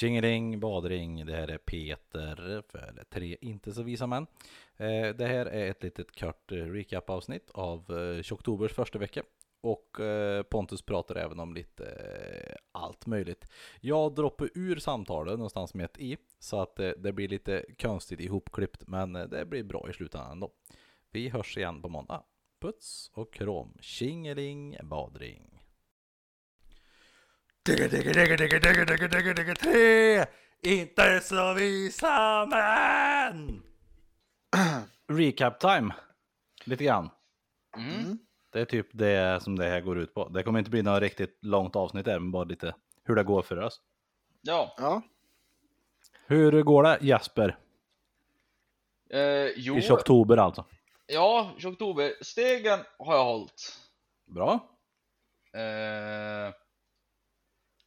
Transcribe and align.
Tjingeling, 0.00 0.60
badring, 0.60 1.26
det 1.26 1.32
här 1.32 1.48
är 1.48 1.58
Peter 1.58 2.62
för 2.68 3.04
tre 3.10 3.36
inte 3.40 3.72
så 3.72 3.82
visa 3.82 4.06
män. 4.06 4.26
Eh, 4.76 5.08
det 5.08 5.26
här 5.26 5.46
är 5.46 5.70
ett 5.70 5.82
litet 5.82 6.20
kort 6.20 6.52
eh, 6.52 6.56
recap-avsnitt 6.56 7.50
av 7.50 7.98
eh, 7.98 8.22
Tjocktobers 8.22 8.72
första 8.72 8.98
vecka. 8.98 9.22
Och 9.60 10.00
eh, 10.00 10.42
Pontus 10.42 10.82
pratar 10.82 11.16
även 11.16 11.40
om 11.40 11.54
lite 11.54 11.84
eh, 11.84 12.56
allt 12.72 13.06
möjligt. 13.06 13.46
Jag 13.80 14.14
droppar 14.14 14.50
ur 14.54 14.76
samtalet 14.76 15.32
någonstans 15.32 15.74
med 15.74 15.84
ett 15.84 15.98
i, 15.98 16.16
så 16.38 16.60
att 16.60 16.80
eh, 16.80 16.90
det 16.98 17.12
blir 17.12 17.28
lite 17.28 17.64
konstigt 17.80 18.20
ihopklippt, 18.20 18.86
men 18.86 19.12
det 19.12 19.46
blir 19.46 19.62
bra 19.62 19.90
i 19.90 19.92
slutändan 19.92 20.32
ändå. 20.32 20.50
Vi 21.10 21.28
hörs 21.28 21.56
igen 21.56 21.82
på 21.82 21.88
måndag. 21.88 22.22
Puts 22.60 23.10
och 23.14 23.32
krom, 23.32 23.76
tjingeling, 23.80 24.76
badring. 24.82 25.59
Digga, 27.66 27.88
digga, 27.88 28.12
digga, 28.12 28.36
digga, 28.36 28.58
digga, 28.58 28.84
digga, 28.84 29.08
digga, 29.08 29.34
digga, 29.34 29.54
tre! 29.54 30.26
Inte 30.62 31.20
så 31.20 31.54
visa 31.54 32.46
män! 32.46 33.62
Recap 35.08 35.60
time, 35.60 35.94
lite 36.64 36.84
grann. 36.84 37.10
Mm. 37.76 38.18
Det 38.52 38.60
är 38.60 38.64
typ 38.64 38.86
det 38.92 39.42
som 39.42 39.58
det 39.58 39.64
här 39.68 39.80
går 39.80 39.98
ut 39.98 40.14
på. 40.14 40.28
Det 40.28 40.42
kommer 40.42 40.58
inte 40.58 40.70
bli 40.70 40.82
något 40.82 41.00
riktigt 41.02 41.38
långt 41.42 41.76
avsnitt 41.76 42.04
där, 42.04 42.18
men 42.18 42.30
bara 42.32 42.44
lite 42.44 42.74
hur 43.04 43.14
det 43.16 43.22
går 43.24 43.42
för 43.42 43.56
oss. 43.60 43.80
Ja, 44.42 44.74
Ja, 44.78 45.02
Hur 46.26 46.62
går 46.62 46.82
det 46.82 46.98
Jesper? 47.00 47.58
eh, 49.10 49.46
jo, 49.56 49.76
I 49.78 49.90
oktober 49.90 50.36
alltså. 50.36 50.64
ja, 51.06 51.50
i 51.58 51.66
oktober. 51.66 52.12
Stegen 52.20 52.78
har 52.98 53.14
jag 53.14 53.24
hållit. 53.24 53.78
Bra. 54.26 54.52
Eh, 55.54 56.54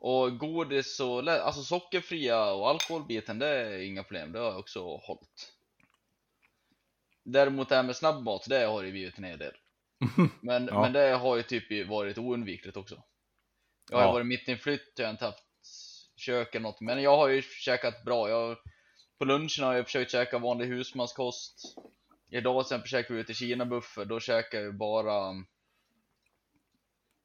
och 0.03 0.37
godis 0.37 0.99
och, 0.99 1.27
alltså 1.27 1.63
sockerfria 1.63 2.51
och 2.53 2.69
alkoholbiten, 2.69 3.39
det 3.39 3.47
är 3.47 3.77
inga 3.79 4.03
problem. 4.03 4.31
Det 4.31 4.39
har 4.39 4.45
jag 4.45 4.59
också 4.59 4.97
hållit. 4.97 5.53
Däremot 7.25 7.69
det 7.69 7.75
här 7.75 7.83
med 7.83 7.95
snabbmat, 7.95 8.45
det 8.49 8.65
har 8.65 8.83
ju 8.83 8.91
blivit 8.91 9.17
en 9.17 9.23
hel 9.23 9.39
del. 9.39 9.53
Men, 10.41 10.65
Ja. 10.65 10.81
men 10.81 10.93
det 10.93 11.09
har 11.13 11.35
ju 11.37 11.43
typ 11.43 11.87
varit 11.87 12.17
oundvikligt 12.17 12.77
också. 12.77 13.03
Jag 13.91 13.97
har 13.97 14.05
Ja. 14.05 14.11
varit 14.11 14.25
mitt 14.25 14.49
i 14.49 14.51
en 14.51 14.57
flytt, 14.57 14.93
jag 14.97 15.05
har 15.05 15.11
inte 15.11 15.25
haft 15.25 15.43
kök 16.17 16.55
eller 16.55 16.63
något. 16.63 16.81
Men 16.81 17.01
jag 17.01 17.17
har 17.17 17.27
ju 17.27 17.41
käkat 17.41 18.03
bra. 18.03 18.29
Jag, 18.29 18.57
på 19.19 19.25
lunchen 19.25 19.63
har 19.65 19.73
jag 19.73 19.85
försökt 19.85 20.11
käka 20.11 20.37
vanlig 20.37 20.65
husmanskost. 20.67 21.75
Idag 22.31 22.61
exempel 22.61 22.89
käkade 22.89 23.13
vi 23.13 23.21
ute 23.21 23.31
i 23.31 23.35
Kina-buffé, 23.35 24.03
då 24.05 24.19
käkar 24.19 24.57
jag 24.57 24.65
ju 24.65 24.71
bara 24.71 25.33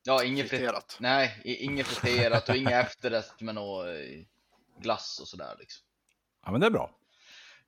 Ja, 0.03 0.25
inget 0.25 0.51
friterat. 0.51 0.97
Nej, 1.01 1.41
inget 1.45 1.87
friterat 1.87 2.49
och 2.49 2.57
inget 2.57 2.73
efterrätt 2.87 3.41
med 3.41 3.55
något 3.55 3.87
eh, 3.87 3.93
glass 4.81 5.19
och 5.21 5.29
sådär 5.29 5.57
liksom. 5.59 5.85
Ja 6.45 6.51
men 6.53 6.61
det 6.61 6.67
är 6.67 6.71
bra. 6.71 6.91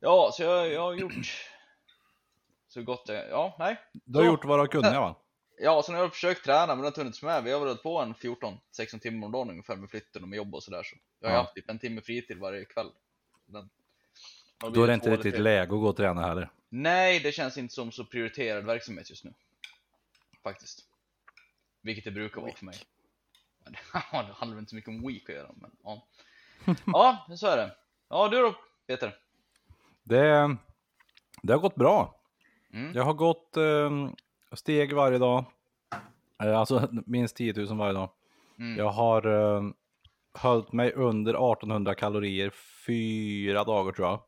Ja, 0.01 0.31
så 0.35 0.43
jag, 0.43 0.73
jag 0.73 0.81
har 0.81 0.95
gjort 0.95 1.47
så 2.69 2.83
gott 2.83 3.05
jag, 3.09 3.29
ja, 3.31 3.57
nej. 3.59 3.77
Du 3.93 4.19
har 4.19 4.25
Så. 4.25 4.31
gjort 4.33 4.45
vad 4.45 4.59
du 4.59 4.63
har 4.63 4.67
kunnat 4.67 4.95
va? 4.95 5.15
Ja, 5.63 5.83
sen 5.87 5.95
har 5.95 6.03
jag 6.03 6.13
försökt 6.13 6.45
träna 6.45 6.67
men 6.67 6.77
det 6.79 6.83
har 6.83 6.87
inte 6.89 7.01
hunnits 7.01 7.23
med. 7.23 7.45
Vi 7.45 7.53
har 7.53 7.61
varit 7.61 7.83
på 7.83 7.99
en 7.99 8.15
14-16 8.15 8.99
timmar 8.99 9.27
om 9.27 9.33
dagen 9.33 9.51
ungefär 9.51 9.77
med 9.77 9.91
flytten 9.91 10.23
och 10.23 10.29
med 10.29 10.37
jobb 10.37 10.55
och 10.55 10.63
sådär. 10.63 10.83
Så 10.83 10.97
jag 11.21 11.29
har 11.29 11.35
Ja. 11.37 11.43
haft 11.43 11.55
typ 11.55 11.71
en 11.71 11.79
timme 11.79 12.01
fritid 12.01 12.39
varje 12.39 12.65
kväll. 12.65 12.91
Den, 13.47 13.71
har 14.61 14.71
Då 14.71 14.83
är 14.83 14.87
det 14.87 14.95
inte 14.95 15.11
riktigt 15.11 15.39
läge 15.39 15.63
att 15.63 15.69
gå 15.69 15.89
och 15.89 15.97
träna 15.97 16.27
heller. 16.29 16.51
Nej, 16.69 17.21
det 17.21 17.33
känns 17.33 17.57
inte 17.59 17.75
som 17.75 17.93
så 17.93 18.05
prioriterad 18.05 18.65
verksamhet 18.65 19.11
just 19.11 19.25
nu. 19.25 19.33
Faktiskt. 20.43 20.85
Vilket 21.83 22.05
det 22.05 22.11
brukar 22.11 22.41
vara 22.41 22.53
för 22.53 22.65
mig. 22.65 22.77
Ja, 24.13 24.23
Det 24.23 24.33
handlar 24.33 24.55
väl 24.55 24.59
inte 24.59 24.71
så 24.71 24.77
mycket 24.77 24.89
om 24.89 25.07
week 25.07 25.29
att 25.29 25.35
göra, 25.35 25.51
men 25.57 25.71
ja. 25.83 26.09
Ja, 26.87 27.27
så 27.37 27.47
är 27.47 27.57
det. 27.57 27.77
Ja, 28.09 28.29
du 28.29 28.41
då 28.41 28.55
Peter? 28.87 29.17
Det, 30.03 30.57
det 31.43 31.53
har 31.53 31.61
gått 31.61 31.75
bra. 31.75 32.21
Mm. 32.73 32.93
Jag 32.95 33.05
har 33.05 33.15
gått 33.15 33.57
eh, 33.57 34.11
steg 34.53 34.93
varje 34.93 35.19
dag. 35.19 35.45
Eh, 36.43 36.59
alltså 36.59 36.89
minst 37.07 37.37
10 37.37 37.53
000 37.53 37.79
varje 37.79 37.93
dag. 37.93 38.11
Mm. 38.59 38.79
Jag 38.79 38.91
har 38.91 39.27
eh, 39.27 39.63
hållit 40.35 40.73
mig 40.73 40.93
under 40.93 41.31
1800 41.31 41.95
kalorier 41.95 42.51
fyra 42.87 43.65
dagar 43.65 43.93
tror 43.93 44.09
jag. 44.09 44.23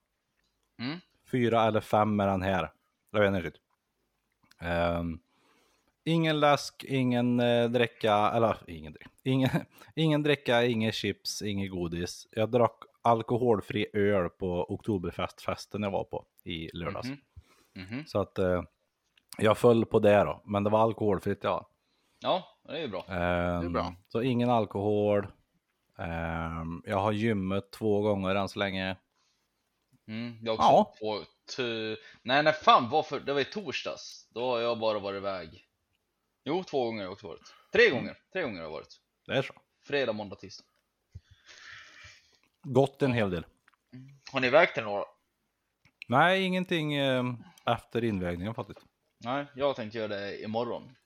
Mm. 0.79 0.99
Fyra 1.31 1.65
eller 1.67 1.81
fem 1.81 2.21
är 2.21 2.27
den 2.27 2.43
här. 2.43 2.73
Jag 3.11 3.21
vet 3.21 3.29
inte 3.29 3.41
riktigt. 3.41 3.63
Ehm, 4.59 5.21
ingen 6.05 6.41
läsk, 6.41 6.85
ingen 6.85 7.41
uh, 7.41 7.71
dricka, 7.71 8.31
eller 8.35 8.57
ingen, 8.67 8.97
ingen, 9.23 9.51
ingen 9.97 10.23
dricka, 10.23 10.65
ingen 10.65 10.93
chips, 10.93 11.43
ingen 11.43 11.71
godis. 11.71 12.29
Jag 12.31 12.51
drack 12.51 12.77
alkoholfri 13.03 13.87
öl 13.93 14.29
på 14.29 14.73
Oktoberfestfesten 14.73 15.83
jag 15.83 15.91
var 15.91 16.05
på 16.05 16.25
i 16.45 16.71
lördags. 16.77 17.09
Mhm. 17.09 17.19
Mhm. 17.75 18.05
Så 18.07 18.21
att 18.21 18.39
eh, 18.39 18.63
jag 19.39 19.59
föll 19.59 19.87
på 19.87 19.99
det 19.99 20.25
då, 20.25 20.43
men 20.45 20.65
det 20.65 20.71
var 20.71 20.81
alkoholfritt 20.81 21.39
ja. 21.43 21.69
Ja, 22.23 22.45
det 22.69 22.77
är 22.77 22.81
ju 22.81 22.89
bra. 22.89 23.05
Ehm, 23.09 23.73
bra. 23.73 23.95
Så 24.09 24.23
ingen 24.23 24.51
alkohol. 24.51 25.27
Ehm, 25.99 26.83
jag 26.87 26.99
har 26.99 27.13
gymmet 27.13 27.71
två 27.73 28.01
gånger 28.01 28.35
än 28.35 28.49
så 28.49 28.59
länge. 28.59 28.97
Mm, 30.09 30.39
jag 30.43 30.55
också 30.55 30.67
Ja. 30.67 30.95
på 31.01 31.19
t- 31.57 31.97
Nej, 32.23 32.43
nej 32.43 32.53
fan 32.53 32.89
varför? 32.91 33.21
Det 33.21 33.33
var 33.33 33.41
i 33.41 33.45
torsdags. 33.45 34.29
Då 34.31 34.51
har 34.51 34.59
jag 34.61 34.79
bara 34.79 34.99
varit 34.99 35.17
iväg. 35.17 35.65
Jo, 36.45 36.65
två 36.65 36.85
gånger 36.85 36.99
har 36.99 37.05
jag 37.05 37.13
också 37.13 37.27
varit. 37.29 37.55
Tre 37.73 37.87
Mm. 37.87 37.99
gånger. 37.99 38.19
Tre 38.33 38.43
gånger 38.43 38.57
har 38.57 38.63
jag 38.65 38.71
varit. 38.71 39.01
Det 39.27 39.33
är 39.33 39.43
så. 39.43 39.55
Fredag, 39.83 40.13
måndag, 40.13 40.37
tisdag. 40.37 40.65
Gått 42.63 43.03
en 43.03 43.13
hel 43.13 43.31
del. 43.31 43.47
Har 44.33 44.41
ni 44.41 44.51
vägt 44.51 44.75
till 44.75 44.83
några? 44.85 45.05
Nej, 46.09 46.43
ingenting 46.43 46.95
eh, 46.95 47.25
efter 47.67 48.05
invägningen 48.05 48.55
faktiskt. 48.55 48.81
Nej, 49.19 49.47
jag 49.55 49.77
tänkte 49.77 49.99
göra 49.99 50.09
det 50.09 50.43
imorgon. 50.43 50.97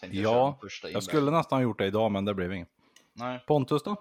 Tänkte 0.00 0.18
Ja, 0.18 0.58
Jag 0.62 0.70
invägningen. 0.72 1.02
skulle 1.02 1.30
nästan 1.30 1.56
ha 1.58 1.62
gjort 1.62 1.78
det 1.78 1.86
idag, 1.86 2.12
men 2.12 2.24
det 2.24 2.34
blev 2.34 2.52
inget. 2.52 2.68
Nej. 3.12 3.44
Pontus 3.46 3.82
då? 3.82 3.96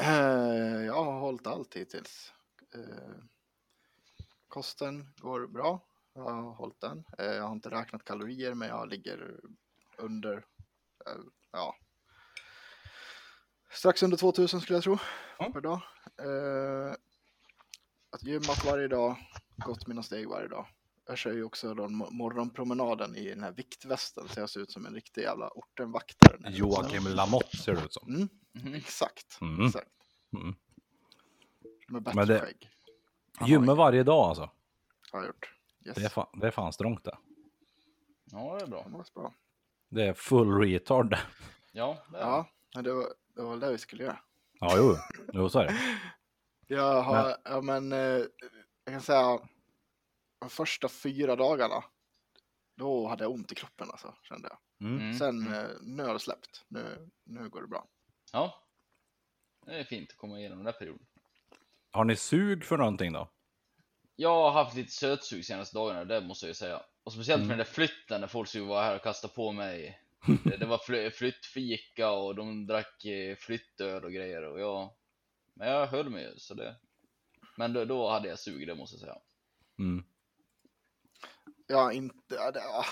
Eh, 0.00 0.84
jag 0.86 1.04
har 1.04 1.20
hållit 1.20 1.46
allt 1.46 1.74
hittills. 1.76 2.32
Eh, 2.74 3.14
kosten 4.48 5.08
går 5.16 5.46
bra. 5.46 5.80
Jag 6.18 6.32
har 6.42 6.54
hållit 6.54 6.80
den. 6.80 7.04
Eh, 7.18 7.26
jag 7.26 7.42
har 7.44 7.52
inte 7.52 7.70
räknat 7.70 8.04
kalorier, 8.04 8.54
men 8.54 8.68
jag 8.68 8.88
ligger 8.88 9.40
under, 9.98 10.32
eh, 11.06 11.12
ja, 11.52 11.74
strax 13.70 14.02
under 14.02 14.16
2000 14.16 14.60
skulle 14.60 14.76
jag 14.76 14.82
tro 14.84 14.98
Ja. 15.38 15.50
per 15.52 15.60
dag. 15.60 15.80
Eh, 16.22 16.92
att 18.10 18.22
gymmat 18.22 18.64
varje 18.64 18.88
dag, 18.88 19.16
gått 19.56 19.86
mina 19.86 20.02
steg 20.02 20.28
varje 20.28 20.48
dag. 20.48 20.66
Jag 21.06 21.18
kör 21.18 21.32
ju 21.32 21.44
också 21.44 21.74
då 21.74 21.84
mo- 21.86 22.10
morgonpromenaden 22.10 23.16
i 23.16 23.28
den 23.28 23.42
här 23.42 23.52
viktvästen 23.52 24.28
så 24.28 24.40
jag 24.40 24.50
ser 24.50 24.60
ut 24.60 24.70
som 24.72 24.86
en 24.86 24.94
riktig 24.94 25.22
jävla 25.22 25.48
ortenvaktare. 25.54 26.38
Joakim 26.50 27.04
Lamotte 27.06 27.56
ser 27.56 27.74
det 27.76 27.84
ut 27.84 27.92
som. 27.92 28.14
Mm, 28.14 28.28
Mhm. 28.52 28.74
exakt. 28.74 29.38
Mm. 29.40 29.66
exakt. 29.66 29.90
Mm. 30.36 30.54
Med 31.88 32.02
bättre 32.02 32.16
Men 32.16 32.28
det- 32.28 32.40
skägg. 32.40 32.70
Gymma 33.46 33.74
varje 33.74 34.02
dag 34.02 34.28
alltså. 34.28 34.50
Har 35.12 35.18
jag 35.20 35.26
gjort. 35.26 35.54
Yes. 35.88 35.96
Det 35.96 36.04
är 36.04 36.08
fan, 36.08 36.40
det 36.40 36.46
är 36.46 36.50
fan 36.50 36.72
strångt 36.72 37.04
det. 37.04 37.18
Ja, 38.24 38.56
det 38.58 38.64
är 38.64 38.68
bra. 38.68 38.84
Det 38.84 38.90
var 38.90 39.04
bra. 39.14 39.34
Det 39.88 40.02
är 40.02 40.12
full 40.14 40.58
retard. 40.58 41.16
Ja, 41.72 41.98
det 42.12 42.18
är 42.18 42.22
Ja, 42.22 42.46
men 42.74 42.84
det 42.84 42.92
var, 42.92 43.06
det 43.34 43.42
var 43.42 43.56
det 43.56 43.72
vi 43.72 43.78
skulle 43.78 44.04
göra. 44.04 44.18
Ja, 44.60 44.74
jo, 44.76 44.96
jo 45.32 45.48
så 45.48 45.58
är 45.58 45.64
det. 45.66 45.74
Jag 46.74 47.02
har, 47.02 47.36
ja 47.44 47.60
men, 47.60 47.92
eh, 47.92 47.98
jag 48.84 48.94
kan 48.94 49.00
säga, 49.00 49.40
de 50.40 50.50
första 50.50 50.88
fyra 50.88 51.36
dagarna, 51.36 51.84
då 52.76 53.08
hade 53.08 53.24
jag 53.24 53.32
ont 53.32 53.52
i 53.52 53.54
kroppen 53.54 53.90
alltså, 53.90 54.14
kände 54.22 54.48
jag. 54.48 54.88
Mm. 54.88 55.00
Mm. 55.00 55.14
Sen, 55.14 55.54
eh, 55.54 55.68
nu 55.82 56.02
har 56.02 56.12
det 56.12 56.18
släppt. 56.18 56.64
Nu, 56.68 57.10
nu 57.24 57.48
går 57.48 57.62
det 57.62 57.68
bra. 57.68 57.88
Ja. 58.32 58.64
Det 59.66 59.78
är 59.78 59.84
fint 59.84 60.10
att 60.10 60.16
komma 60.16 60.38
igenom 60.38 60.58
den 60.58 60.64
där 60.64 60.72
perioden. 60.72 61.06
Har 61.90 62.04
ni 62.04 62.16
sug 62.16 62.64
för 62.64 62.76
någonting 62.76 63.12
då? 63.12 63.30
Jag 64.20 64.34
har 64.34 64.50
haft 64.50 64.76
lite 64.76 64.90
sötsug 64.90 65.44
senaste 65.44 65.76
dagarna, 65.76 66.04
det 66.04 66.20
måste 66.20 66.46
jag 66.46 66.50
ju 66.50 66.54
säga. 66.54 66.82
Och 67.04 67.12
speciellt 67.12 67.38
Mm. 67.38 67.48
med 67.48 67.58
den 67.58 67.66
där 67.66 67.72
flytten 67.72 68.20
när 68.20 68.28
folk 68.28 68.48
skulle 68.48 68.64
vara 68.64 68.82
här 68.84 68.96
och 68.96 69.02
kasta 69.02 69.28
på 69.28 69.52
mig. 69.52 70.00
Det, 70.44 70.56
det 70.56 70.66
var 70.66 70.78
fly, 70.78 71.10
flyttfika 71.10 72.10
och 72.10 72.34
de 72.34 72.66
drack 72.66 73.04
eh, 73.04 73.36
flyttöl 73.36 74.04
och 74.04 74.12
grejer 74.12 74.42
och 74.42 74.60
jag... 74.60 74.90
Men 75.54 75.68
jag 75.68 75.86
höll 75.86 76.10
mig 76.10 76.24
ju 76.24 76.38
så 76.38 76.54
det... 76.54 76.76
Men 77.56 77.72
då, 77.72 77.84
då 77.84 78.08
hade 78.08 78.28
jag 78.28 78.38
sug, 78.38 78.66
det 78.66 78.74
måste 78.74 78.94
jag 78.96 79.00
säga. 79.00 79.18
Mm. 79.78 80.04
Ja, 81.66 81.92
inte, 81.92 82.34
ja, 82.34 82.50
det, 82.50 82.60
ja. 82.60 82.84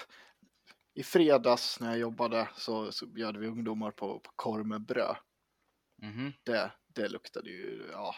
I 0.94 1.02
fredags 1.02 1.80
när 1.80 1.88
jag 1.88 1.98
jobbade 1.98 2.48
så, 2.56 2.92
så 2.92 3.06
bjöd 3.06 3.36
vi 3.36 3.46
ungdomar 3.46 3.90
på, 3.90 4.20
på 4.20 4.30
korv 4.36 4.66
med 4.66 4.80
bröd. 4.80 5.16
Mhm. 6.02 6.32
Det, 6.44 6.72
det 6.86 7.08
luktade 7.08 7.50
ju, 7.50 7.88
ja, 7.92 8.14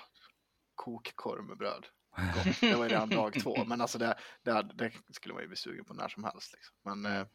kokkorv 0.75 1.45
med 1.45 1.59
bröd. 1.59 1.87
Gott. 2.35 2.61
Det 2.61 2.75
var 2.77 2.85
ju 2.85 2.91
redan 2.91 3.09
dag 3.09 3.41
två, 3.43 3.65
men 3.65 3.81
alltså 3.81 3.99
det, 3.99 4.15
det, 4.43 4.63
det 4.75 4.93
skulle 5.15 5.35
man 5.35 5.43
ju 5.43 5.49
bli 5.49 5.57
sugen 5.57 5.85
på 5.85 5.95
när 5.95 6.09
som 6.09 6.25
helst. 6.25 6.53
Liksom. 6.53 6.77
Men 6.85 7.07
eh, 7.13 7.27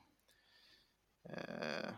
eh, 1.30 1.90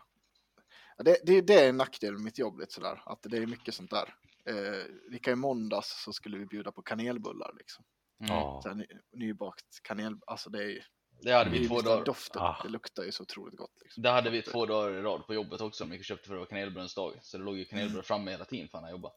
det, 0.98 1.18
det, 1.24 1.42
det 1.42 1.54
är 1.66 1.70
en 1.70 1.78
nackdel 1.78 2.14
med 2.14 2.22
mitt 2.22 2.38
jobb 2.40 2.60
lite 2.60 2.74
sådär, 2.74 3.02
att 3.06 3.20
det 3.24 3.38
är 3.38 3.48
mycket 3.48 3.74
sånt 3.76 3.92
där. 3.92 4.16
eh, 4.46 4.86
vilka 5.10 5.32
i 5.32 5.36
måndags 5.36 6.04
så 6.04 6.14
skulle 6.14 6.38
vi 6.38 6.46
bjuda 6.46 6.72
på 6.72 6.82
kanelbullar 6.82 7.54
liksom. 7.58 7.86
Mm. 8.20 8.32
Här, 8.32 8.74
ny, 8.74 8.86
nybakt 9.12 9.82
kanel, 9.84 10.16
alltså 10.28 10.50
det 10.50 10.64
är 10.64 10.68
ju, 10.70 10.82
Det 11.22 11.32
hade 11.32 11.50
vi 11.50 11.68
två 11.68 11.76
just 11.76 11.86
dagar. 11.86 12.06
doften, 12.06 12.42
Ah. 12.42 12.60
det 12.64 12.70
luktar 12.70 13.04
ju 13.04 13.12
så 13.12 13.24
otroligt 13.24 13.56
gott. 13.58 13.74
Liksom. 13.82 14.04
Det 14.04 14.10
hade 14.10 14.30
vi 14.30 14.42
två 14.42 14.66
dagar 14.66 14.92
i 14.98 15.02
rad 15.02 15.28
på 15.28 15.34
jobbet 15.34 15.62
också. 15.62 15.84
Om 15.84 15.90
vi 15.90 16.04
köpte 16.04 16.28
för 16.28 16.34
det 16.34 16.40
var 16.40 16.46
kanelbullens 16.46 16.96
dag. 16.96 17.20
Så 17.22 17.38
det 17.38 17.44
låg 17.44 17.58
ju 17.58 17.66
kanelbullar 17.66 18.02
framme 18.04 18.32
hela 18.32 18.46
tiden 18.46 18.68
för 18.70 18.78
han 18.78 18.90
jobbade. 18.92 19.16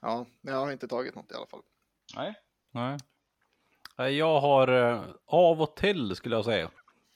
Ja, 0.00 0.26
men 0.40 0.54
jag 0.54 0.60
har 0.60 0.72
inte 0.72 0.88
tagit 0.88 1.14
något 1.14 1.32
i 1.32 1.34
alla 1.34 1.46
fall. 1.46 1.62
Nej. 2.16 2.34
Nej. 2.78 2.98
Jag 4.18 4.40
har 4.40 4.68
eh, 4.68 5.00
av 5.26 5.62
och 5.62 5.76
till 5.76 6.16
skulle 6.16 6.36
jag 6.36 6.44
säga. 6.44 6.70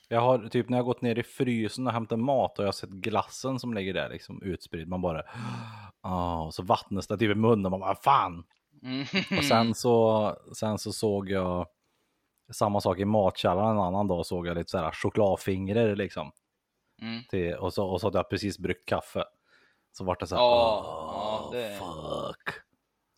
Jag 0.08 0.20
har 0.20 0.48
typ 0.48 0.68
när 0.68 0.78
jag 0.78 0.84
gått 0.84 1.02
ner 1.02 1.18
i 1.18 1.22
frysen 1.22 1.86
och 1.86 1.92
hämtat 1.92 2.18
mat 2.18 2.58
och 2.58 2.62
jag 2.64 2.68
har 2.68 2.72
sett 2.72 2.90
glassen 2.90 3.58
som 3.58 3.74
ligger 3.74 3.94
där 3.94 4.08
liksom 4.08 4.42
utspridd. 4.42 4.88
Man 4.88 5.02
bara, 5.02 5.22
ah, 6.00 6.50
så 6.50 6.62
vattnas 6.62 7.06
det 7.06 7.18
typ 7.18 7.30
i 7.30 7.34
munnen. 7.34 7.70
Man 7.70 7.80
bara, 7.80 7.94
fan. 7.94 8.44
Mm. 8.82 9.06
Och 9.38 9.44
sen 9.44 9.74
så, 9.74 10.36
sen 10.54 10.78
så 10.78 10.92
såg 10.92 11.30
jag 11.30 11.66
samma 12.52 12.80
sak 12.80 12.98
i 12.98 13.04
matkällaren 13.04 13.70
en 13.70 13.78
annan 13.82 14.08
dag. 14.08 14.26
Såg 14.26 14.46
jag 14.46 14.56
lite 14.56 14.70
så 14.70 14.78
här 14.78 14.90
chokladfingrar 14.90 15.96
liksom. 15.96 16.32
Mm. 17.02 17.22
Till, 17.30 17.54
och, 17.54 17.74
så, 17.74 17.86
och 17.86 18.00
så 18.00 18.06
hade 18.06 18.18
jag 18.18 18.30
precis 18.30 18.58
bryggt 18.58 18.88
kaffe. 18.88 19.24
Så 19.92 20.04
vart 20.04 20.20
det 20.20 20.26
så 20.26 20.34
här, 20.36 20.42
"Åh, 20.42 20.48
ja, 21.14 21.48
det- 21.52 21.78
fuck. 21.78 22.54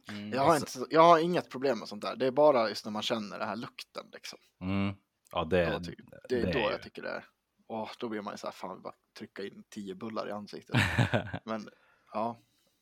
Mm. 0.08 0.32
Jag 0.32 0.42
har, 0.44 0.56
inte, 0.56 0.70
så- 0.70 0.86
jag 0.90 1.02
har 1.02 1.18
inget 1.18 1.50
problem 1.50 1.78
med 1.78 1.88
sånt 1.88 2.02
där. 2.02 2.16
Det 2.16 2.26
är 2.26 2.30
bara 2.30 2.68
just 2.68 2.84
när 2.84 2.92
man 2.92 3.02
känner 3.02 3.38
den 3.38 3.48
här 3.48 3.56
lukten 3.56 4.04
liksom. 4.12 4.38
Mm. 4.60 4.94
Ja, 5.32 5.44
det, 5.44 5.62
Ja, 5.62 5.80
ty- 5.80 5.94
Det 6.28 6.34
är 6.40 6.46
det 6.46 6.52
då 6.52 6.58
ju- 6.58 6.64
jag 6.70 6.82
tycker 6.82 7.02
det 7.02 7.08
är. 7.10 7.24
Åh, 7.68 7.90
då 7.98 8.08
blir 8.08 8.20
man 8.22 8.34
ju 8.34 8.38
så 8.38 8.46
här, 8.46 8.52
fan 8.52 8.76
vi 8.76 8.82
bara 8.82 8.94
trycka 9.18 9.42
in 9.44 9.64
tio 9.70 9.94
bullar 9.94 10.28
i 10.28 10.32
ansiktet. 10.32 10.76
Men 11.44 11.68
ja, 12.12 12.38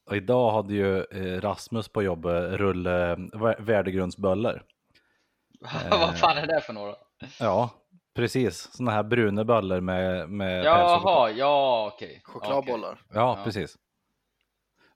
Och 0.06 0.16
idag 0.16 0.50
hade 0.52 0.74
ju 0.74 1.04
eh, 1.04 1.40
Rasmus 1.40 1.88
på 1.88 2.02
jobbet 2.02 2.52
rulle 2.52 3.14
vä- 3.14 3.62
värdegrundsbullar. 3.62 4.64
Vad 5.90 6.18
fan 6.18 6.38
är 6.38 6.46
det 6.46 6.60
för 6.60 6.72
några? 6.72 6.94
Ja, 7.40 7.70
precis. 8.14 8.72
Såna 8.72 8.90
här 8.90 9.02
bruna 9.02 9.44
bullar 9.44 9.80
med, 9.80 10.28
med 10.30 10.64
Jaha, 10.64 11.30
ja 11.30 11.90
okej. 11.94 12.20
chokladbollar. 12.24 12.92
Okej. 12.92 13.06
Ja, 13.14 13.36
Ja. 13.38 13.44
precis. 13.44 13.76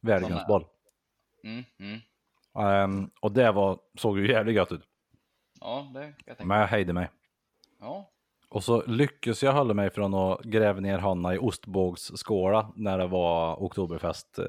Värdegrundsboll. 0.00 0.66
Mm, 1.44 1.64
mm. 1.78 2.00
Ehm, 2.58 3.10
och 3.20 3.32
det 3.32 3.52
var, 3.52 3.78
såg 3.94 4.18
ju 4.18 4.28
jävligt 4.28 4.56
gött 4.56 4.72
ut. 4.72 4.82
Ja, 5.60 5.90
det 5.94 6.00
kan 6.00 6.14
jag 6.24 6.36
tänka 6.36 6.44
Men 6.44 6.60
jag 6.60 6.66
hejde 6.66 6.92
mig. 6.92 7.10
Ja. 7.80 8.10
Och 8.48 8.64
så 8.64 8.82
lyckades 8.86 9.42
jag 9.42 9.52
hålla 9.52 9.74
mig 9.74 9.90
från 9.90 10.14
att 10.14 10.42
gräva 10.42 10.80
ner 10.80 10.98
Hanna 10.98 11.34
i 11.34 11.38
ostbågsskåla 11.38 12.72
när 12.76 12.98
det 12.98 13.06
var 13.06 13.56
oktoberfest, 13.56 14.38
eh, 14.38 14.44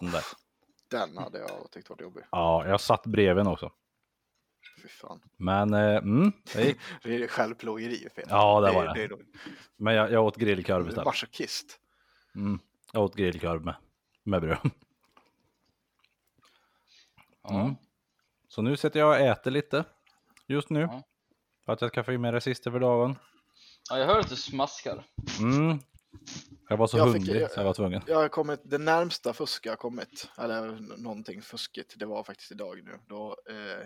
där. 0.00 0.24
Den 0.90 1.18
hade 1.18 1.38
jag 1.38 1.70
tyckt 1.70 1.90
varit 1.90 2.00
jobbig. 2.00 2.24
Ja, 2.30 2.66
jag 2.66 2.80
satt 2.80 3.06
bredvid 3.06 3.46
också. 3.46 3.72
Fy 4.82 4.88
fan. 4.88 5.20
Men, 5.36 5.74
eh, 5.74 5.96
mm, 5.96 6.32
det 6.54 6.64
gick. 6.64 6.78
Det 7.02 7.14
är 7.16 7.28
självplågeri. 7.28 8.08
Ja, 8.28 8.60
det 8.60 8.72
var 8.72 8.84
det. 8.84 8.92
det. 8.94 9.06
det 9.06 9.22
Men 9.76 9.94
jag, 9.94 10.12
jag 10.12 10.24
åt 10.24 10.36
grillkorv 10.36 10.78
du 10.78 10.84
är 10.84 10.88
istället. 10.88 11.06
masochist. 11.06 11.80
Mm. 12.34 12.58
Jag 12.92 13.02
åt 13.02 13.14
grillkorv 13.14 13.64
med, 13.64 13.74
med 14.22 14.40
bröd. 14.40 14.58
Ja. 17.44 17.60
Mm. 17.60 17.74
Så 18.48 18.62
nu 18.62 18.76
sitter 18.76 19.00
jag 19.00 19.08
och 19.08 19.16
äter 19.16 19.50
lite 19.50 19.84
just 20.46 20.70
nu. 20.70 20.80
Ja. 20.80 21.02
För 21.64 21.72
att 21.72 21.80
jag 21.80 21.90
ska 21.90 22.04
få 22.04 22.12
i 22.12 22.18
mig 22.18 22.32
det 22.32 22.40
sista 22.40 22.70
för 22.70 22.80
dagen. 22.80 23.18
ja, 23.90 23.98
jag 23.98 24.06
hör 24.06 24.20
att 24.20 24.28
du 24.28 24.36
smaskar. 24.36 25.06
Mm. 25.40 25.78
Jag 26.68 26.76
var 26.76 26.86
så 26.86 26.98
Jag 26.98 27.12
fick- 27.12 27.22
hungrig 27.22 27.42
jag- 27.42 27.50
så 27.50 27.60
jag 27.60 27.64
var 27.64 27.74
tvungen. 27.74 28.02
Jag 28.06 28.16
har 28.16 28.28
kommit, 28.28 28.60
det 28.64 28.78
närmsta 28.78 29.32
fusk 29.32 29.66
jag 29.66 29.72
har 29.72 29.76
kommit, 29.76 30.30
eller 30.38 30.70
någonting 31.02 31.42
fuskigt, 31.42 31.94
det 31.98 32.06
var 32.06 32.24
faktiskt 32.24 32.52
idag 32.52 32.84
nu. 32.84 32.98
Då, 33.06 33.36
eh, 33.50 33.80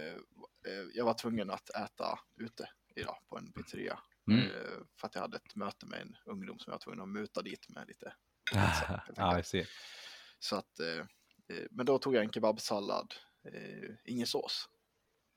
eh, 0.00 0.14
eh, 0.66 0.84
jag 0.94 1.04
var 1.04 1.14
tvungen 1.14 1.50
att 1.50 1.70
äta 1.70 2.18
ute 2.40 2.68
idag 2.96 3.16
på 3.28 3.38
en 3.38 3.52
pizzeria. 3.52 3.98
Mm. 4.30 4.40
Eh, 4.40 4.50
för 5.00 5.06
att 5.06 5.14
jag 5.14 5.22
hade 5.22 5.36
ett 5.36 5.56
möte 5.56 5.86
med 5.86 6.00
en 6.00 6.16
ungdom 6.26 6.58
som 6.58 6.70
jag 6.70 6.74
var 6.74 6.80
tvungen 6.80 7.00
att 7.00 7.08
muta 7.08 7.42
dit 7.42 7.68
med 7.68 7.88
lite 7.88 8.14
pizza. 8.52 8.86
enkelt. 9.08 9.18
jag 9.18 9.46
ser. 9.46 9.68
Så 10.38 10.56
att, 10.56 10.80
eh, 10.80 11.04
men 11.70 11.86
då 11.86 11.98
tog 11.98 12.14
jag 12.14 12.24
en 12.24 12.32
kebabsallad, 12.32 13.14
eh, 13.52 13.90
ingen 14.04 14.26
sås. 14.26 14.68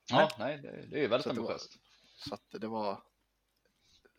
Ja, 0.09 0.29
nej, 0.39 0.57
det, 0.57 0.87
det 0.87 0.95
är 0.97 1.01
ju 1.01 1.07
väldigt 1.07 1.23
Så 1.23 1.29
var- 1.29 1.37
ambitiöst. 1.37 1.77
Så 2.17 2.33
att 2.33 2.43
det 2.51 2.67
var 2.67 3.03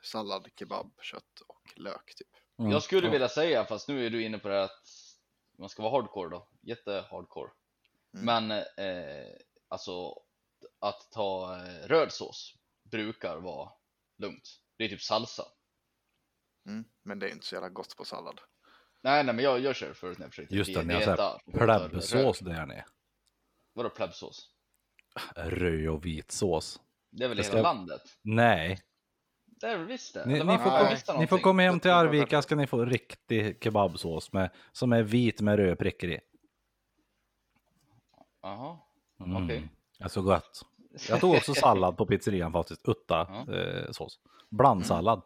sallad, 0.02 0.48
kebab, 0.56 0.92
kött 1.02 1.40
och 1.48 1.72
lök 1.76 2.14
typ. 2.14 2.28
Mm. 2.58 2.70
Jag 2.70 2.82
skulle 2.82 3.06
Ja. 3.06 3.12
vilja 3.12 3.28
säga, 3.28 3.64
fast 3.64 3.88
nu 3.88 4.06
är 4.06 4.10
du 4.10 4.22
inne 4.22 4.38
på 4.38 4.48
det 4.48 4.62
att 4.64 4.88
man 5.58 5.68
ska 5.68 5.82
vara 5.82 5.92
hardcore 5.92 6.28
då. 6.30 6.48
Jätte-hardcore. 6.62 7.50
Mm. 8.14 8.24
Men 8.26 8.50
eh, 8.76 9.32
alltså 9.68 10.14
att 10.78 11.10
ta 11.10 11.56
eh, 11.66 11.86
röd 11.88 12.12
sås 12.12 12.54
brukar 12.82 13.36
vara 13.36 13.72
lugnt. 14.18 14.60
Det 14.76 14.84
är 14.84 14.88
typ 14.88 15.02
salsa. 15.02 15.44
Mm. 16.66 16.84
Men 17.02 17.18
det 17.18 17.26
är 17.28 17.32
inte 17.32 17.46
så 17.46 17.54
jävla 17.54 17.68
gott 17.68 17.96
på 17.96 18.04
sallad. 18.04 18.40
Nej, 19.02 19.24
nej, 19.24 19.34
men 19.34 19.44
jag, 19.44 19.60
jag 19.60 19.76
kör 19.76 19.92
förut 19.92 20.18
när 20.18 20.24
jag 20.26 20.30
försökte 20.32 20.54
Just 20.56 20.74
det, 20.74 20.82
dieta 20.82 21.38
för 21.52 21.58
Plebsås 21.88 22.42
röd. 22.42 22.54
där 22.54 22.66
nere. 22.66 22.84
Vadå 23.72 23.90
plebsås? 23.90 24.50
Röd 25.36 25.88
och 25.88 26.06
vit 26.06 26.30
sås. 26.30 26.80
Det 27.10 27.24
är 27.24 27.28
väl 27.28 27.36
Det 27.36 27.42
hela 27.42 27.52
ska- 27.52 27.62
landet? 27.62 28.00
Nej, 28.22 28.78
Det 29.46 29.66
är 29.66 29.78
väl 29.78 29.86
visst 29.86 30.14
det? 30.14 30.26
ni, 30.26 30.32
ni, 30.32 30.58
får, 30.58 30.72
jag 30.72 31.04
kom, 31.06 31.20
ni 31.20 31.26
får 31.26 31.38
komma 31.38 31.62
hem 31.62 31.80
till 31.80 31.88
Jag 31.90 31.98
Arvika 32.00 32.42
ska 32.42 32.56
ni 32.56 32.66
få 32.66 32.84
riktig 32.84 33.64
kebabsås 33.64 34.32
med, 34.32 34.50
som 34.72 34.92
är 34.92 35.02
vit 35.02 35.40
med 35.40 35.56
röda 35.56 35.76
prickar 35.76 36.08
i. 36.08 36.20
Jaha. 38.42 38.78
Mm. 39.24 39.44
Okej. 39.44 39.68
Är 39.98 40.08
så 40.08 40.22
gott. 40.22 40.60
Jag 41.08 41.20
tog 41.20 41.34
också 41.34 41.54
sallad 41.54 41.96
på 41.96 42.06
pizzerian 42.06 42.52
faktiskt, 42.52 42.88
utta 42.88 43.26
Ja. 43.46 43.54
eh, 43.54 43.90
sås. 43.90 44.20
Blandsallad. 44.50 45.22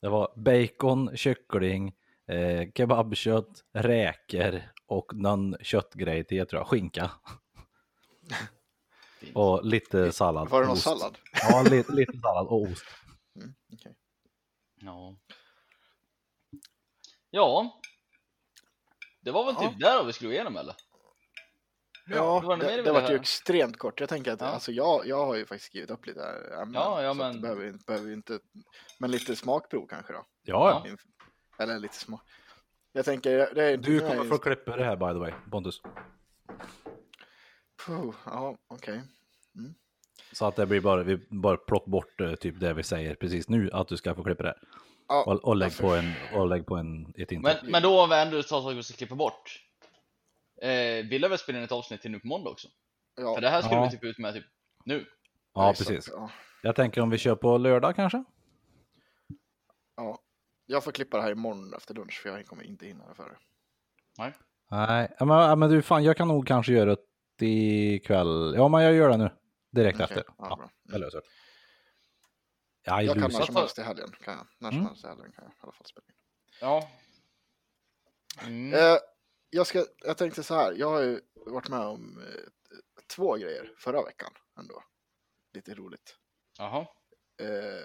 Det 0.00 0.08
var 0.08 0.32
bacon, 0.36 1.16
kyckling, 1.16 1.94
eh, 2.28 2.68
kebabkött, 2.74 3.64
räkor 3.74 4.62
och 4.86 5.14
någon 5.14 5.56
köttgrej 5.60 6.24
till, 6.24 6.46
tror 6.46 6.60
jag, 6.60 6.66
skinka. 6.68 7.10
Och 9.34 9.64
lite 9.64 10.12
sallad. 10.12 10.48
Var 10.48 10.60
det 10.60 10.66
någon 10.66 10.72
ost. 10.76 10.82
sallad? 10.82 11.18
Ja, 11.50 11.62
lite, 11.70 11.92
lite 11.92 12.12
sallad 12.18 12.46
och 12.46 12.62
ost. 12.62 12.84
Mm, 13.36 13.54
okej. 13.74 13.94
Ja. 14.80 15.16
Ja. 17.30 17.80
Det 19.20 19.30
var 19.30 19.44
väl 19.44 19.54
Ja. 19.60 19.70
typ 19.70 19.80
där 19.80 20.04
vi 20.04 20.12
skulle 20.12 20.28
gå 20.28 20.34
igenom 20.34 20.56
eller? 20.56 20.74
Ja, 22.06 22.40
det 22.40 22.46
var 22.46 22.56
det, 22.56 22.82
det 22.82 22.92
var 22.92 23.00
ju 23.00 23.06
höra? 23.06 23.16
extrement 23.16 23.78
kort. 23.78 24.00
Jag 24.00 24.08
tänker 24.08 24.32
att 24.32 24.40
Ja. 24.40 24.46
alltså, 24.46 24.72
jag, 24.72 25.06
jag 25.06 25.26
har 25.26 25.34
ju 25.34 25.46
faktiskt 25.46 25.66
skrivit 25.70 25.90
upp 25.90 26.06
lite 26.06 26.22
ämnen. 26.62 26.74
Ja, 26.82 27.02
ja, 27.02 27.14
men- 27.14 27.40
behöver, 27.40 27.66
inte- 27.66 27.84
behöver 27.86 28.12
inte, 28.12 28.38
men 28.98 29.10
lite 29.10 29.36
smakprov 29.36 29.86
kanske 29.88 30.12
då. 30.12 30.24
Ja, 30.42 30.82
ja. 30.86 30.96
Eller 31.58 31.78
lite 31.78 31.94
smak. 31.94 32.22
Jag 32.92 33.04
tänker, 33.04 33.54
det 33.54 33.64
är 33.64 33.76
Du 33.76 34.00
kommer 34.00 34.24
få 34.24 34.38
klippa 34.38 34.76
det 34.76 34.84
här 34.84 34.96
by 34.96 35.06
the 35.06 35.18
way, 35.18 35.32
Pontus. 35.50 35.82
Puh, 37.86 38.14
Ja, 38.26 38.56
okej. 38.68 39.02
Så 40.32 40.46
att 40.46 40.56
det 40.56 40.66
blir 40.66 40.80
bara, 40.80 41.02
vi 41.02 41.16
bara 41.16 41.56
plock 41.56 41.86
bort 41.86 42.20
eh, 42.20 42.34
typ 42.34 42.60
det 42.60 42.72
vi 42.74 42.82
säger 42.82 43.14
precis 43.14 43.48
nu, 43.48 43.70
att 43.72 43.88
du 43.88 43.96
ska 43.96 44.14
få 44.14 44.24
klippa 44.24 44.42
det. 44.42 44.48
här. 44.48 44.58
Ja, 45.08 45.24
Och, 45.26 45.44
och 45.44 45.56
lägg 45.56 45.78
på 45.78 45.94
en, 45.94 46.12
och 46.34 46.46
lägg 46.48 46.66
på 46.66 46.76
en, 46.76 47.14
ett 47.18 47.32
intro. 47.32 47.52
Men, 47.62 47.70
men 47.72 47.82
då 47.82 48.00
om 48.02 48.10
vi 48.10 48.16
ändå 48.16 48.36
tar 48.42 48.60
saker 48.60 48.74
vi 48.76 48.82
ska 48.82 48.96
klippa 48.96 49.14
bort. 49.14 49.64
Eh, 50.62 51.06
vill 51.06 51.22
jag 51.22 51.28
väl 51.28 51.38
spela 51.38 51.58
in 51.58 51.64
ett 51.64 51.72
avsnitt 51.72 52.02
till 52.02 52.10
nu 52.10 52.20
på 52.20 52.26
måndag 52.26 52.50
också? 52.50 52.68
ja, 53.16 53.34
För 53.34 53.40
det 53.40 53.48
här 53.50 53.62
skulle 53.62 53.76
Ja. 53.80 53.84
vi 53.84 53.90
typ 53.90 54.04
ut 54.04 54.18
med 54.18 54.34
typ 54.34 54.44
nu. 54.84 55.06
ja, 55.54 55.74
precis. 55.78 56.08
Ja, 56.12 56.30
Jag 56.62 56.76
tänker 56.76 57.00
om 57.00 57.10
vi 57.10 57.18
kör 57.18 57.34
på 57.36 57.58
lördag 57.58 57.96
kanske? 57.96 58.24
ja. 59.96 60.18
Jag 60.70 60.84
får 60.84 60.92
klippa 60.92 61.16
det 61.16 61.22
här 61.22 61.30
imorgon 61.30 61.74
efter 61.74 61.94
lunch 61.94 62.20
för 62.22 62.28
jag 62.28 62.46
kommer 62.46 62.62
inte 62.64 62.86
hinna 62.86 63.08
det 63.08 63.14
före. 63.14 63.36
Nej, 64.70 65.14
ja, 65.18 65.24
men, 65.24 65.36
ja, 65.36 65.56
men 65.56 65.70
du 65.70 65.82
fan, 65.82 66.04
jag 66.04 66.16
kan 66.16 66.28
nog 66.28 66.46
kanske 66.46 66.72
göra 66.72 66.96
det 67.36 67.46
ikväll. 67.94 68.54
Ja, 68.56 68.68
men 68.68 68.82
jag 68.82 68.94
gör 68.94 69.08
det 69.08 69.16
nu. 69.16 69.30
Direkt 69.70 69.96
Okej, 69.96 70.04
efter. 70.04 70.24
ja, 70.26 70.34
Ja, 70.38 70.56
bra. 70.56 70.70
jag 70.82 71.00
det. 71.12 71.20
Jag 72.82 73.02
Jag 73.04 73.14
kan 73.14 73.22
när 73.32 73.40
som 73.40 73.56
helst 73.56 73.78
i 73.78 73.82
helgen. 73.82 74.12
Kan 74.24 74.34
jag. 74.34 74.46
När 74.58 74.70
som 74.70 74.78
Mm. 74.78 74.86
helst 74.88 75.04
i 75.04 75.08
helgen 75.08 75.32
kan 75.32 75.44
jag 75.44 75.52
i 75.52 75.56
alla 75.60 75.72
fall 75.72 75.86
spela 75.86 76.04
in. 76.08 76.14
Ja. 76.60 76.88
Mm. 78.42 78.74
Eh, 78.74 78.98
jag, 79.50 79.66
ska, 79.66 79.84
jag 80.04 80.18
tänkte 80.18 80.42
så 80.42 80.54
här, 80.54 80.72
jag 80.72 80.90
har 80.90 81.00
ju 81.02 81.20
varit 81.34 81.68
med 81.68 81.80
om 81.80 82.18
eh, 82.18 82.40
två 83.16 83.34
grejer 83.36 83.72
förra 83.78 84.04
veckan 84.04 84.30
ändå. 84.58 84.82
Lite 85.54 85.74
roligt. 85.74 86.16
Jaha. 86.58 86.80
Eh, 87.40 87.84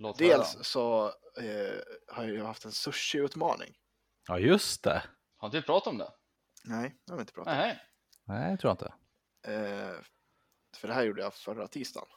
Låt 0.00 0.18
dels 0.18 0.54
höra. 0.54 0.64
så 0.64 1.06
eh, 1.40 1.80
har 2.06 2.24
jag 2.24 2.44
haft 2.44 2.64
en 2.64 2.72
sushi-utmaning. 2.72 3.74
Ja, 4.28 4.38
just 4.38 4.84
det. 4.84 5.02
Har 5.36 5.48
inte 5.48 5.58
vi 5.58 5.62
pratat 5.62 5.86
om 5.86 5.98
det? 5.98 6.10
Nej, 6.64 6.96
det 7.06 7.12
har 7.12 7.18
vi 7.18 7.20
inte 7.22 7.32
pratat 7.32 7.52
om. 7.52 7.58
Nej. 7.58 7.80
Nej, 8.26 8.50
jag 8.50 8.60
tror 8.60 8.70
inte. 8.70 8.92
Eh, 9.46 10.00
för 10.76 10.88
det 10.88 10.94
här 10.94 11.02
gjorde 11.02 11.22
jag 11.22 11.34
förra 11.34 11.68
tisdagen. 11.68 12.08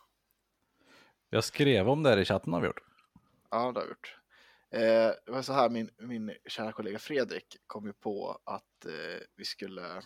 Jag 1.30 1.44
skrev 1.44 1.90
om 1.90 2.04
det 2.04 2.10
här 2.10 2.18
i 2.18 2.26
chatten 2.26 2.54
har 2.54 2.62
vi 2.62 2.68
gjort. 2.68 2.84
Ja, 3.50 3.58
det 3.58 3.80
har 3.80 3.82
jag 3.82 3.88
gjort. 3.90 4.18
Eh, 4.72 5.24
det 5.26 5.32
var 5.32 5.42
så 5.42 5.54
här, 5.54 5.70
min, 5.70 5.90
min 5.98 6.36
kära 6.46 6.72
kollega 6.72 7.00
Fredrik 7.00 7.58
kom 7.68 7.86
ju 7.86 7.94
på 7.94 8.42
att 8.46 8.86
eh, 8.86 9.22
vi 9.36 9.46
skulle... 9.46 10.02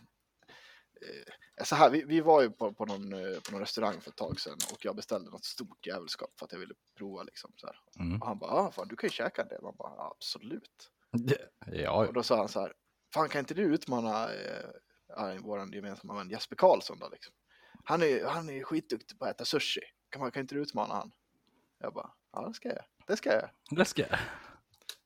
Eh, 1.02 1.64
så 1.66 1.76
här, 1.76 1.90
vi, 1.90 2.04
vi 2.04 2.22
var 2.22 2.42
ju 2.42 2.50
på, 2.50 2.74
på, 2.74 2.86
någon, 2.86 3.14
eh, 3.14 3.40
på 3.40 3.52
någon 3.52 3.60
restaurang 3.62 4.02
för 4.02 4.10
ett 4.10 4.16
tag 4.18 4.40
sedan 4.40 4.58
och 4.74 4.86
jag 4.86 4.96
beställde 4.96 5.32
något 5.32 5.46
stort 5.46 5.88
jävelskap 5.88 6.30
för 6.40 6.46
att 6.46 6.52
jag 6.52 6.60
ville 6.60 6.74
prova 6.98 7.24
liksom 7.24 7.54
så. 7.56 7.70
Mm. 8.00 8.22
Och 8.22 8.28
han 8.28 8.40
bara, 8.40 8.52
ah, 8.52 8.72
fan, 8.72 8.88
du 8.88 8.96
kan 8.96 9.08
ju 9.08 9.12
käka 9.12 9.44
det. 9.44 9.60
Man 9.62 9.76
bara, 9.76 9.94
"Ja, 9.98 10.12
absolut. 10.16 10.92
Ja, 11.66 12.06
Och 12.08 12.14
då 12.14 12.24
sa 12.24 12.38
han 12.38 12.48
så 12.50 12.60
här, 12.62 12.74
fan 13.14 13.30
kan 13.30 13.40
inte 13.40 13.54
du 13.54 13.62
utmana 13.64 14.34
eh, 14.34 15.36
vår 15.42 15.76
gemensamma 15.76 16.16
vän 16.16 16.30
Jesper 16.30 16.56
Karlsson 16.56 17.00
då 17.00 17.10
liksom? 17.10 17.34
Han 17.84 18.04
är, 18.04 18.26
han 18.26 18.50
är 18.50 18.64
skitduktig 18.64 19.20
på 19.20 19.26
att 19.26 19.32
äta 19.32 19.46
sushi. 19.46 19.82
Kan, 20.10 20.22
man, 20.22 20.32
kan 20.32 20.42
inte 20.42 20.56
du 20.56 20.62
utmana 20.62 20.94
han? 20.94 21.12
Jag 21.80 21.94
bara, 21.94 22.12
ja 22.32 22.48
det 22.48 22.54
ska 22.54 22.70
jag. 22.70 22.84
Det 23.08 23.18
ska 23.18 23.34
jag. 23.34 23.50
läskiga. 23.78 24.20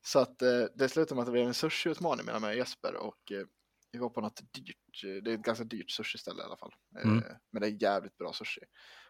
Så 0.02 0.20
att 0.20 0.42
eh, 0.42 0.64
det 0.76 0.90
slutade 0.90 1.16
med 1.16 1.22
att 1.22 1.26
det 1.26 1.32
blev 1.32 1.48
en 1.48 1.54
sushiutmaning 1.54 2.26
mellan 2.26 2.42
mig 2.42 2.52
och 2.52 2.58
Jesper 2.58 2.96
och 2.96 3.32
eh, 3.32 3.46
vi 3.92 4.00
var 4.00 4.10
på 4.10 4.22
något 4.22 4.42
dyrt, 4.54 5.04
eh, 5.04 5.24
det 5.24 5.32
är 5.32 5.36
ett 5.36 5.42
ganska 5.42 5.64
dyrt 5.64 5.92
sushiställe 5.92 6.42
i 6.42 6.46
alla 6.46 6.58
fall. 6.58 6.76
Eh, 6.98 7.02
Mm. 7.10 7.24
Men 7.52 7.62
det 7.62 7.68
är 7.68 7.84
jävligt 7.84 8.18
bra 8.18 8.34
sushi. 8.34 8.62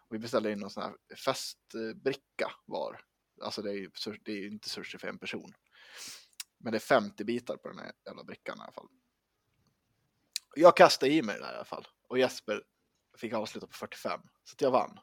Och 0.07 0.15
vi 0.15 0.19
beställde 0.19 0.51
in 0.51 0.59
någon 0.59 0.69
sån 0.69 0.83
här 0.83 0.93
festbricka 1.25 2.51
var. 2.65 3.01
Alltså 3.41 3.61
det 3.61 3.69
är 3.69 3.73
ju 3.73 3.89
det 4.23 4.31
är 4.31 4.47
inte 4.47 4.69
sushi 4.69 4.97
för 4.97 5.07
en 5.07 5.19
person. 5.19 5.53
Men 6.57 6.71
det 6.71 6.77
är 6.77 6.79
50 6.79 7.23
bitar 7.23 7.57
på 7.57 7.67
den 7.67 7.79
här 7.79 7.91
jävla 8.05 8.23
brickan 8.23 8.57
i 8.57 8.61
alla 8.61 8.71
fall. 8.71 8.87
Jag 10.55 10.77
kastade 10.77 11.11
i 11.11 11.21
mig 11.21 11.35
det 11.35 11.41
där 11.45 11.53
i 11.53 11.55
alla 11.55 11.65
fall. 11.65 11.87
Och 12.07 12.19
Jesper 12.19 12.63
fick 13.17 13.33
avsluta 13.33 13.67
på 13.67 13.73
45. 13.73 14.21
Så 14.43 14.53
att 14.53 14.61
jag 14.61 14.71
vann. 14.71 14.99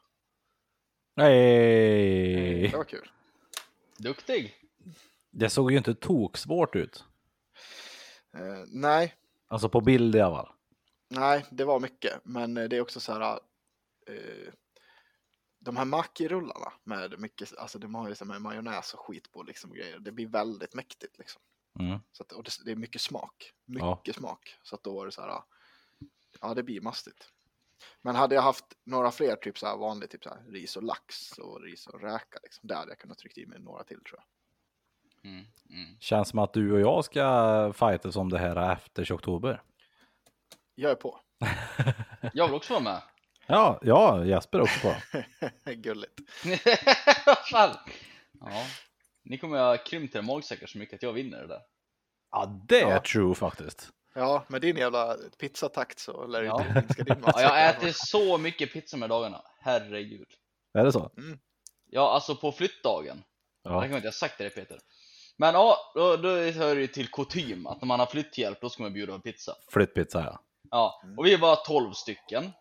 Nej. 1.15 2.61
Det 2.71 2.77
var 2.77 2.83
kul. 2.83 3.11
Duktig! 3.97 4.55
Det 5.31 5.49
såg 5.49 5.71
ju 5.71 5.77
inte 5.77 5.95
toksvårt 5.95 6.75
ut. 6.75 7.05
Eh, 8.33 8.63
nej, 8.67 9.15
Alltså 9.47 9.69
på 9.69 9.81
bild 9.81 10.15
i 10.15 10.21
alla 10.21 10.35
fall. 10.35 10.53
Nej, 11.09 11.45
det 11.51 11.65
var 11.65 11.79
mycket, 11.79 12.21
men 12.23 12.57
eh, 12.57 12.69
det 12.69 12.77
är 12.77 12.81
också 12.81 12.99
så 12.99 13.13
här. 13.13 13.39
Eh, 14.07 14.53
de 15.59 15.77
här 15.77 15.85
makirullarna 15.85 16.73
med 16.83 17.19
mycket, 17.19 17.57
alltså 17.57 17.79
de 17.79 17.95
har 17.95 18.09
ju 18.09 18.15
så 18.15 18.25
med 18.25 18.41
majonnäs 18.41 18.93
och 18.93 18.99
skit 18.99 19.31
på 19.31 19.43
liksom 19.43 19.73
grejer. 19.73 19.99
Det 19.99 20.11
blir 20.11 20.27
väldigt 20.27 20.73
mäktigt 20.73 21.17
liksom. 21.17 21.41
Mm. 21.79 21.99
Så 22.11 22.23
att, 22.23 22.31
och 22.31 22.43
det, 22.43 22.51
det 22.65 22.71
är 22.71 22.75
mycket 22.75 23.01
smak, 23.01 23.53
Ja. 23.65 23.95
mycket 23.95 24.15
smak. 24.15 24.55
Så 24.63 24.75
att 24.75 24.83
då 24.83 24.95
var 24.95 25.05
det 25.05 25.11
så 25.11 25.21
här. 25.21 25.41
Ja, 26.41 26.53
det 26.53 26.63
blir 26.63 26.81
mastigt. 26.81 27.33
Men 28.01 28.15
hade 28.15 28.35
jag 28.35 28.41
haft 28.41 28.65
några 28.83 29.11
fler, 29.11 29.35
typ 29.35 29.57
så 29.57 29.67
här 29.67 29.77
vanligt, 29.77 30.11
typ 30.11 30.23
så 30.23 30.29
här 30.29 30.43
ris 30.51 30.77
och 30.77 30.83
lax 30.83 31.37
och 31.37 31.61
ris 31.61 31.87
och 31.87 32.01
räka, 32.01 32.39
liksom, 32.43 32.67
där 32.67 32.75
hade 32.75 32.91
jag 32.91 32.99
kunnat 32.99 33.17
trycka 33.17 33.41
i 33.41 33.45
mig 33.45 33.59
några 33.59 33.83
till 33.83 34.03
tror 34.03 34.19
jag. 34.19 34.23
Mm, 35.27 35.45
mm. 35.69 35.97
Känns 35.99 36.29
som 36.29 36.39
att 36.39 36.53
du 36.53 36.71
och 36.73 36.79
jag 36.79 37.05
ska 37.05 37.73
fightas 37.73 38.15
om 38.15 38.29
det 38.29 38.37
här 38.37 38.71
efter 38.73 39.15
oktober. 39.15 39.61
Jag 40.75 40.91
är 40.91 40.95
på. 40.95 41.19
Jag 42.33 42.45
vill 42.47 42.55
också 42.55 42.73
vara 42.73 42.83
med. 42.83 43.01
Ja, 43.47 43.79
ja, 43.81 44.25
Jesper 44.25 44.61
också 44.61 44.79
på. 44.81 44.95
Gulligt. 45.71 46.13
Fan? 47.51 47.75
Ja. 48.39 48.65
Ni 49.23 49.37
kommer 49.37 49.57
ha 49.57 49.77
krympt 49.77 50.15
er 50.15 50.21
magsäckar 50.21 50.67
så 50.67 50.77
mycket 50.77 50.95
att 50.95 51.03
jag 51.03 51.13
vinner 51.13 51.37
det 51.41 51.47
där. 51.47 51.61
Ja, 52.31 52.61
det 52.67 52.81
är 52.81 52.91
Ja. 52.91 52.99
true 53.01 53.35
faktiskt. 53.35 53.89
Ja, 54.15 54.45
med 54.47 54.61
din 54.61 54.77
jävla 54.77 55.15
pizzatakt 55.39 55.99
så 55.99 56.27
lär 56.27 56.41
det 56.41 56.47
Ja. 56.47 56.61
inte 56.61 56.73
minska 56.81 57.03
din 57.03 57.23
Ja, 57.25 57.41
jag 57.41 57.69
äter 57.69 57.91
så 57.93 58.37
mycket 58.37 58.73
pizza 58.73 58.97
med 58.97 59.09
dagarna. 59.09 59.41
Herregud. 59.59 60.27
Är 60.73 60.85
det 60.85 60.91
så? 60.91 61.11
Ja, 61.85 62.13
alltså 62.13 62.35
på 62.35 62.51
flyttdagen. 62.51 63.17
Det 63.63 63.69
Ja. 63.69 63.81
kan 63.81 63.89
jag 63.89 63.97
inte 63.97 64.07
ha 64.07 64.13
sagt 64.13 64.37
det 64.37 64.49
Peter. 64.49 64.79
Men 65.37 65.53
ja, 65.53 65.77
då, 65.95 66.17
då 66.17 66.29
hör 66.29 66.75
det 66.75 66.81
ju 66.81 66.87
till 66.87 67.07
kutym 67.07 67.67
att 67.67 67.81
när 67.81 67.87
man 67.87 67.99
har 67.99 68.07
flytthjälp 68.07 68.61
då 68.61 68.69
ska 68.69 68.83
man 68.83 68.93
bjuda 68.93 69.13
på 69.13 69.19
pizza. 69.19 69.55
Flyttpizza 69.71 70.23
ja. 70.23 70.39
Ja, 70.71 71.01
och 71.17 71.25
vi 71.25 71.35
var 71.35 71.55
12 71.55 71.91
stycken 71.93 72.51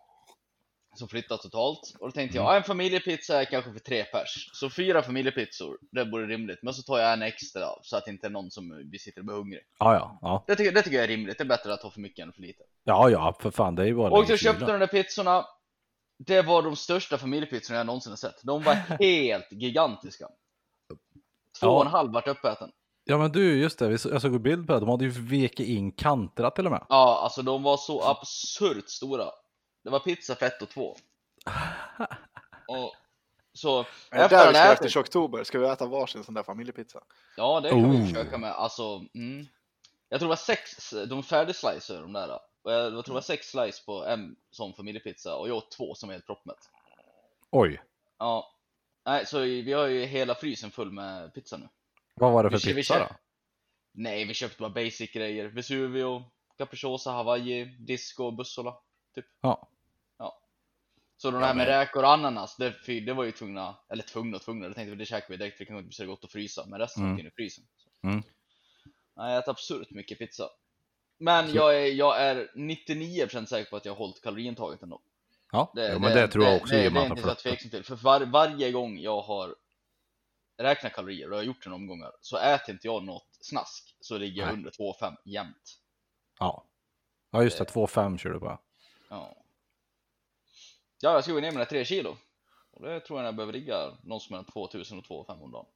som 0.99 1.09
flyttat 1.09 1.43
totalt. 1.43 1.95
Och 2.01 2.07
då 2.07 2.13
tänkte 2.13 2.37
jag, 2.37 2.45
ja, 2.45 2.57
en 2.57 2.63
familjepizza 2.63 3.41
är 3.41 3.45
kanske 3.45 3.73
för 3.73 3.79
tre 3.79 4.05
pers. 4.05 4.51
Så 4.53 4.71
fyra 4.71 5.03
familjepizzor, 5.03 5.79
det 5.93 6.05
vore 6.05 6.27
rimligt. 6.27 6.59
Men 6.63 6.75
så 6.75 6.83
tar 6.83 6.99
jag 6.99 7.13
en 7.13 7.23
extra 7.23 7.69
så 7.83 7.97
att 7.97 8.05
det 8.05 8.11
inte 8.11 8.27
är 8.27 8.31
någon 8.31 8.51
som 8.51 8.89
vi 8.93 8.99
sitter 8.99 9.21
och 9.21 9.25
blir 9.25 9.37
hungrig. 9.37 9.63
Ja, 9.79 9.95
ja, 9.95 10.19
ja. 10.23 10.45
Det 10.47 10.57
tycker, 10.57 10.73
det 10.73 10.83
tycker 10.83 10.97
jag 10.97 11.05
är 11.05 11.09
rimligt. 11.09 11.39
Det 11.39 11.45
är 11.45 11.49
bättre 11.49 11.75
att 11.75 11.81
ta 11.81 11.91
för 11.91 12.01
mycket 12.01 12.23
än 12.23 12.33
för 12.33 12.43
lite. 12.43 12.63
Ja, 12.85 13.11
ja, 13.11 13.37
för 13.41 13.51
fan, 13.51 13.75
det 13.75 13.83
är 13.83 13.87
ju 13.87 13.95
bara 13.95 14.11
Och 14.11 14.27
så 14.27 14.37
köpte 14.37 14.65
de 14.65 14.79
där 14.79 14.87
pizzorna. 14.87 15.45
Det 16.19 16.43
var 16.43 16.63
de 16.63 16.77
största 16.77 17.19
familjepizzorna 17.19 17.79
jag 17.79 17.87
någonsin 17.87 18.13
har 18.13 18.17
sett. 18.17 18.43
De 18.43 18.63
var 18.63 18.75
helt 19.01 19.53
gigantiska. 19.53 20.29
Två 21.61 21.67
Ja. 21.67 21.71
och 21.77 21.81
en 21.87 21.91
halv 21.91 22.13
vart 22.13 22.29
uppäten. 22.29 22.71
Ja, 23.05 23.19
men 23.19 23.33
du, 23.33 23.61
just 23.61 23.79
det, 23.79 23.89
vi 23.89 23.93
jag 24.11 24.23
såg 24.23 24.35
en 24.35 24.43
bild 24.43 24.67
på 24.67 24.73
det. 24.73 24.81
De 24.81 24.89
hade 24.89 25.05
ju 25.05 25.11
vekit 25.11 25.69
in 25.69 25.93
kanterna 25.93 26.51
till 26.51 26.67
och 26.67 26.73
med. 26.73 26.87
Ja, 26.89 27.21
alltså 27.23 27.43
de 27.43 27.63
var 27.63 27.77
så 27.77 28.03
absurt 28.03 28.89
stora. 28.91 29.25
Det 29.85 29.91
var 29.91 29.99
pizza 29.99 30.35
för 30.35 30.47
ett 30.47 30.63
och 30.63 30.69
två. 30.69 30.97
Och 32.69 32.93
så 33.53 33.79
Är 33.81 33.85
det 34.11 34.25
efter 34.25 34.37
där 34.37 34.47
vi 34.47 34.53
den 34.53 34.63
ska 34.63 34.73
ätit, 34.73 34.87
efter 34.87 35.01
oktober? 35.01 35.45
Ska 35.45 35.59
vi 35.59 35.67
äta 35.67 35.87
varsin 35.87 36.25
sån 36.25 36.35
där 36.35 36.43
familjepizza? 36.43 37.03
ja 37.37 37.61
det 37.61 37.69
kan 37.71 37.91
vi 37.91 37.97
Oh. 37.99 38.07
försöka 38.07 38.39
med. 38.39 38.53
Alltså, 38.53 39.05
mm. 39.15 39.47
Jag 40.09 40.21
tror 40.21 40.27
det 40.29 40.31
var 40.31 40.37
sex, 40.37 40.91
de 41.09 41.23
färdigslicer 41.23 42.01
de 42.03 42.13
där. 42.13 42.39
Och 42.63 42.73
jag, 42.73 42.81
jag 42.85 42.91
tror 42.93 43.03
det 43.05 43.13
var 43.13 43.21
sex 43.21 43.47
slice 43.51 43.85
på 43.87 44.05
en 44.05 44.37
sån 44.51 44.73
familjepizza 44.75 45.37
och 45.37 45.49
jag 45.49 45.57
åt 45.57 45.71
två 45.71 45.95
som 45.95 46.07
var 46.09 46.15
helt 46.15 46.27
proppmätt. 46.27 46.59
Oj, 47.51 47.83
Ja, 48.19 48.53
nej 49.07 49.27
så 49.27 49.39
vi 49.41 49.73
har 49.73 49.87
ju 49.87 50.05
hela 50.05 50.35
frysen 50.35 50.71
full 50.71 50.93
med 50.93 51.35
pizza 51.35 51.57
nu. 51.57 51.69
vad 52.15 52.33
var 52.33 52.45
det 52.45 52.51
för 52.51 52.67
Vi 52.67 52.73
vi 52.73 52.81
pizza 52.81 52.95
kör. 52.95 53.01
då? 53.01 53.17
Nej, 53.93 54.25
vi 54.25 54.35
köpte 54.35 54.61
bara 54.61 54.71
basic 54.71 55.13
grejer. 55.13 55.47
Vesuvio, 55.47 56.25
capricciosa, 56.59 57.11
hawaii, 57.11 57.65
disco, 57.65 58.31
bussola. 58.31 58.77
Ja, 59.41 59.69
Så 61.19 61.31
de 61.31 61.41
Ja, 61.41 61.47
här 61.47 61.55
med 61.55 61.67
men- 61.67 61.79
räkor 61.79 62.03
och 62.03 62.13
ananas, 62.13 62.57
det, 62.57 62.75
det 63.01 63.13
var 63.13 63.25
ju 63.25 63.33
tvungna, 63.33 63.77
eller 63.89 64.03
tvungna 64.03 64.37
och 64.37 64.43
tvungna, 64.43 64.69
det 64.69 64.75
tänkte 64.75 64.91
vi 64.91 64.97
det 64.97 65.07
käkar 65.07 65.29
vi 65.29 65.37
direkt, 65.37 65.59
det 65.59 65.65
kan 65.65 65.79
inte 65.79 65.97
så 65.97 66.07
gott 66.07 66.25
att 66.25 66.33
frysa, 66.33 66.67
men 66.67 66.79
resten 66.81 67.03
Mm. 67.05 67.19
in 67.19 67.27
i 67.27 67.31
frysen. 67.31 67.65
Mm. 68.03 68.23
Nej, 69.17 69.33
jag 69.33 69.39
äter 69.43 69.51
absurt 69.51 69.91
mycket 69.91 70.19
pizza. 70.19 70.49
Men 71.19 71.49
Så- 71.51 71.57
jag 71.57 71.77
är, 71.83 71.87
jag 71.93 72.21
är 72.23 72.49
99% 72.55 73.47
säker 73.49 73.71
på 73.71 73.77
att 73.77 73.85
jag 73.85 73.93
har 73.93 73.99
hållit 73.99 74.23
kaloriintaget 74.23 74.83
ändå. 74.83 75.01
Ja. 75.53 75.73
jo, 75.75 75.99
men 75.99 76.15
det, 76.15 76.29
tror 76.29 76.45
jag 76.45 76.57
också 76.57 76.75
det, 76.75 76.81
i 76.81 76.89
det, 76.89 76.91
det 76.91 77.01
är 77.01 77.05
att 77.05 77.11
inte 77.11 77.23
så 77.23 77.35
tveksam 77.35 77.71
till. 77.71 77.85
För 77.85 77.97
var, 77.97 78.21
varje 78.21 78.73
gång 78.73 78.99
jag 78.99 79.21
har 79.21 79.55
räknat 80.59 80.93
kalorier, 80.93 81.29
och 81.29 81.35
jag 81.35 81.39
har 81.39 81.45
gjort 81.45 81.65
det 81.65 81.71
omgångar, 81.71 82.13
så 82.21 82.39
äter 82.39 82.75
inte 82.75 82.87
jag 82.87 83.05
något 83.05 83.29
snask, 83.41 83.97
så 84.01 84.19
ligger 84.19 84.43
jag 84.43 84.47
Nej. 84.47 84.57
under 84.57 84.71
2,5 84.71 85.17
jämt. 85.25 85.79
Ja. 86.39 86.65
ja, 87.31 87.43
just 87.43 87.59
det, 87.59 87.65
2,5 87.65 88.19
kör 88.19 88.31
du 88.31 88.41
på. 88.41 88.59
Ja. 89.09 89.37
Ja, 91.01 91.13
jag 91.13 91.25
ska 91.25 91.33
gå 91.33 91.41
ner 91.41 91.53
mina 91.53 91.65
3 91.65 91.85
kilo. 91.85 92.17
Och 92.71 92.83
det 92.83 93.01
tror 93.01 93.19
jag 93.19 93.27
jag 93.27 93.37
behöver 93.37 93.53
ligga 93.53 93.77
någonstans 94.03 94.31
mellan 94.31 94.45
2000 94.45 94.99
och 94.99 95.05
2500 95.05 95.45
om 95.45 95.53
dagen. 95.53 95.67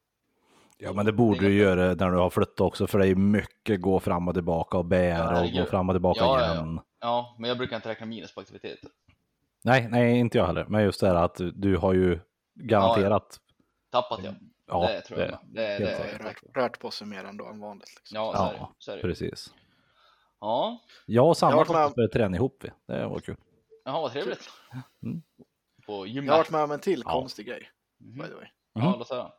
Ja, 0.79 0.93
men 0.93 1.07
det 1.07 1.13
borde 1.13 1.41
du 1.41 1.55
göra 1.55 1.95
när 1.95 2.11
du 2.11 2.17
har 2.17 2.31
flyttat 2.31 2.61
också, 2.61 2.87
för 2.87 2.99
det 2.99 3.09
är 3.09 3.15
mycket 3.15 3.81
gå 3.81 4.01
fram 4.01 4.29
och 4.29 4.35
tillbaka 4.35 4.79
och 4.79 4.85
Ja, 4.85 4.89
bära 4.89 5.41
och 5.41 5.51
gå 5.53 5.67
fram 5.67 5.89
och 5.89 5.95
tillbaka 5.95 6.21
Ja, 6.21 6.41
ja, 6.41 6.47
ja. 6.47 6.55
igen. 6.55 6.81
Ja, 7.01 7.37
men 7.39 7.49
jag 7.49 7.59
brukar 7.59 7.77
inte 7.77 7.89
räkna 7.89 8.07
minus 8.07 8.35
på 8.35 8.41
aktiviteter. 8.41 8.91
Nej, 9.65 9.89
nej, 9.91 10.19
inte 10.19 10.39
jag 10.39 10.47
heller. 10.47 10.65
Men 10.65 10.83
just 10.85 11.01
det 11.01 11.07
här 11.09 11.15
att 11.15 11.41
du, 11.55 11.77
har 11.77 11.93
ju 11.95 12.21
garanterat. 12.55 13.41
Tappat 13.91 14.21
jag. 14.25 14.35
Ja, 14.67 14.89
det 14.89 15.01
tror 15.01 15.21
jag 15.21 15.29
det- 15.29 15.33
med. 15.33 15.41
Det, 15.79 15.85
det, 15.85 15.91
är 15.93 16.19
Rört, 16.19 16.43
rört 16.57 16.79
på 16.79 16.91
sig 16.91 17.07
mer 17.07 17.25
ändå 17.25 17.47
än 17.47 17.61
vanligt. 17.61 17.89
Liksom. 17.97 18.15
Ja, 18.17 18.33
så 18.37 18.43
är. 18.45 18.55
Ja, 18.55 18.75
Så 18.79 18.93
är 18.93 18.97
det. 18.97 19.03
precis. 19.03 19.55
Ja, 20.41 20.79
Jag 21.07 21.29
och 21.29 21.37
Sanna 21.37 21.53
har 21.53 21.65
har 21.65 21.65
varit 21.65 21.77
med- 21.77 21.87
fått 21.89 21.95
börja 21.97 22.09
träna 22.09 22.37
ihop. 22.37 22.65
Vi. 22.65 22.71
Det 22.95 23.07
var 23.07 23.19
kul. 23.21 23.37
Jaha, 23.85 24.01
vad 24.01 24.13
trevligt. 24.13 24.51
Mm. 25.03 25.23
På 25.87 26.07
gymmet. 26.07 26.27
Jag 26.27 26.33
har 26.33 26.39
varit 26.39 26.51
med 26.51 26.63
om 26.63 26.71
en 26.71 26.81
till 26.81 27.03
Ja. 27.07 27.13
konstig 27.13 27.47
grej, 27.47 27.71
Mhm. 28.01 28.19
by 28.23 28.29
the 28.29 28.35
way. 28.35 28.47
Ja, 28.73 28.97
låt 28.99 29.11
höra. 29.11 29.33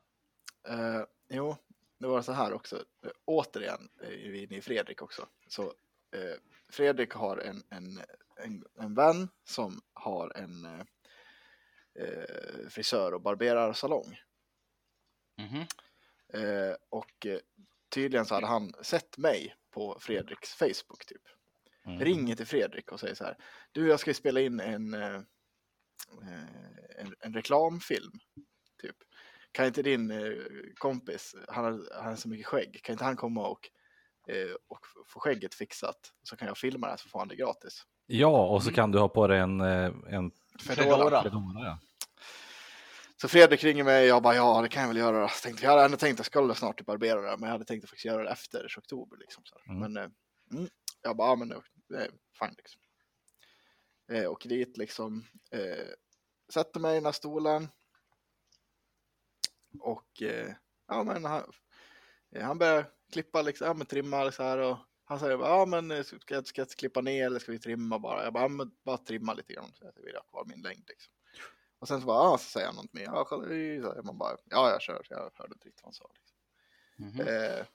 Eh, 0.69 1.01
jo, 1.29 1.55
det 1.99 2.07
var 2.07 2.21
så 2.21 2.31
här 2.31 2.53
också. 2.53 2.75
Eh, 2.75 3.11
återigen 3.25 3.89
är 4.01 4.31
vi 4.31 4.43
inne 4.43 4.55
i 4.57 4.61
Fredrik 4.61 5.01
också. 5.01 5.25
Så 5.47 5.61
eh, 5.61 6.37
Fredrik 6.69 7.13
har 7.13 7.37
en, 7.37 7.63
en, 7.69 7.99
en, 8.37 8.63
en 8.79 8.95
vän 8.95 9.29
som 9.43 9.81
har 9.93 10.37
en 10.37 10.65
eh, 10.65 10.85
eh, 11.99 12.69
frisör 12.69 13.13
och 13.13 13.21
barberarsalong. 13.21 14.19
Mhm. 15.37 15.65
Eh, 16.33 16.75
och 16.89 17.25
eh, 17.25 17.39
tydligen 17.89 18.25
så 18.25 18.35
hade 18.35 18.47
han 18.47 18.73
sett 18.81 19.17
mig 19.17 19.55
på 19.71 19.97
Fredriks 19.99 20.53
Facebook 20.53 21.05
typ. 21.05 21.21
Mm. 21.85 21.99
Ringer 21.99 22.35
till 22.35 22.47
Fredrik 22.47 22.91
och 22.91 22.99
säger 22.99 23.15
så 23.15 23.23
här. 23.23 23.37
Du, 23.71 23.87
jag 23.87 23.99
ska 23.99 24.13
spela 24.13 24.41
in 24.41 24.59
en, 24.59 24.93
eh, 24.93 25.21
en, 26.97 27.15
en 27.19 27.33
reklamfilm. 27.33 28.19
Typ. 28.81 28.95
Kan 29.51 29.65
inte 29.65 29.81
din 29.81 30.13
kompis, 30.75 31.35
han 31.47 31.63
har, 31.63 31.71
han 31.95 32.05
har 32.05 32.15
så 32.15 32.29
mycket 32.29 32.45
skägg, 32.45 32.79
kan 32.83 32.93
inte 32.93 33.03
han 33.03 33.15
komma 33.15 33.47
och, 33.47 33.69
och 34.67 34.79
få 35.07 35.19
skägget 35.19 35.55
fixat? 35.55 36.13
Så 36.23 36.35
kan 36.35 36.47
jag 36.47 36.57
filma 36.57 36.87
det 36.87 36.91
här 36.91 36.97
så 36.97 37.09
får 37.09 37.19
han 37.19 37.27
det 37.27 37.35
gratis. 37.35 37.85
Ja, 38.05 38.47
och 38.47 38.63
så 38.63 38.71
kan 38.71 38.91
du 38.91 38.99
ha 38.99 39.09
på 39.09 39.27
dig 39.27 39.39
en, 39.39 39.61
eh, 39.61 39.91
en 40.07 40.31
Fedora. 40.59 41.23
Ja. 41.55 41.79
Så 43.21 43.27
Fredrik 43.27 43.63
ringer 43.63 43.83
mig 43.83 44.01
och 44.03 44.15
jag 44.15 44.23
bara 44.23 44.35
ja 44.35 44.61
det 44.61 44.69
kan 44.69 44.81
jag 44.81 44.87
väl 44.87 44.97
göra. 44.97 45.27
Så 45.27 45.43
tänkte, 45.43 45.65
jag 45.65 45.71
hade 45.71 45.85
ändå 45.85 45.97
tänkt 45.97 46.13
att 46.13 46.19
jag 46.19 46.25
skulle 46.25 46.55
snart 46.55 46.77
till 46.77 46.85
barbera 46.85 47.21
det 47.21 47.37
men 47.37 47.43
jag 47.43 47.51
hade 47.51 47.65
tänkt 47.65 47.83
att 47.83 47.89
faktiskt 47.89 48.05
göra 48.05 48.23
det 48.23 48.29
efter 48.29 48.73
oktober. 48.77 49.17
Liksom. 49.17 49.43
Mm. 49.69 49.79
Men 49.79 49.97
eh, 49.97 50.09
mm, 50.51 50.69
jag 51.01 51.17
bara 51.17 51.29
ja 51.29 51.35
men 51.35 51.49
det 51.49 51.97
är 51.97 52.09
fine 52.39 52.55
liksom. 52.57 52.81
Eh, 54.11 54.31
åker 54.31 54.49
dit 54.49 54.77
liksom. 54.77 55.25
Eh, 55.51 55.87
sätter 56.53 56.79
mig 56.79 56.91
i 56.91 56.95
den 56.95 57.05
här 57.05 57.11
stolen. 57.11 57.69
Och 59.79 60.21
eh, 60.21 60.53
ja 60.87 61.03
men 61.03 61.25
han, 62.31 62.41
eh, 62.41 62.47
han 62.47 62.57
börjar 62.57 62.85
klippa 63.13 63.41
liksom, 63.41 63.67
ja 63.67 63.73
men 63.73 63.87
trimma 63.87 64.31
så 64.31 64.43
här 64.43 64.57
och 64.57 64.77
han 65.05 65.19
säger 65.19 65.37
ja 65.37 65.65
men 65.65 65.91
eh, 65.91 66.03
ska 66.03 66.35
jag, 66.35 66.47
ska 66.47 66.61
jag 66.61 66.69
klippa 66.69 67.01
ner 67.01 67.25
eller 67.25 67.39
ska 67.39 67.51
vi 67.51 67.59
trimma 67.59 67.99
bara? 67.99 68.23
Jag 68.23 68.33
bara, 68.33 68.43
ja, 68.43 68.47
men 68.47 68.71
bara 68.85 68.97
trimma 68.97 69.33
lite 69.33 69.53
grann 69.53 69.71
så 69.73 69.87
att 69.87 69.95
jag 69.95 70.03
vill 70.03 70.15
ha 70.15 70.23
kvar 70.23 70.45
min 70.45 70.61
längd 70.61 70.83
liksom. 70.87 71.13
Och 71.79 71.87
sen 71.87 72.01
så 72.01 72.07
bara, 72.07 72.31
ja 72.31 72.37
så 72.37 72.49
säger 72.49 72.67
han 72.67 72.75
något 72.75 72.93
mer, 72.93 73.03
ja 73.03 73.25
så 73.29 74.03
man 74.03 74.17
bara, 74.17 74.37
ja 74.45 74.69
jag 74.69 74.81
kör, 74.81 75.03
så 75.03 75.13
jag 75.13 75.31
hörde 75.33 75.53
inte 75.53 75.67
riktigt 75.67 75.83
vad 75.83 75.87
han 75.87 75.93
sa. 75.93 76.09
Liksom. 76.13 76.37
Mhm. 76.97 77.27
Eh, 77.27 77.65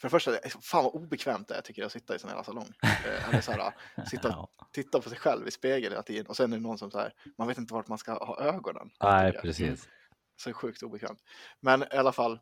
för 0.00 0.08
det 0.08 0.10
första, 0.10 0.32
fan 0.60 0.84
vad 0.84 0.94
obekvämt 0.94 1.48
det 1.48 1.54
är 1.54 1.60
tycker 1.60 1.82
jag 1.82 1.86
att 1.86 1.92
sitta 1.92 2.14
i 2.14 2.18
sån 2.18 2.30
här 2.30 2.42
salong. 2.42 2.72
Eh, 2.82 3.28
eller 3.28 3.40
så 3.40 3.52
här, 3.52 3.74
sitta 4.06 4.36
och 4.36 4.50
titta 4.72 5.00
på 5.00 5.08
sig 5.08 5.18
själv 5.18 5.48
i 5.48 5.50
spegeln 5.50 5.92
hela 5.92 6.02
tiden 6.02 6.26
och 6.26 6.36
sen 6.36 6.52
är 6.52 6.56
det 6.56 6.62
någon 6.62 6.78
som 6.78 6.90
så 6.90 6.98
här, 6.98 7.14
man 7.38 7.48
vet 7.48 7.58
inte 7.58 7.74
vart 7.74 7.88
man 7.88 7.98
ska 7.98 8.24
ha 8.24 8.40
ögonen. 8.40 8.90
Nej, 9.02 9.32
precis. 9.32 9.88
Så 10.36 10.52
sjukt 10.52 10.82
obekvämt. 10.82 11.20
Men 11.60 11.82
i 11.82 11.96
alla 11.96 12.12
fall, 12.12 12.40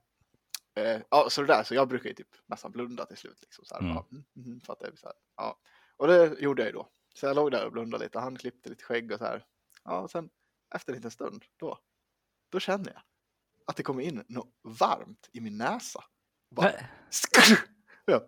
eh, 0.79 1.01
ja, 1.11 1.27
så 1.31 1.41
det 1.41 1.47
där, 1.47 1.63
så 1.63 1.75
jag 1.75 1.89
brukar 1.89 2.09
ju 2.09 2.15
typ 2.15 2.29
nästan 2.47 2.73
blunda 2.73 3.07
till 3.07 3.17
slut. 3.17 3.39
Liksom, 3.43 3.65
så 3.65 3.75
här, 3.75 3.81
Mm. 3.83 3.95
bara, 3.95 4.05
mm, 4.13 4.25
mm, 4.37 4.61
för 4.61 4.73
att 4.73 4.81
det 4.81 4.87
är 4.87 4.97
så 4.97 5.07
här, 5.07 5.17
ja. 5.37 5.59
Och 5.97 6.07
det 6.07 6.41
gjorde 6.41 6.63
jag 6.63 6.67
ju 6.67 6.73
då. 6.73 6.89
Så 7.15 7.27
jag 7.27 7.37
låg 7.37 7.51
där 7.51 7.67
och 7.67 7.73
blundade 7.73 8.05
lite, 8.05 8.19
han 8.19 8.37
klippte 8.37 8.69
lite 8.69 8.85
skägg 8.85 9.13
och 9.13 9.19
så 9.19 9.25
här. 9.25 9.45
Ja, 9.85 9.99
och 10.01 10.11
sen 10.11 10.29
efter 10.75 10.93
en 10.93 10.97
liten 10.97 11.11
stund, 11.11 11.45
då, 11.57 11.79
då 12.53 12.61
känner 12.61 12.93
jag 12.93 13.03
att 13.67 13.77
det 13.77 13.83
kommer 13.83 14.03
in 14.03 14.25
något 14.29 14.55
varmt 14.63 15.29
i 15.33 15.41
min 15.41 15.59
näsa. 15.59 16.05
Bara, 16.51 16.73
ja, 18.05 18.21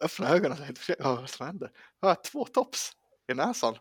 öppna 0.00 0.28
ögonen 0.28 0.52
och 0.52 0.58
tänkte, 0.64 0.82
"Shit, 0.84 0.96
ja, 0.98 1.14
vad 1.16 1.30
som 1.30 1.46
händer? 1.46 1.70
Jag 2.00 2.08
har 2.08 2.14
två 2.14 2.44
tops 2.44 2.92
i 3.32 3.34
näsan. 3.34 3.74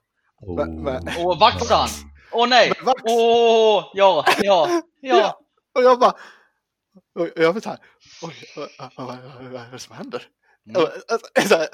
Men- 0.58 0.84
men- 0.84 1.08
Åh, 1.17 1.39
vaxan! 1.39 1.88
Åh 2.32 2.50
nej! 2.50 2.70
Med 2.70 2.86
vax. 2.86 3.01
Åh, 3.05 3.91
ja, 3.94 4.25
ja, 4.41 4.82
ja. 5.01 5.41
Och 5.75 5.84
jag 5.84 6.00
bara, 6.00 6.13
och 7.16 7.30
jag 7.36 7.54
var 7.54 7.62
så 7.62 7.70
här, 7.70 7.80
oj, 8.22 8.36
vad, 8.56 8.70
vad, 8.98 9.08
vad, 9.08 9.46
vad 9.52 9.62
är 9.62 9.72
det 9.72 9.80
som 9.80 9.96
händer? 9.96 10.28
Mm. 10.70 10.82
Alltså, 11.40 11.68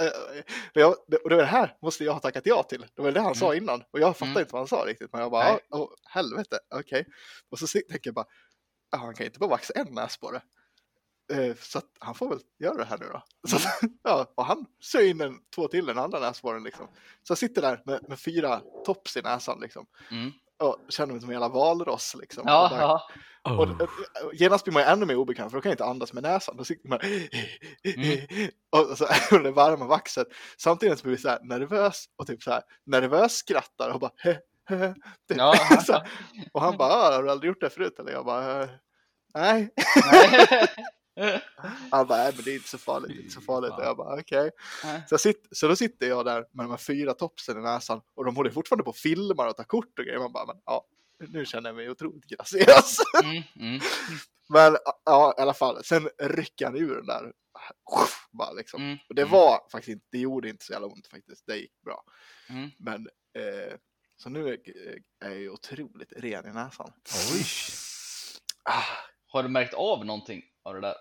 jag, 0.74 0.90
och 0.92 1.06
det 1.08 1.20
var 1.24 1.30
det 1.38 1.46
här 1.46 1.78
måste 1.82 2.04
jag 2.04 2.14
ha 2.14 2.20
tackat 2.20 2.46
ja 2.46 2.64
till. 2.64 2.86
Det 2.96 3.02
var 3.02 3.12
det 3.12 3.22
han 3.22 3.36
sa 3.36 3.56
innan 3.56 3.84
och 3.92 4.00
jag 4.00 4.18
fattade 4.18 4.32
Mm. 4.32 4.42
inte 4.42 4.52
vad 4.54 4.60
han 4.62 4.68
sa 4.68 4.84
riktigt. 4.88 5.12
Men 5.14 5.22
jag 5.22 5.32
bara, 5.32 5.60
åh, 5.70 5.90
helvete, 6.10 6.60
okej. 6.76 7.06
Och 7.50 7.60
så 7.60 7.68
tänker 7.68 8.00
jag 8.04 8.14
bara, 8.14 8.26
han 8.92 9.14
kan 9.16 9.26
inte 9.26 9.40
bara 9.40 9.50
vaxa 9.50 9.74
en 9.74 9.88
näsborre. 9.94 10.42
Eh, 11.34 11.56
Så 11.62 11.78
att 11.78 11.86
han 12.00 12.16
får 12.16 12.30
väl 12.30 12.40
göra 12.60 12.78
det 12.78 12.86
här 12.86 12.98
nu 12.98 13.06
då. 13.06 13.24
Så, 13.48 13.56
att- 13.56 13.80
ja, 14.04 14.34
och 14.36 14.46
han 14.46 14.66
syr 14.82 15.02
in 15.10 15.22
en, 15.22 15.40
två 15.56 15.68
till 15.68 15.86
den 15.86 15.98
andra 15.98 16.20
näsborren 16.20 16.64
liksom. 16.64 16.88
Så 17.24 17.32
jag 17.32 17.38
sitter 17.38 17.62
där 17.62 17.82
med, 17.86 18.10
med 18.10 18.20
fyra 18.20 18.62
tops 18.86 19.18
i 19.18 19.22
näsan 19.22 19.60
liksom. 19.62 19.86
Och 20.62 20.78
känner 20.90 21.12
mig 21.14 21.22
som 21.22 21.30
en 21.30 21.34
jävla 21.34 21.50
valross 21.50 22.16
liksom. 22.20 22.44
Ja, 22.48 22.70
Och 22.72 22.78
ja. 22.78 23.08
och 23.44 23.82
och 24.28 24.34
genast 24.34 24.64
blir 24.64 24.74
man 24.74 24.84
ju 24.84 24.90
ännu 24.90 25.06
mer 25.06 25.16
obekväm 25.16 25.50
för 25.50 25.58
då 25.58 25.62
kan 25.62 25.70
jag 25.70 25.74
inte 25.74 25.86
andas 25.86 26.14
med 26.14 26.24
näsan. 26.24 26.58
Då 26.58 26.64
sitter 26.64 26.90
man 26.90 27.00
Mm. 27.96 28.50
och 28.92 28.98
så 28.98 29.06
och 29.36 29.44
det 29.44 29.52
varma 29.52 29.86
vaxet. 29.86 30.28
Samtidigt 30.58 31.00
så 31.00 31.04
blir 31.04 31.16
vi 31.16 31.22
så 31.22 31.30
här 31.30 31.40
nervös 31.44 32.06
och 32.18 32.28
typ 32.28 32.44
så 32.44 32.52
här 32.52 32.62
nervös 32.86 33.34
skrattar 33.34 33.90
och 33.90 34.00
bara 34.00 34.12
typ. 35.30 35.38
Ja. 35.38 35.54
så, 35.86 36.02
Och 36.54 36.62
han 36.62 36.78
bara, 36.78 36.90
"Ah, 36.94 37.12
har 37.16 37.24
du 37.24 37.32
aldrig 37.32 37.48
gjort 37.50 37.62
det 37.62 37.70
förut? 37.70 38.00
Eller 38.00 38.12
jag 38.12 38.26
bara, 38.26 38.64
"Eh, 38.64 38.70
nej. 39.34 39.70
Han 41.92 42.08
bara, 42.08 42.18
nej 42.24 42.34
men 42.36 42.44
det 42.46 42.52
är 42.52 42.56
inte 42.56 42.70
så 42.70 42.78
farligt, 42.78 43.10
det 43.10 43.16
är 43.16 43.22
inte 43.22 43.34
så 43.34 43.42
farligt. 43.42 43.72
Och 43.78 43.84
jag 43.84 43.98
bara, 43.98 44.20
okej. 44.20 44.52
Så, 44.82 45.14
jag 45.14 45.22
sitter, 45.22 45.56
så 45.56 45.68
då 45.68 45.76
sitter 45.76 46.08
jag 46.08 46.26
där 46.26 46.46
med 46.52 46.66
de 46.66 46.70
här 46.70 46.78
fyra 46.78 47.14
topsen 47.14 47.58
i 47.58 47.62
näsan 47.62 48.02
och 48.16 48.26
de 48.26 48.36
håller 48.36 48.52
fortfarande 48.52 48.84
på 48.84 48.90
och 48.90 48.96
filmar 48.98 49.48
och 49.48 49.58
tar 49.58 49.64
kort 49.64 50.00
och 50.00 50.06
grejer. 50.06 50.20
Man 50.20 50.32
bara, 50.32 50.46
men 50.46 50.62
ja, 50.66 50.86
nu 51.20 51.46
känner 51.46 51.70
jag 51.70 51.76
mig 51.76 51.90
otroligt 51.90 52.26
graciös. 52.26 52.98
Mm, 53.24 53.44
mm. 53.60 53.80
Men 54.50 54.78
ja, 55.06 55.36
i 55.38 55.42
alla 55.42 55.54
fall, 55.54 55.84
sen 55.84 56.10
rycker 56.20 56.66
han 56.66 56.76
ur 56.76 56.96
den 56.96 57.06
där. 57.06 57.34
Bara 58.32 58.52
liksom. 58.52 58.82
Mm, 58.82 58.98
Och 59.10 59.16
det 59.16 59.22
mm, 59.22 59.32
var 59.32 59.60
faktiskt 59.72 59.90
inte, 59.94 60.06
det 60.12 60.18
gjorde 60.20 60.50
inte 60.50 60.66
så 60.66 60.74
jävla 60.74 60.88
ont 60.88 61.08
faktiskt. 61.08 61.46
Det 61.48 61.56
gick 61.58 61.82
bra. 61.82 62.04
mm. 62.50 62.70
Men 62.80 63.08
eh, 63.38 63.78
så 64.18 64.30
nu 64.30 64.48
är, 64.50 64.58
är 65.26 65.30
jag 65.30 65.40
ju 65.40 65.50
otroligt 65.50 66.14
ren 66.18 66.48
i 66.50 66.54
näsan. 66.54 66.92
Oj. 67.34 67.46
Ah, 68.64 68.84
Har 69.28 69.44
du 69.44 69.50
märkt 69.50 69.74
av 69.74 70.06
någonting 70.06 70.44
av 70.64 70.74
det 70.74 70.82
där? 70.82 70.96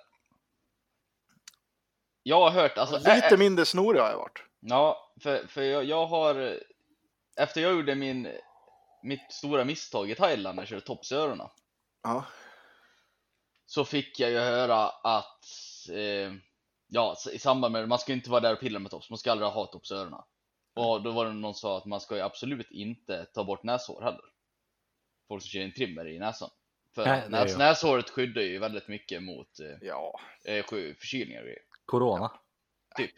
Jag 2.22 2.40
har 2.40 2.50
hört, 2.50 2.78
alltså... 2.78 2.96
lite 2.98 3.10
ä- 3.10 3.34
ä- 3.34 3.36
mindre 3.36 3.64
snorig 3.66 4.00
har 4.00 4.08
jag 4.10 4.16
varit. 4.18 4.42
Ja, 4.60 5.12
för, 5.20 5.46
för 5.46 5.62
jag, 5.62 5.84
jag 5.84 6.06
har... 6.06 6.58
Efter 7.36 7.60
jag 7.60 7.72
gjorde 7.72 7.94
min, 7.94 8.28
mitt 9.02 9.32
stora 9.32 9.64
misstag 9.64 10.10
i 10.10 10.14
Thailand 10.14 10.56
när 10.56 10.62
jag 10.62 10.68
körde 10.68 10.80
toppsörorna 10.80 11.50
Ja, 12.02 12.24
så 13.66 13.84
fick 13.84 14.20
jag 14.20 14.30
ju 14.30 14.38
höra 14.38 14.88
att 14.88 15.44
eh, 15.92 16.32
ja, 16.88 17.16
i 17.32 17.38
samband 17.38 17.72
med 17.72 17.88
man 17.88 17.98
ska 17.98 18.12
inte 18.12 18.30
vara 18.30 18.40
där 18.40 18.52
och 18.52 18.60
pilla 18.60 18.78
med 18.78 18.90
tops, 18.90 19.10
man 19.10 19.18
ska 19.18 19.32
aldrig 19.32 19.50
ha 19.50 19.66
toppsörorna. 19.66 20.24
Och 20.74 21.02
då 21.02 21.10
var 21.10 21.24
det 21.24 21.32
någon 21.32 21.54
som 21.54 21.60
sa 21.70 21.78
att 21.78 21.84
man 21.84 22.00
ska 22.00 22.16
ju 22.16 22.22
absolut 22.22 22.70
inte 22.70 23.24
ta 23.24 23.44
bort 23.44 23.62
näshår 23.62 24.02
heller. 24.02 24.24
Folk 25.28 25.42
som 25.42 25.48
kör 25.48 25.60
in 25.60 25.74
trimmer 25.74 26.08
i 26.08 26.18
näsan. 26.18 26.50
För 26.94 27.04
Nej, 27.04 27.22
näs, 27.28 27.52
ju- 27.52 27.58
näshåret 27.58 28.10
skyddar 28.10 28.42
ju 28.42 28.58
väldigt 28.58 28.88
mycket 28.88 29.22
mot 29.22 29.60
eh, 29.60 29.76
ja, 29.88 30.20
eh, 30.44 30.64
sju- 30.64 30.94
förkylningar 30.94 31.40
och 31.40 31.46
grejer. 31.46 31.62
Corona. 31.90 32.32
Typ. 32.96 33.10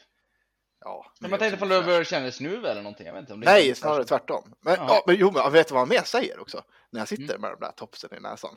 ja. 0.80 1.06
Men 1.20 1.30
man 1.30 1.38
tänkte 1.38 1.66
på 1.66 2.04
känna 2.04 2.22
dig 2.22 2.32
snuv 2.32 2.64
eller 2.64 2.82
någonting, 2.82 3.06
jag 3.06 3.12
vet 3.12 3.20
inte 3.20 3.32
om 3.32 3.40
det 3.40 3.46
Nej, 3.46 3.74
snarare 3.74 4.04
tvärtom. 4.04 4.54
Men, 4.60 4.74
Ja. 4.74 4.86
ja. 4.88 5.04
men 5.06 5.16
jo, 5.18 5.30
men 5.30 5.52
vet 5.52 5.68
du 5.68 5.74
vad 5.74 5.80
han 5.80 5.88
mer 5.88 6.02
säger 6.02 6.40
också? 6.40 6.62
När 6.92 7.00
jag 7.00 7.08
sitter 7.08 7.34
Mm. 7.34 7.40
med 7.40 7.50
de 7.50 7.60
där 7.60 7.72
topsen 7.72 8.14
i 8.16 8.20
näsan. 8.20 8.56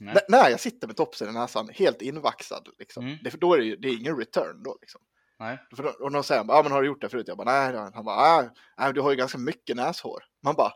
N- 0.00 0.18
när 0.28 0.50
jag 0.50 0.60
sitter 0.60 0.86
med 0.86 0.96
topsen 0.96 1.28
i 1.28 1.32
näsan, 1.32 1.68
helt 1.72 2.02
invaxad, 2.02 2.68
liksom. 2.78 3.06
Mm. 3.06 3.18
det, 3.24 3.30
för 3.30 3.38
då 3.38 3.54
är 3.54 3.58
det, 3.58 3.64
ju, 3.64 3.76
det 3.76 3.88
är 3.88 3.98
ingen 4.00 4.16
return 4.18 4.62
då. 4.62 4.78
Liksom. 4.80 5.00
Nej. 5.38 5.58
För 5.76 5.82
då, 5.82 5.88
och 5.88 6.10
de 6.12 6.22
säger, 6.24 6.44
ja 6.48 6.62
men 6.62 6.72
har 6.72 6.80
du 6.82 6.86
gjort 6.88 7.00
det 7.00 7.08
förut? 7.08 7.28
Jag 7.28 7.36
bara, 7.36 7.70
nej. 7.70 7.90
Han 7.94 8.04
bara, 8.04 8.40
nej, 8.42 8.50
nej 8.78 8.92
du 8.92 9.00
har 9.00 9.10
ju 9.10 9.16
ganska 9.16 9.38
mycket 9.38 9.76
näshår. 9.76 10.24
Man 10.42 10.54
bara, 10.54 10.72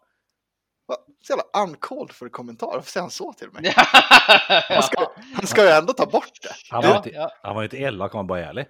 så 1.23 1.33
jävla 1.33 1.63
uncalled 1.63 2.13
för 2.13 2.29
kommentar. 2.29 2.67
Varför 2.67 2.91
säger 2.91 3.03
han 3.03 3.11
så 3.11 3.33
till 3.33 3.51
mig? 3.51 3.73
Han 4.69 4.83
ska, 4.83 5.13
han 5.35 5.47
ska 5.47 5.63
ju 5.65 5.71
ändå 5.71 5.93
ta 5.93 6.07
bort 6.07 6.43
det. 6.43 6.55
Han 6.71 6.83
var, 6.83 6.91
Ja, 6.91 6.97
inte, 6.97 7.11
ja. 7.11 7.31
han 7.43 7.55
var 7.55 7.63
inte 7.63 7.77
elak, 7.77 8.13
han 8.13 8.27
var 8.27 8.37
bara 8.37 8.47
ärlig. 8.47 8.67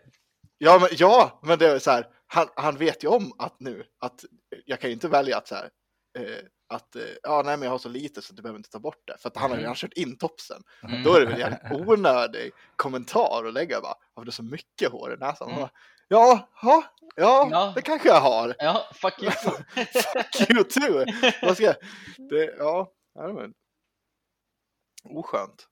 Ja, 0.58 0.78
men, 0.80 0.88
ja, 0.92 1.40
men 1.42 1.58
det 1.58 1.66
är 1.66 1.78
så 1.78 1.90
här, 1.90 2.06
han, 2.26 2.46
han 2.56 2.76
vet 2.76 3.04
ju 3.04 3.08
om 3.08 3.32
att 3.38 3.60
nu, 3.60 3.84
att 4.00 4.24
jag 4.66 4.80
kan 4.80 4.90
ju 4.90 4.94
inte 4.94 5.08
välja 5.08 5.36
att 5.38 5.48
så 5.48 5.54
här, 5.54 5.68
eh, 6.18 6.44
att 6.74 6.96
eh, 6.96 7.02
ja, 7.22 7.42
nej, 7.44 7.56
men 7.56 7.62
jag 7.66 7.70
har 7.70 7.78
så 7.78 7.88
lite 7.88 8.22
så 8.22 8.32
du 8.34 8.42
behöver 8.42 8.58
inte 8.58 8.70
ta 8.70 8.78
bort 8.78 9.02
det. 9.06 9.16
För 9.18 9.28
att 9.28 9.36
han 9.36 9.50
har 9.50 9.56
ju 9.56 9.62
redan 9.62 9.74
kört 9.74 9.92
in 9.92 10.18
topsen. 10.18 10.62
Mm. 10.82 11.02
Då 11.02 11.14
är 11.14 11.20
det 11.20 11.26
väl 11.26 11.42
en 11.42 11.88
onödig 11.88 12.52
kommentar 12.76 13.44
att 13.48 13.54
lägga 13.54 13.80
bara, 13.80 13.94
har 14.14 14.24
du 14.24 14.32
så 14.32 14.42
mycket 14.42 14.92
hår 14.92 15.14
i 15.14 15.16
näsan? 15.16 15.50
Mm. 15.50 15.68
Ja, 16.12 16.48
ja, 16.62 16.84
ja, 17.16 17.48
Ja. 17.50 17.72
det 17.74 17.82
kanske 17.82 18.08
jag 18.08 18.20
har. 18.20 18.56
Ja, 18.58 18.88
fuck 18.94 19.22
you. 19.22 19.30
Fuck 20.02 20.50
you 20.50 20.64
too. 20.64 21.04
Vad 21.42 21.54
ska 21.56 21.64
jag? 21.64 21.76
Det, 22.30 22.44
ja, 22.58 22.92
var 23.12 23.52
oskönt. 25.04 25.68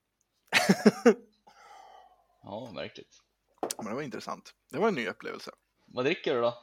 ja, 2.43 2.71
verkligt. 2.75 3.21
Men 3.77 3.87
det 3.87 3.95
var 3.95 4.03
intressant. 4.03 4.55
Det 4.71 4.79
var 4.79 4.89
en 4.89 4.95
ny 4.95 5.09
upplevelse. 5.09 5.51
Vad 5.87 6.05
dricker 6.05 6.35
du 6.35 6.41
då? 6.41 6.55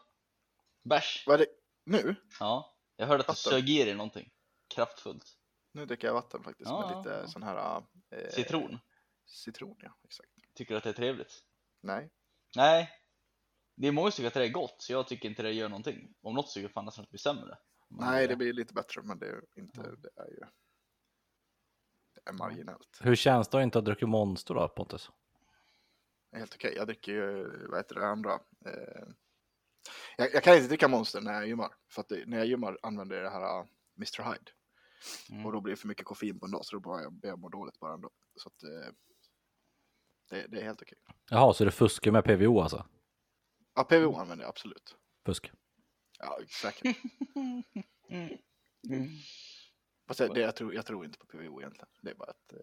Bärs? 0.84 1.24
Vad 1.28 1.42
är 1.42 1.46
det 1.46 1.52
nu? 1.86 2.16
Ja, 2.40 2.76
jag 2.96 3.08
hörde 3.08 3.20
att 3.22 3.28
du 3.28 3.32
Vatten. 3.32 3.52
sög 3.52 3.70
i 3.70 3.84
dig 3.84 3.94
någonting 3.96 4.32
kraftfullt. 4.68 5.38
Nu 5.72 5.86
dricker 5.86 6.08
jag 6.08 6.14
vatten 6.14 6.44
faktiskt 6.44 6.70
Ja, 6.70 6.88
med 6.88 6.98
lite 6.98 7.10
ja. 7.22 7.28
sån 7.28 7.44
här 7.44 7.84
eh, 8.12 8.30
Citron. 8.30 8.80
Citron, 9.26 9.76
ja, 9.80 9.98
exakt. 10.04 10.30
Tycker 10.56 10.74
du 10.74 10.78
att 10.78 10.84
det 10.84 10.90
är 10.90 10.94
trevligt? 10.94 11.44
Nej, 11.82 12.10
Nej. 12.56 12.90
Det 13.76 13.88
är 13.88 13.92
många 13.92 14.12
som 14.12 14.16
tycker 14.16 14.28
att 14.28 14.34
det 14.34 14.46
är 14.46 14.50
gott, 14.50 14.76
så 14.78 14.94
jag 14.94 15.08
tycker 15.08 15.30
inte 15.30 15.44
det 15.44 15.52
gör 15.52 15.70
någonting. 15.70 16.14
Om 16.22 16.36
något 16.36 16.48
tycker 16.48 16.62
jag 16.62 16.72
fan 16.72 16.86
nästan 16.86 17.02
att 17.04 17.08
det 17.08 17.12
blir 17.12 17.20
sämre. 17.20 17.58
Men, 17.88 18.10
nej, 18.10 18.24
eh, 18.24 18.30
det 18.30 18.36
blir 18.36 18.54
lite 18.54 18.74
bättre, 18.74 19.02
men 19.02 19.20
det 19.20 19.28
är 19.28 19.42
inte, 19.56 19.82
Ja. 19.84 19.96
det 19.98 20.22
är 20.22 20.28
ju 20.28 20.40
det 22.14 22.30
är 22.30 22.34
marginellt. 22.34 23.00
Hur 23.02 23.16
känns 23.16 23.48
det 23.48 23.58
att 23.58 23.64
inte 23.64 23.78
ha 23.78 23.84
druckit 23.84 24.10
Monster 24.10 24.54
då, 24.54 24.68
Pontus? 24.68 25.12
Helt 26.32 26.56
okej. 26.56 26.74
Jag 26.76 26.88
dricker 26.88 27.12
ju, 27.12 27.44
vad 27.68 27.80
heter 27.80 27.96
det 27.96 28.08
andra? 28.08 28.34
Eh, 28.66 29.08
jag, 30.18 30.34
jag 30.34 30.44
kan 30.44 30.56
inte 30.56 30.68
dricka 30.68 30.88
Monster 30.88 31.22
när 31.22 31.34
jag 31.34 31.48
gymmar, 31.48 31.72
för 31.92 32.02
att 32.02 32.10
det, 32.10 32.24
när 32.28 32.38
jag 32.38 32.48
gymmar 32.48 32.78
använder 32.82 33.16
jag 33.16 33.26
det 33.26 33.30
här 33.30 33.60
uh, 33.60 33.66
Mr 33.98 34.24
Hyde. 34.24 34.52
Mm. 35.32 35.46
Och 35.46 35.52
då 35.52 35.62
blir 35.62 35.74
det 35.74 35.78
för 35.78 35.88
mycket 35.88 36.06
koffein 36.06 36.40
på 36.40 36.46
en 36.46 36.52
dag, 36.52 36.66
så 36.66 36.76
då 36.76 36.80
börjar 36.80 37.04
jag, 37.04 37.20
jag 37.22 37.40
må 37.40 37.50
dåligt 37.50 37.80
bara 37.80 37.94
ändå. 37.94 38.10
Så 38.36 38.50
att 38.50 38.64
eh, 38.64 38.94
det, 40.30 40.48
det 40.48 40.60
är 40.60 40.64
helt 40.64 40.82
okej. 40.82 40.98
Jaha, 41.30 41.54
så 41.54 41.66
det 41.66 41.72
fuskar 41.72 42.12
med 42.12 42.24
PVO 42.24 42.62
alltså? 42.62 42.86
Ja, 43.76 43.84
PVO 43.84 44.16
använder 44.16 44.44
jag 44.46 44.50
absolut. 44.50 44.96
Fusk. 45.26 45.52
Ja, 46.20 46.40
säkert. 46.62 46.98
Mm. 48.10 48.30
Mm. 48.90 49.10
Fast 50.08 50.18
det, 50.20 50.28
det, 50.34 50.40
jag, 50.40 50.56
tror, 50.56 50.74
jag 50.76 50.86
tror 50.86 51.06
inte 51.06 51.18
på 51.20 51.26
PVO 51.26 51.62
egentligen. 51.62 51.88
Det 52.02 52.12
är 52.12 52.16
bara 52.16 52.30
att 52.30 52.54
eh, 52.54 52.60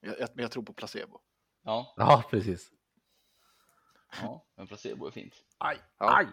jag, 0.00 0.20
jag, 0.20 0.28
men 0.34 0.42
jag 0.42 0.50
tror 0.50 0.62
på 0.62 0.72
placebo. 0.72 1.20
Ja, 1.62 1.94
Ja, 1.96 2.24
precis. 2.30 2.70
ja, 4.22 4.46
men 4.56 4.66
placebo 4.66 5.06
är 5.06 5.10
fint. 5.10 5.34
Aj, 5.58 5.78
Ja. 5.98 6.16
aj! 6.18 6.26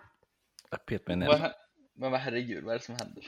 Jag 0.71 0.86
pet 0.86 1.08
mig 1.08 1.28
Vad, 1.28 1.41
ner. 1.41 1.54
men 1.95 2.12
vad 2.12 2.19
herregud, 2.19 2.63
vad 2.63 2.74
är 2.76 2.80
det 2.80 2.86
som 2.86 2.95
händer? 2.95 3.24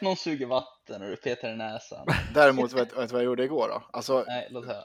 Någon 0.04 0.16
suger 0.16 0.46
vatten 0.46 1.02
och 1.02 1.08
du 1.08 1.16
petar 1.16 1.52
i 1.52 1.56
näsan. 1.56 2.06
Däremot, 2.34 2.72
vet, 2.72 2.90
du 2.90 2.96
vad 2.96 3.20
jag 3.20 3.24
gjorde 3.24 3.44
igår 3.44 3.68
då? 3.68 3.88
Alltså, 3.92 4.24
Nej, 4.26 4.48
låt 4.50 4.66
höra. 4.66 4.84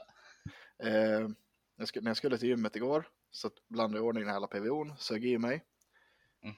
eh, 0.82 1.28
när 2.00 2.10
jag 2.10 2.16
skulle 2.16 2.38
till 2.38 2.48
gymmet 2.48 2.76
igår 2.76 3.08
så 3.30 3.50
blandade 3.68 3.98
jag 3.98 4.04
i 4.04 4.08
ordning 4.08 4.26
hela 4.26 4.46
PVOn, 4.46 4.96
sög 4.98 5.24
i 5.24 5.38
mig. 5.38 5.64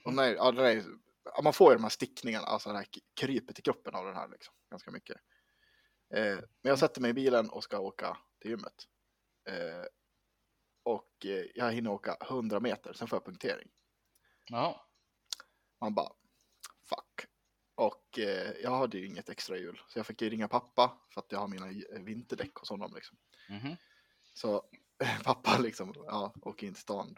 Och 0.05 0.13
Mhm. 0.13 0.15
när, 0.15 0.35
ja, 0.35 0.71
ja, 1.35 1.41
man 1.43 1.53
får 1.53 1.71
ju 1.71 1.77
de 1.77 1.83
här 1.83 1.89
stickningarna, 1.89 2.45
alltså 2.45 2.69
det 2.69 2.77
här 2.77 2.87
krypet 3.19 3.59
i 3.59 3.61
kroppen 3.61 3.95
av 3.95 4.05
den 4.05 4.15
här 4.15 4.27
liksom, 4.27 4.53
ganska 4.71 4.91
mycket. 4.91 5.17
Eh, 6.13 6.35
men 6.35 6.69
jag 6.69 6.79
sätter 6.79 7.01
mig 7.01 7.11
i 7.11 7.13
bilen 7.13 7.49
och 7.49 7.63
ska 7.63 7.79
åka 7.79 8.17
till 8.39 8.51
gymmet. 8.51 8.87
Eh, 9.49 9.85
och 10.83 11.25
eh, 11.25 11.45
jag 11.55 11.71
hinner 11.71 11.91
åka 11.91 12.17
100 12.21 12.59
meter, 12.59 12.93
sen 12.93 13.07
får 13.07 13.15
jag 13.17 13.25
punktering. 13.25 13.69
Jaha. 14.49 14.81
Man 15.81 15.93
bara, 15.93 16.11
fuck. 16.89 17.25
Och 17.75 18.19
eh, 18.19 18.51
jag 18.63 18.71
hade 18.71 18.97
ju 18.97 19.05
inget 19.07 19.29
extra 19.29 19.57
hjul, 19.57 19.81
så 19.87 19.99
jag 19.99 20.05
fick 20.05 20.21
ju 20.21 20.29
ringa 20.29 20.47
pappa 20.47 20.97
för 21.13 21.21
att 21.21 21.31
jag 21.31 21.39
har 21.39 21.47
mina 21.47 21.67
vinterdäck 21.99 22.55
hos 22.55 22.69
honom 22.69 22.91
liksom. 22.95 23.17
Mhm. 23.49 23.75
Så 24.33 24.69
pappa 25.23 25.57
liksom, 25.57 25.93
ja, 25.95 26.33
åker 26.41 26.67
in 26.67 26.73
till 26.73 26.81
stan. 26.81 27.15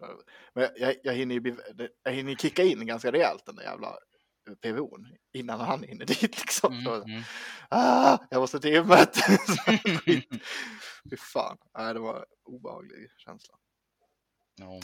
Men 0.54 0.70
jag, 0.76 0.96
jag, 1.04 1.14
hinner 1.14 1.36
ju, 1.36 1.58
jag 2.04 2.12
hinner 2.14 2.36
kicka 2.36 2.64
in 2.64 2.86
ganska 2.86 3.12
rejält 3.12 3.46
den 3.46 3.56
där 3.56 3.64
jävla 3.64 3.98
PVOn 4.62 5.08
innan 5.34 5.60
han 5.60 5.84
hinner 5.84 6.06
dit 6.06 6.22
liksom. 6.22 6.74
Mm, 6.74 6.86
Så, 6.86 7.04
mm. 7.04 7.24
ah, 7.70 8.18
jag 8.30 8.40
måste 8.42 8.60
till 8.60 8.72
gymmet. 8.72 9.16
Fy 11.10 11.18
fan, 11.18 11.58
Nej, 11.78 11.94
det 11.94 12.00
var 12.00 12.18
en 12.18 12.26
obehaglig 12.44 13.12
känsla. 13.18 13.56
Ja. 14.56 14.80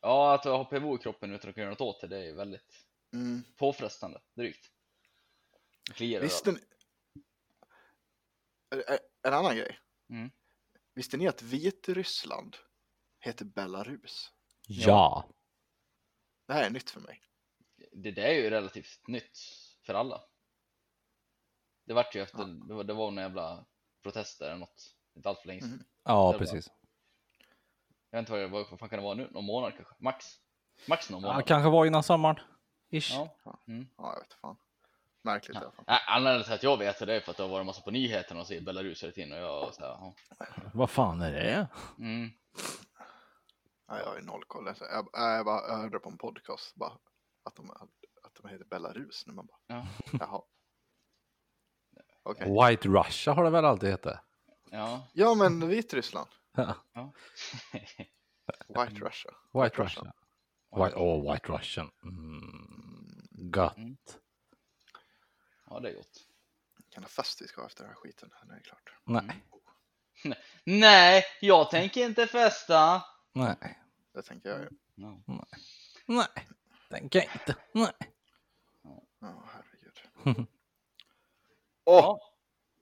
ja, 0.00 0.34
att 0.34 0.44
ha 0.44 0.64
PVO 0.64 0.96
i 0.96 0.98
kroppen 0.98 1.32
utan 1.32 1.48
att 1.48 1.54
kunna 1.54 1.62
göra 1.64 1.70
något 1.70 1.80
åt 1.80 2.00
det, 2.00 2.06
det 2.06 2.16
är 2.18 2.24
ju 2.24 2.34
väldigt 2.34 2.86
Mm. 3.14 3.42
påfrestande, 3.56 4.20
drygt. 4.36 4.66
Kliar 5.94 6.20
Visste 6.20 6.52
ni... 6.52 6.58
Eh, 8.74 8.96
En 9.22 9.34
annan 9.34 9.56
grej. 9.56 9.78
Mm. 10.10 10.30
Visste 10.94 11.16
ni 11.16 11.28
att 11.28 11.42
Vitryssland 11.42 12.56
heter 13.20 13.44
Belarus? 13.44 14.32
Ja. 14.68 15.28
Det 16.46 16.52
här 16.52 16.64
är 16.66 16.70
nytt 16.70 16.90
för 16.90 17.00
mig. 17.00 17.22
det 17.92 18.10
där 18.10 18.22
är 18.22 18.32
ju 18.34 18.50
relativt 18.50 19.08
nytt 19.08 19.38
för 19.82 19.94
alla. 19.94 20.20
Det 21.84 21.94
vart 21.94 22.14
ju 22.14 22.20
efter, 22.22 22.38
Ja. 22.38 22.44
det, 22.44 22.74
var, 22.74 22.84
det 22.84 22.92
var 22.94 23.10
några 23.10 23.22
jävla 23.28 23.64
protester 24.02 24.46
eller 24.46 24.56
något, 24.58 24.96
inte 25.14 25.28
allt 25.28 25.38
för 25.38 25.46
länge 25.48 25.60
sedan. 25.60 25.70
Mhm. 25.70 25.84
Ja, 26.04 26.12
Det 26.12 26.32
var- 26.32 26.38
precis. 26.38 26.70
Jag 28.10 28.18
vet 28.18 28.22
inte 28.22 28.32
vad, 28.32 28.40
det, 28.40 28.46
vad 28.70 28.78
fan 28.80 28.88
kan 28.88 28.98
det 28.98 29.02
vara 29.04 29.14
nu? 29.14 29.30
Någon 29.30 29.44
månad 29.44 29.72
kanske? 29.76 29.94
Max? 29.98 30.26
Max 30.88 31.10
någon 31.10 31.22
Ja, 31.22 31.28
månad? 31.28 31.46
kanske 31.46 31.70
var 31.70 31.86
innan 31.86 32.02
sommaren. 32.02 32.40
Ish. 32.90 33.10
Ja. 33.12 33.38
Mm. 33.66 33.88
Ja, 33.96 34.12
jag 34.14 34.20
vet 34.20 34.32
fan. 34.34 34.56
Märkligt 35.22 35.54
i 35.54 35.58
alla 35.58 35.70
fall. 35.70 35.84
Nej, 35.88 36.00
Anledningen 36.08 36.44
till 36.44 36.52
att 36.52 36.62
jag 36.62 36.76
vet 36.78 36.98
det, 36.98 37.04
det 37.06 37.14
är 37.14 37.20
för 37.20 37.30
att 37.30 37.36
det 37.36 37.42
har 37.42 37.50
varit 37.50 37.66
massa 37.66 37.82
på 37.82 37.90
nyheterna 37.90 38.40
och 38.40 38.46
säger 38.46 38.60
Belarus 38.62 39.02
hela 39.02 39.12
tiden 39.12 39.32
och 39.32 39.38
jag 39.38 39.74
så 39.74 39.80
här, 39.82 39.88
ja. 39.88 40.14
Vad 40.74 40.90
fan 40.90 41.20
är 41.20 41.32
det? 41.32 41.68
mm. 41.98 42.30
Nej, 43.88 44.00
jag 44.00 44.06
har 44.06 44.16
ju 44.16 44.22
noll 44.22 44.44
koll. 44.46 44.66
Jag, 44.66 44.76
jag, 44.80 45.08
jag 45.12 45.44
bara 45.44 45.68
jag 45.68 45.76
hörde 45.76 45.98
på 45.98 46.08
en 46.10 46.18
podcast 46.18 46.74
bara, 46.74 46.92
att, 47.44 47.56
de, 47.56 47.70
att 47.70 48.34
de 48.42 48.48
heter 48.48 48.64
Belarus. 48.64 49.26
Nu 49.26 49.32
man 49.32 49.46
bara, 49.46 49.58
Ja. 49.66 49.86
jaha. 50.20 50.42
Okej. 52.22 52.46
White 52.68 52.88
Russia 52.88 53.32
har 53.32 53.44
det 53.44 53.50
väl 53.50 53.64
alltid 53.64 53.90
hetat? 53.90 54.20
ja. 54.70 55.06
Ja, 55.12 55.34
men 55.34 55.68
Vitryssland. 55.68 56.28
Ja, 56.56 56.74
ja. 56.92 57.12
White 58.68 59.04
Russia. 59.04 59.30
White 59.52 59.82
Russia. 59.82 60.12
White, 60.76 60.96
oh, 60.96 61.32
White 61.32 61.52
Russian. 61.52 61.90
Mm. 62.02 63.50
Gött. 63.54 63.76
Mm. 63.76 63.96
Ja, 65.74 65.80
det 65.80 65.90
är 65.90 65.94
gott. 65.94 66.26
Vilken 66.76 67.04
fest 67.04 67.42
vi 67.42 67.48
ska 67.48 67.60
ha 67.60 67.66
efter 67.68 67.82
den 67.84 67.88
här 67.92 67.96
skiten. 68.00 68.30
Det 68.48 68.54
är 68.54 68.60
klart. 68.60 68.94
Nej, 69.04 69.44
Nej, 70.64 71.24
jag 71.40 71.70
tänker 71.70 72.04
inte 72.06 72.26
festa! 72.26 73.02
nej, 73.32 73.78
Det 74.14 74.22
tänker 74.22 74.48
jag 74.48 74.60
ju. 74.60 74.68
No. 74.94 75.22
nej. 76.06 76.46
Tänker 76.90 77.18
jag 77.18 77.28
inte. 77.34 77.56
Nej. 77.72 77.92
Ja, 79.20 79.44
herregud. 79.52 80.00
Åh, 80.24 80.44
Ja. 81.94 82.20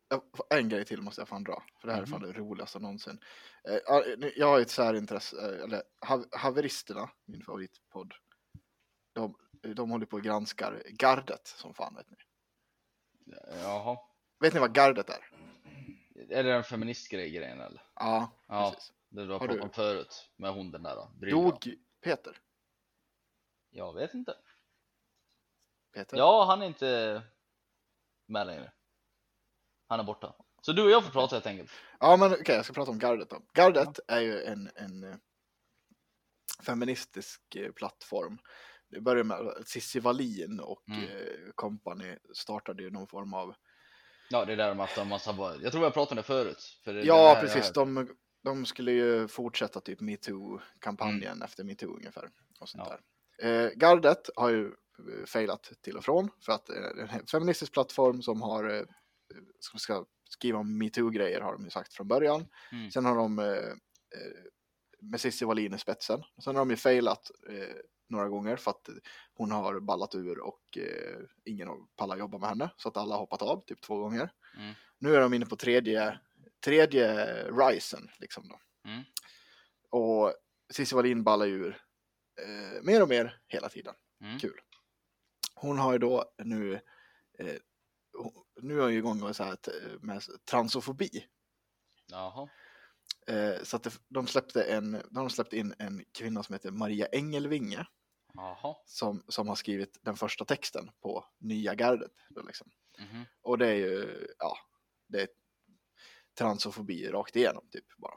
jag- 0.09 0.59
en 0.61 0.69
grej 0.69 0.85
till 0.85 1.03
måste 1.03 1.21
jag 1.21 1.29
fan 1.29 1.45
dra. 1.45 1.63
För 1.81 1.89
det 1.89 1.95
här 1.95 2.03
är 2.03 2.07
fan 2.07 2.21
Mhm. 2.23 2.33
det 2.33 2.39
roligaste 2.39 2.79
någonsin. 2.79 3.19
Eh, 3.69 3.79
ja, 3.87 4.05
nu- 4.19 4.33
Jag 4.37 4.47
har 4.47 4.61
ett 4.61 4.71
särintresse, 4.71 5.37
eh, 5.37 5.65
eller 5.65 5.83
hav- 6.07 6.29
Haveristerna, 6.37 7.11
min 7.25 7.43
favoritpodd. 7.45 8.15
De, 9.13 9.35
de 9.75 9.91
håller 9.91 10.07
på 10.07 10.17
och 10.17 10.23
granskar 10.23 10.83
gardet 10.89 11.47
som 11.47 11.75
fan 11.75 11.95
vet 11.95 12.11
ni. 12.11 12.17
Jaha. 13.63 13.99
Vet 14.41 14.55
ni 14.55 14.61
vad 14.61 14.75
gardet 14.75 15.11
är? 15.11 15.27
Är 16.31 16.45
det 16.45 16.55
en 16.55 16.65
feministgrej 16.65 17.31
grejen 17.31 17.61
eller? 17.61 17.83
Ja, 17.95 18.31
Ja. 18.49 18.71
precis. 18.71 18.93
Det 19.09 19.27
du 19.27 19.33
har 19.33 19.41
Har 19.41 19.47
pratat 19.47 19.65
om 19.65 19.71
förut 19.71 20.31
med 20.37 20.53
hon 20.53 20.71
den 20.71 20.83
där 20.83 20.97
då? 20.97 21.11
Brylja. 21.21 21.37
Dog 21.37 21.75
Peter? 22.05 22.39
Jag 23.71 23.95
vet 23.95 24.15
inte. 24.15 24.35
Peter? 25.95 26.17
Ja, 26.17 26.45
han 26.45 26.63
är 26.63 26.67
inte 26.67 27.23
med 28.27 28.47
längre. 28.47 28.73
Han 29.87 30.01
är 30.01 30.05
borta. 30.05 30.35
Så 30.63 30.73
du 30.73 30.85
och 30.85 30.91
jag 30.91 31.05
får 31.05 31.11
prata 31.11 31.37
helt 31.37 31.47
enkelt. 31.47 31.71
Ja, 32.01 32.17
men 32.17 32.33
okej, 32.33 32.55
jag 32.57 32.65
ska 32.65 32.75
prata 32.75 32.91
om 32.91 32.99
gardet 32.99 33.31
då. 33.31 33.43
Gardet 33.55 34.01
är 34.09 34.21
ju 34.21 34.43
en, 34.43 34.71
en 34.75 35.05
eh, 35.05 35.17
feministisk 36.63 37.57
eh, 37.57 37.73
plattform. 37.73 38.39
Det 38.91 39.01
började 39.01 39.25
med 39.29 39.37
att 39.41 39.69
Cissi 39.69 40.01
Wallin 40.01 40.61
och 40.61 40.89
Mm. 40.89 41.05
eh, 41.05 41.51
company 41.55 42.17
startade 42.35 42.83
ju 42.83 42.91
någon 42.91 43.07
form 43.09 43.35
av 43.35 43.55
Ja, 44.31 44.45
det 44.45 44.53
är 44.53 44.57
där 44.57 44.69
de 44.69 44.79
haft 44.79 44.99
en 44.99 45.09
massa 45.09 45.33
bara... 45.33 45.57
Jag 45.57 45.73
tror 45.73 45.83
har 45.83 45.91
pratat 45.91 46.11
om 46.13 46.17
det 46.17 46.23
förut. 46.23 46.79
För 46.85 46.95
det, 46.95 47.03
Ja, 47.03 47.35
här- 47.35 47.41
precis. 47.41 47.73
De, 47.73 48.09
de 48.45 48.67
skulle 48.67 48.93
ju 48.93 49.29
fortsätta 49.29 49.81
typ 49.81 50.01
metoo-kampanjen 50.01 51.43
efter 51.43 51.65
metoo 51.65 51.97
ungefär. 51.97 52.31
Och 52.61 52.69
sånt 52.69 52.87
Mm. 52.87 52.99
Ja. 53.39 53.47
där. 53.49 53.65
Eh, 53.67 53.71
Gardet 53.77 54.31
har 54.37 54.51
ju 54.51 54.67
eh, 54.67 55.25
failat 55.27 55.73
till 55.83 55.97
och 55.97 56.05
från 56.05 56.31
för 56.45 56.53
att 56.53 56.71
eh, 56.71 57.15
en 57.15 57.27
feministisk 57.27 57.73
plattform 57.73 58.23
som 58.23 58.43
har 58.43 58.87
som 59.61 59.79
ska 59.79 60.05
skriva 60.25 60.59
om 60.59 60.79
metoo-grejer 60.79 61.41
har 61.41 61.53
de 61.53 61.65
ju 61.65 61.71
sagt 61.71 61.93
från 61.95 62.09
början. 62.09 62.47
Mm. 62.73 62.91
Sen 62.91 63.05
har 63.05 63.15
de 63.17 63.39
eh, 63.39 63.75
med 65.01 65.21
Cissi 65.21 65.45
Wallin 65.45 65.75
i 65.75 65.79
spetsen. 65.79 66.23
Sen 66.45 66.57
har 66.57 66.61
de 66.61 66.71
ju 66.71 66.77
failat 66.77 67.31
eh, 67.49 67.77
några 68.11 68.29
gånger 68.29 68.57
för 68.57 68.71
att 68.71 68.89
hon 69.35 69.51
har 69.51 69.81
ballat 69.81 70.15
ur 70.15 70.39
och 70.39 70.79
eh, 70.79 71.21
ingen 71.45 71.69
har 71.69 71.79
pallat 71.97 72.19
jobba 72.19 72.39
med 72.39 72.49
henne 72.49 72.71
så 72.77 72.89
att 72.89 72.97
alla 72.97 73.15
har 73.15 73.21
hoppat 73.21 73.43
av 73.43 73.65
typ 73.67 73.81
två 73.81 73.99
gånger. 73.99 74.33
Mm. 74.57 74.75
Nu 74.99 75.15
är 75.15 75.21
de 75.21 75.35
inne 75.35 75.47
på 75.47 75.57
tredje, 75.57 76.21
tredje 76.65 77.27
risen 77.45 78.11
liksom 78.19 78.49
då. 78.49 78.61
Mm. 78.91 79.03
Och 79.91 80.35
Cissi 80.73 80.95
Wallin 80.95 81.25
ballar 81.25 81.47
ur 81.47 81.83
eh, 82.41 82.83
mer 82.83 83.03
och 83.03 83.09
mer 83.09 83.41
hela 83.49 83.69
tiden. 83.69 83.95
Mm. 84.21 84.39
Kul. 84.39 84.61
Hon 85.55 85.79
har 85.79 85.93
ju 85.93 85.99
då 85.99 86.25
nu, 86.45 86.75
eh, 87.39 87.57
nu 88.61 88.79
är 88.79 88.83
hon 88.83 88.93
ju 88.93 88.99
igång 88.99 89.21
med, 89.21 89.37
så 89.37 89.45
här, 89.45 89.57
t- 89.57 89.71
med 90.01 90.23
transofobi. 90.51 91.27
Jaha. 92.07 92.49
Eh, 93.27 93.63
så 93.63 93.77
att 93.77 93.99
de 94.09 94.27
släppte 94.27 94.63
en, 94.63 95.03
de 95.11 95.17
har 95.17 95.29
släppt 95.29 95.53
in 95.53 95.75
en 95.79 96.05
kvinna 96.19 96.43
som 96.43 96.53
heter 96.53 96.71
Maria 96.71 97.07
Engelvinge 97.07 97.87
Jaha. 98.35 98.77
som, 98.87 99.25
som 99.29 99.49
har 99.49 99.55
skrivit 99.55 99.99
den 100.03 100.17
första 100.17 100.45
texten 100.45 100.91
på 101.03 101.25
nya 101.39 101.75
gardet. 101.75 102.13
Liksom. 102.47 102.71
Mhm. 102.99 103.25
Och 103.43 103.59
det 103.59 103.67
är 103.69 103.75
ju, 103.75 104.27
ja, 104.39 104.57
det 105.09 105.21
är 105.23 105.29
transofobi 106.39 107.09
rakt 107.09 107.37
igenom 107.37 107.69
typ 107.71 107.97
bara. 107.97 108.15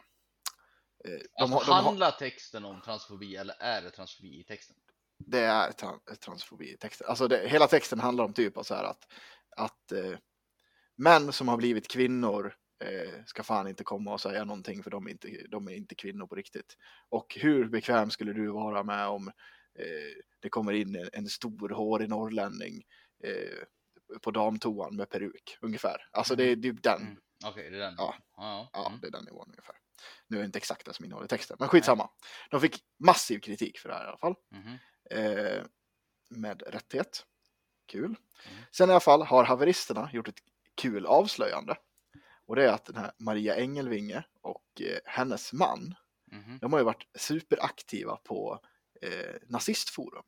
Eh, 1.05 1.11
de 1.11 1.43
Alltså, 1.43 1.59
de 1.65 1.71
har, 1.71 1.81
handlar 1.83 2.11
texten 2.11 2.65
om 2.65 2.81
transfobi 2.81 3.35
eller 3.35 3.55
är 3.59 3.81
det 3.81 3.89
transfobi 3.89 4.39
i 4.39 4.43
texten? 4.43 4.75
det 5.25 5.39
är 5.39 5.71
tran- 5.71 6.15
transfobi 6.15 6.73
i 6.73 6.77
texten. 6.77 7.07
Alltså 7.07 7.27
det, 7.27 7.47
hela 7.49 7.67
texten 7.67 7.99
handlar 7.99 8.23
om 8.23 8.33
typ 8.33 8.53
så 8.65 8.75
här 8.75 8.83
att, 8.83 9.11
att 9.57 9.91
eh, 9.91 10.17
män 10.95 11.33
som 11.33 11.47
har 11.47 11.57
blivit 11.57 11.87
kvinnor 11.91 12.55
eh, 12.83 13.23
ska 13.25 13.43
fan 13.43 13.67
inte 13.67 13.83
komma 13.83 14.13
och 14.13 14.21
säga 14.21 14.43
någonting 14.45 14.83
för 14.83 14.91
de 14.91 15.07
är 15.07 15.11
inte, 15.11 15.27
de 15.49 15.67
är 15.67 15.71
inte 15.71 15.95
kvinnor 15.95 16.27
på 16.27 16.35
riktigt. 16.35 16.77
Och 17.09 17.37
hur 17.41 17.69
bekväm 17.69 18.09
skulle 18.09 18.33
du 18.33 18.47
vara 18.47 18.83
med 18.83 19.07
om 19.07 19.31
det 20.39 20.49
kommer 20.49 20.73
in 20.73 20.95
en, 20.95 21.09
en 21.13 21.27
stor 21.29 21.69
hårig 21.69 22.09
norrlänning 22.09 22.83
eh, 23.23 23.63
på 24.21 24.31
damtoan 24.31 24.95
med 24.95 25.09
peruk 25.09 25.57
ungefär. 25.61 26.07
Alltså 26.11 26.35
det 26.35 26.43
är 26.43 26.55
typ 26.55 26.83
den. 26.83 27.01
Mm. 27.01 27.17
Okej, 27.45 27.69
det 27.69 27.75
är 27.77 27.81
den. 27.81 27.95
Ja. 27.97 28.15
ja. 28.37 28.69
Ja, 28.73 28.87
Mm. 28.87 28.99
det 29.01 29.07
är 29.07 29.11
den 29.11 29.25
nivån 29.25 29.49
ungefär. 29.49 29.75
Nu 30.27 30.37
är 30.37 30.41
det 30.41 30.45
inte 30.45 30.57
exakt 30.57 30.85
det 30.85 30.93
som 30.93 31.05
innehåller 31.05 31.27
texten, 31.27 31.57
men 31.59 31.69
skitsamma. 31.69 32.09
De 32.49 32.61
fick 32.61 32.83
massiv 32.99 33.39
kritik 33.39 33.79
för 33.79 33.89
det 33.89 33.95
här 33.95 34.03
i 34.05 34.07
alla 34.07 34.17
fall. 34.17 34.35
Mhm. 34.51 34.77
Eh, 35.09 35.63
med 36.29 36.61
rättighet. 36.67 37.25
Kul. 37.85 38.15
Sen 38.71 38.89
i 38.89 38.91
alla 38.91 38.99
fall 38.99 39.21
har 39.21 39.43
haveristerna 39.43 40.09
gjort 40.13 40.27
ett 40.27 40.39
kul 40.81 41.05
avslöjande. 41.05 41.75
Och 42.45 42.55
det 42.55 42.63
är 42.63 42.73
att 42.73 42.85
den 42.85 42.95
här 42.95 43.11
Maria 43.19 43.55
Engelvinge 43.57 44.23
och 44.41 44.81
eh, 44.81 44.99
hennes 45.05 45.53
man, 45.53 45.95
Mhm. 46.31 46.59
de 46.61 46.73
har 46.73 46.79
ju 46.79 46.85
varit 46.85 47.07
superaktiva 47.15 48.15
på 48.17 48.59
eh, 49.03 49.35
nazistforum. 49.49 50.25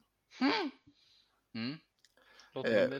Mm. 1.53 1.77
Låter 2.53 2.93
Eh. 2.93 2.99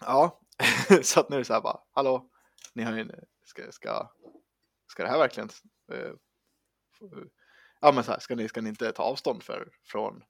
Ja, 0.00 0.40
så 1.02 1.20
att 1.20 1.28
nu 1.28 1.36
är 1.36 1.38
det 1.38 1.44
så 1.44 1.52
här 1.52 1.60
bara, 1.60 1.80
hallå, 1.90 2.30
ni 2.74 2.82
har 2.82 2.96
ju, 2.96 3.10
ska, 3.44 3.72
ska, 3.72 4.12
ska 4.86 5.02
det 5.02 5.08
här 5.08 5.18
verkligen, 5.18 5.48
eh, 5.92 6.12
ja 7.80 7.92
men 7.92 8.04
så 8.04 8.12
här, 8.12 8.18
ska 8.18 8.34
ni, 8.34 8.48
ska 8.48 8.60
ni 8.60 8.68
inte 8.68 8.92
ta 8.92 9.02
avstånd 9.02 9.42
för, 9.42 9.72
från 9.82 10.24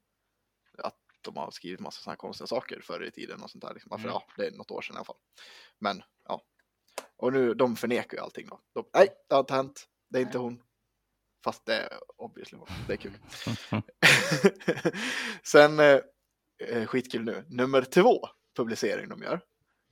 att 0.78 0.96
de 1.20 1.36
har 1.36 1.50
skrivit 1.50 1.80
massa 1.80 2.00
sådana 2.00 2.12
här 2.12 2.16
konstiga 2.16 2.46
saker 2.46 2.80
förr 2.80 3.04
i 3.04 3.10
tiden 3.10 3.42
och 3.42 3.50
sånt 3.50 3.64
där, 3.64 3.74
liksom. 3.74 3.90
för 3.90 4.08
Mm. 4.08 4.10
ja, 4.10 4.26
det 4.36 4.46
är 4.46 4.50
något 4.50 4.70
år 4.70 4.82
sedan 4.82 4.94
i 4.94 4.96
alla 4.96 5.04
fall. 5.04 5.16
Men 5.78 6.02
ja, 6.24 6.42
och 7.16 7.32
nu, 7.32 7.54
de 7.54 7.76
förnekar 7.76 8.16
ju 8.16 8.22
allting 8.22 8.46
då. 8.46 8.60
De, 8.72 8.90
Nej, 8.94 9.08
det 9.28 9.34
har 9.34 9.40
inte 9.40 9.54
hänt, 9.54 9.88
det 10.08 10.18
är 10.18 10.22
inte 10.22 10.38
hon. 10.38 10.62
Fast 11.44 11.66
det 11.66 11.98
obviously 12.16 12.58
hon, 12.58 12.68
det 12.86 12.92
är 12.92 12.96
kul. 12.96 13.12
Sen, 15.42 15.80
eh, 15.80 16.00
eh, 16.68 16.86
skitkul 16.86 17.24
nu, 17.24 17.44
nummer 17.48 17.82
två 17.82 18.20
publicering 18.56 19.08
de 19.08 19.22
gör, 19.22 19.40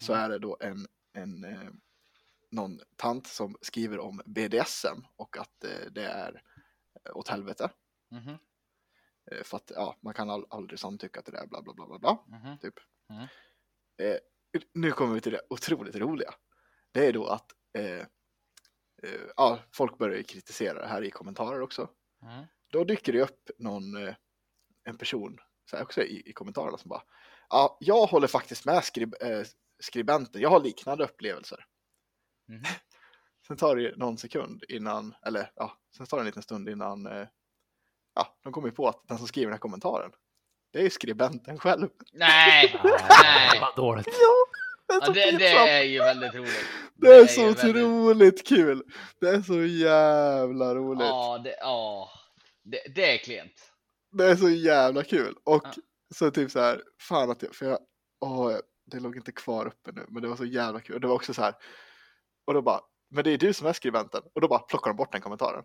så 0.01 0.13
är 0.13 0.29
det 0.29 0.39
då 0.39 0.57
en, 0.61 0.87
en 1.13 1.45
eh, 1.45 1.71
någon 2.51 2.81
tant 2.97 3.27
som 3.27 3.57
skriver 3.61 3.99
om 3.99 4.23
BDSM 4.27 5.07
och 5.17 5.37
att 5.39 5.65
eh, 5.65 5.91
det 5.91 6.05
är 6.05 6.43
åt 7.13 7.29
helvete. 7.29 7.71
Mhm. 8.11 8.39
Eh, 9.31 9.43
för 9.43 9.57
att 9.57 9.73
ja, 9.75 9.97
man 10.01 10.15
kan 10.15 10.31
all, 10.31 10.47
aldrig 10.51 10.79
samtycka 10.81 11.23
till 11.23 11.33
det, 11.33 11.47
bla 11.51 11.63
bla 11.63 11.75
bla 11.75 11.87
bla 11.87 11.99
bla. 11.99 12.25
Mhm. 12.27 12.59
Typ. 12.59 12.75
Mm. 13.11 13.27
Eh, 13.97 14.19
nu 14.75 14.93
kommer 14.93 15.15
vi 15.15 15.21
till 15.21 15.33
det 15.33 15.41
otroligt 15.51 15.97
roliga. 15.97 16.35
Det 16.93 17.07
är 17.07 17.13
då 17.13 17.27
att 17.27 17.53
eh, 17.79 18.07
ja, 19.37 19.59
folk 19.73 19.99
börjar 19.99 20.17
ju 20.17 20.23
kritisera 20.23 20.81
det 20.81 20.89
här 20.89 21.03
i 21.05 21.11
kommentarer 21.11 21.61
också. 21.61 21.89
Mhm. 22.23 22.47
Då 22.73 22.85
dyker 22.85 23.13
det 23.13 23.23
upp 23.23 23.51
någon, 23.59 24.07
eh, 24.07 24.15
en 24.85 24.99
person 24.99 25.39
så 25.71 25.77
här 25.77 25.83
också 25.85 26.03
i, 26.03 26.23
i 26.31 26.33
kommentarerna 26.33 26.79
som 26.79 26.89
bara 26.89 27.03
Ja, 27.51 27.77
jag 27.81 28.07
håller 28.07 28.27
faktiskt 28.27 28.65
med 28.65 28.85
skrib, 28.85 29.15
eh, 29.21 29.43
skribenten. 29.81 30.41
Jag 30.43 30.51
har 30.51 30.61
liknande 30.61 31.05
upplevelser. 31.05 31.65
Mhm. 32.49 32.63
Sen 33.47 33.57
tar 33.57 33.77
det 33.77 33.97
någon 33.97 34.19
sekund 34.19 34.65
innan, 34.69 35.15
eller 35.27 35.53
ja, 35.55 35.79
sen 35.97 36.07
tar 36.07 36.17
det 36.17 36.21
en 36.21 36.27
liten 36.27 36.43
stund 36.43 36.69
innan 36.69 37.07
eh, 37.07 37.27
ja, 38.15 38.39
de 38.43 38.53
kommer 38.53 38.69
ju 38.69 38.75
på 38.75 38.89
att 38.89 39.09
den 39.09 39.19
som 39.19 39.27
skriver 39.27 39.47
den 39.47 39.53
här 39.53 39.59
kommentaren, 39.59 40.13
det 40.73 40.79
är 40.79 40.83
ju 40.83 40.91
skribenten 40.91 41.59
själv. 41.59 41.89
Nej! 42.13 42.81
Nej! 42.85 43.61
Vad 43.61 43.77
dåligt. 43.77 44.07
Ja, 44.07 44.58
Ja, 44.89 45.13
det, 45.13 45.31
det 45.39 45.49
är 45.49 45.83
ju 45.83 45.99
väldigt 45.99 46.35
roligt. 46.35 46.65
Det 46.95 47.07
är 47.09 47.21
ju 47.21 47.27
så 47.29 47.43
väldigt- 47.45 47.65
otroligt 47.65 48.47
kul. 48.47 48.83
Det 49.21 49.29
är 49.29 49.41
så 49.41 49.63
jävla 49.63 50.75
roligt. 50.75 51.07
Ja, 51.09 51.41
det, 51.45 51.57
ja. 51.61 52.11
Det, 52.65 52.95
det 52.95 53.15
är 53.15 53.19
klent. 53.19 53.73
Det 54.13 54.25
är 54.25 54.37
så 54.37 54.49
jävla 54.51 55.03
kul. 55.05 55.35
Och 55.45 55.63
Ja. 55.65 55.73
så 56.15 56.31
typ 56.31 56.51
så 56.51 56.61
här, 56.61 56.83
fan 57.01 57.31
att 57.31 57.43
jag, 57.43 57.55
för 57.55 57.67
jag, 57.67 57.79
åh, 58.21 58.53
det 58.91 59.01
låg 59.01 59.17
inte 59.17 59.33
kvar 59.33 59.67
uppe 59.67 59.93
nu, 59.93 60.07
men 60.09 60.23
det 60.23 60.29
var 60.29 60.37
så 60.37 60.45
jävla 60.45 60.81
kul. 60.81 60.95
Och 60.95 61.01
det 61.01 61.07
var 61.07 61.15
också 61.15 61.35
så 61.35 61.43
här, 61.43 61.55
och 62.47 62.55
då 62.55 62.63
bara, 62.63 62.81
men 63.11 63.25
det 63.25 63.31
är 63.31 63.39
du 63.39 63.53
som 63.53 63.67
är 63.67 63.73
skribenten. 63.73 64.23
Och 64.35 64.41
då 64.41 64.49
bara 64.49 64.59
plockar 64.59 64.91
de 64.91 64.97
bort 64.97 65.13
den 65.13 65.21
kommentaren. 65.21 65.65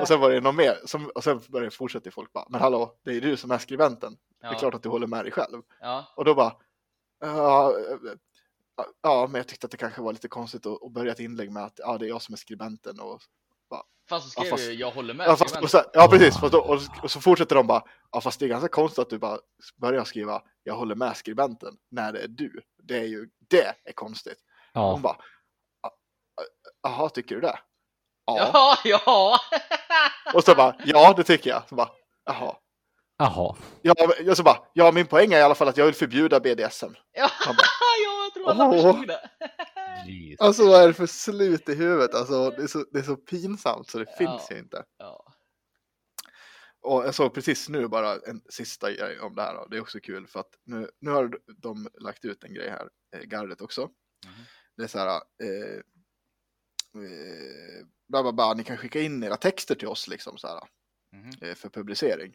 Och 0.00 0.08
sen 0.08 0.20
var 0.20 0.30
det 0.30 0.40
någon 0.40 0.56
mer, 0.56 0.78
som, 0.84 1.10
och 1.14 1.24
sen 1.24 1.40
började 1.48 1.70
fortsätta 1.76 2.10
folk 2.10 2.32
bara, 2.32 2.46
men 2.50 2.60
hallå, 2.60 2.94
det 3.04 3.10
är 3.16 3.20
du 3.20 3.36
som 3.36 3.50
är 3.50 3.58
skribenten. 3.58 4.16
Det 4.40 4.46
är 4.46 4.52
Ja. 4.52 4.58
klart 4.58 4.74
att 4.74 4.82
du 4.82 4.88
håller 4.88 5.06
med 5.06 5.24
dig 5.24 5.32
själv. 5.32 5.62
Ja. 5.80 6.12
Och 6.16 6.24
då 6.24 6.34
bara, 6.34 6.52
ja, 7.20 7.74
ja, 9.02 9.26
men 9.30 9.38
jag 9.38 9.48
tyckte 9.48 9.66
att 9.66 9.70
det 9.70 9.76
kanske 9.76 10.02
var 10.02 10.12
lite 10.12 10.28
konstigt 10.28 10.66
att, 10.66 10.82
att 10.82 10.92
börja 10.92 11.12
ett 11.12 11.20
inlägg 11.20 11.50
med 11.52 11.64
att 11.64 11.74
ja, 11.78 11.98
det 11.98 12.06
är 12.06 12.08
jag 12.08 12.22
som 12.22 12.32
är 12.32 12.36
skribenten 12.36 13.00
och 13.00 13.20
Fast 14.08 14.32
så 14.32 14.40
Ja, 14.40 14.42
skrev 14.44 14.50
fast- 14.50 14.64
ju 14.68 14.72
jag 14.72 14.90
håller 14.90 15.14
med. 15.14 15.26
Ja, 15.28 15.36
fast, 15.36 15.56
och 15.62 15.70
så, 15.70 15.82
ja 15.92 16.08
precis, 16.10 16.36
fast 16.40 16.54
och, 16.54 16.70
och 17.02 17.10
så 17.10 17.20
fortsätter 17.20 17.56
de 17.56 17.66
bara, 17.66 17.82
ja 18.12 18.20
fast 18.20 18.40
det 18.40 18.46
är 18.46 18.48
ganska 18.48 18.68
konstigt 18.68 18.98
att 18.98 19.10
du 19.10 19.18
bara 19.18 19.38
börjar 19.76 20.04
skriva, 20.04 20.42
jag 20.62 20.74
håller 20.76 20.94
med 20.94 21.16
skribenten, 21.16 21.76
när 21.90 22.12
det 22.12 22.20
är 22.20 22.28
du. 22.28 22.62
Det 22.82 22.96
är 22.98 23.04
ju, 23.04 23.28
det 23.50 23.74
är 23.84 23.92
konstigt. 23.94 24.38
Hon 24.74 24.82
Ja. 24.82 24.98
bara, 25.02 25.16
"Ja, 25.82 25.90
jaha 26.82 27.08
tycker 27.08 27.34
du 27.34 27.40
det? 27.40 27.58
Ja. 28.26 28.50
Ja, 28.84 29.00
ja! 29.06 29.38
Och 30.34 30.44
så 30.44 30.54
bara, 30.54 30.76
ja 30.84 31.14
det 31.16 31.24
tycker 31.24 31.50
jag. 31.50 31.68
Så 31.68 31.74
bara, 31.74 31.90
jaha. 32.24 32.56
Jaha. 33.18 33.56
Ja, 33.82 33.94
och 34.30 34.36
så 34.36 34.42
bara, 34.42 34.58
ja 34.72 34.92
min 34.92 35.06
poäng 35.06 35.32
är 35.32 35.38
i 35.38 35.42
alla 35.42 35.54
fall 35.54 35.68
att 35.68 35.76
jag 35.76 35.84
vill 35.84 35.94
förbjuda 35.94 36.40
BDSM. 36.40 36.92
Ja, 37.12 37.30
bara, 37.46 37.56
ja 37.56 38.04
jag 38.24 38.34
tror 38.34 38.50
alla 38.50 38.72
förstod 38.72 39.08
det. 39.08 39.30
Alltså 40.38 40.66
vad 40.68 40.82
är 40.82 40.86
det 40.88 40.94
för 40.94 41.06
slut 41.06 41.68
i 41.68 41.74
huvudet? 41.74 42.14
Alltså 42.14 42.50
det 42.50 42.62
är 42.62 42.66
så, 42.66 42.84
det 42.92 42.98
är 42.98 43.02
så 43.02 43.16
pinsamt 43.16 43.90
så 43.90 43.98
det 43.98 44.06
Ja. 44.08 44.16
finns 44.18 44.50
ju 44.50 44.58
inte. 44.58 44.84
Ja. 44.98 45.32
Och 46.80 47.06
jag 47.06 47.14
såg 47.14 47.34
precis 47.34 47.68
nu 47.68 47.88
bara 47.88 48.12
en 48.12 48.40
sista 48.48 48.92
grej 48.92 49.20
om 49.20 49.34
det 49.34 49.42
här. 49.42 49.54
Då. 49.54 49.66
Det 49.70 49.76
är 49.76 49.80
också 49.80 50.00
kul 50.00 50.26
för 50.26 50.40
att 50.40 50.50
nu, 50.64 50.90
nu 51.00 51.10
har 51.10 51.38
de 51.62 51.88
lagt 52.00 52.24
ut 52.24 52.44
en 52.44 52.54
grej 52.54 52.68
här, 52.70 52.88
eh, 53.16 53.20
gardet 53.22 53.60
också. 53.60 53.82
Mhm. 53.82 54.44
Det 54.76 54.82
är 54.82 54.86
så 54.86 54.98
här, 54.98 55.08
eh, 55.42 55.76
eh, 57.04 57.86
bla 58.08 58.22
bla 58.22 58.32
bla, 58.32 58.54
ni 58.54 58.64
kan 58.64 58.76
skicka 58.76 59.00
in 59.00 59.22
era 59.24 59.36
texter 59.36 59.74
till 59.74 59.88
oss 59.88 60.08
liksom 60.08 60.38
så 60.38 60.46
här, 60.48 60.60
Mhm. 61.12 61.30
eh, 61.40 61.54
för 61.54 61.68
publicering. 61.68 62.34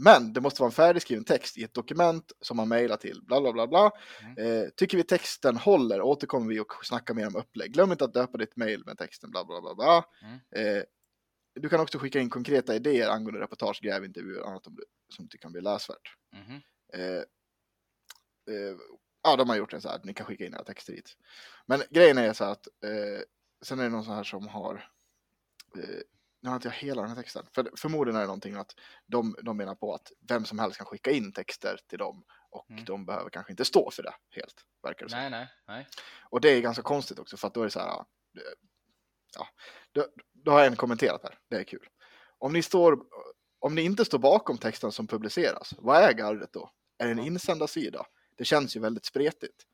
Men 0.00 0.32
det 0.32 0.40
måste 0.40 0.62
vara 0.62 0.68
en 0.68 0.72
färdigskriven 0.72 1.24
text 1.24 1.58
i 1.58 1.64
ett 1.64 1.74
dokument 1.74 2.32
som 2.40 2.56
man 2.56 2.68
mejlar 2.68 2.96
till, 2.96 3.22
bla 3.22 3.40
bla 3.40 3.52
bla 3.52 3.66
bla. 3.66 3.90
Mm. 4.22 4.62
Eh, 4.62 4.68
tycker 4.68 4.96
vi 4.96 5.04
texten 5.04 5.56
håller 5.56 6.00
återkommer 6.00 6.48
vi 6.48 6.60
och 6.60 6.72
snackar 6.82 7.14
mer 7.14 7.26
om 7.26 7.36
upplägg. 7.36 7.72
Glöm 7.72 7.92
inte 7.92 8.04
att 8.04 8.14
döpa 8.14 8.38
ditt 8.38 8.56
mejl 8.56 8.82
med 8.86 8.98
texten, 8.98 9.30
bla 9.30 9.44
bla 9.44 9.60
bla 9.60 9.74
bla. 9.74 10.04
Mm. 10.22 10.38
Eh, 10.50 10.82
du 11.54 11.68
kan 11.68 11.80
också 11.80 11.98
skicka 11.98 12.20
in 12.20 12.30
konkreta 12.30 12.74
idéer 12.74 13.08
angående 13.08 13.40
reportage, 13.40 13.80
grävintervjuer 13.82 14.42
och 14.42 14.48
annat 14.48 14.66
om 14.66 14.74
du, 14.74 14.84
som 15.14 15.26
du 15.26 15.38
kan 15.38 15.52
bli 15.52 15.60
läsvärt. 15.60 16.16
Mhm. 16.32 16.60
Eh, 16.92 17.22
ja, 19.22 19.36
de 19.36 19.48
har 19.48 19.56
gjort 19.56 19.72
en 19.72 19.80
så 19.80 19.88
här 19.88 20.00
ni 20.04 20.14
kan 20.14 20.26
skicka 20.26 20.46
in 20.46 20.54
era 20.54 20.64
texter 20.64 20.92
hit. 20.92 21.16
Men 21.66 21.82
grejen 21.90 22.18
är 22.18 22.32
så 22.32 22.44
här 22.44 22.52
att 22.52 22.66
eh, 22.84 23.22
sen 23.62 23.78
är 23.78 23.82
det 23.82 23.88
någon 23.88 24.04
sån 24.04 24.14
här 24.14 24.24
som 24.24 24.48
har 24.48 24.90
eh, 25.76 26.00
nu 26.40 26.48
har 26.48 26.56
inte 26.56 26.68
jag 26.68 26.72
hela 26.72 27.02
den 27.02 27.10
här 27.10 27.16
texten. 27.16 27.46
För, 27.54 27.70
förmodligen 27.76 28.16
är 28.16 28.20
det 28.20 28.26
någonting 28.26 28.54
att 28.54 28.74
de, 29.06 29.36
de 29.42 29.56
menar 29.56 29.74
på 29.74 29.94
att 29.94 30.12
vem 30.28 30.44
som 30.44 30.58
helst 30.58 30.76
kan 30.76 30.86
skicka 30.86 31.10
in 31.10 31.32
texter 31.32 31.78
till 31.88 31.98
dem 31.98 32.24
och 32.50 32.70
Mm. 32.70 32.84
de 32.84 33.06
behöver 33.06 33.30
kanske 33.30 33.52
inte 33.52 33.64
stå 33.64 33.90
för 33.90 34.02
det 34.02 34.14
helt, 34.30 34.54
verkar 34.82 35.06
det 35.06 35.10
som. 35.10 35.18
Nej, 35.18 35.30
nej. 35.30 35.48
Och 36.30 36.40
det 36.40 36.48
är 36.48 36.60
ganska 36.60 36.82
konstigt 36.82 37.18
också 37.18 37.36
för 37.36 37.46
att 37.48 37.54
då 37.54 37.60
är 37.60 37.64
det 37.64 37.70
så 37.70 37.80
här, 37.80 38.04
ja, 39.36 39.48
då, 39.92 40.06
då 40.32 40.50
har 40.50 40.64
en 40.64 40.76
kommenterat 40.76 41.22
här, 41.22 41.38
det 41.50 41.56
är 41.56 41.64
kul. 41.64 41.88
Om 42.38 42.52
ni, 42.52 42.62
står, 42.62 42.98
om 43.58 43.74
ni 43.74 43.82
inte 43.82 44.04
står 44.04 44.18
bakom 44.18 44.58
texten 44.58 44.92
som 44.92 45.06
publiceras, 45.06 45.74
vad 45.78 45.96
är 46.02 46.12
gardet 46.12 46.52
då? 46.52 46.70
Är 46.98 47.06
det 47.06 47.12
en 47.12 47.18
insändarsida? 47.18 48.06
Det 48.36 48.44
känns 48.44 48.76
ju 48.76 48.80
väldigt 48.80 49.04
spretigt. 49.06 49.64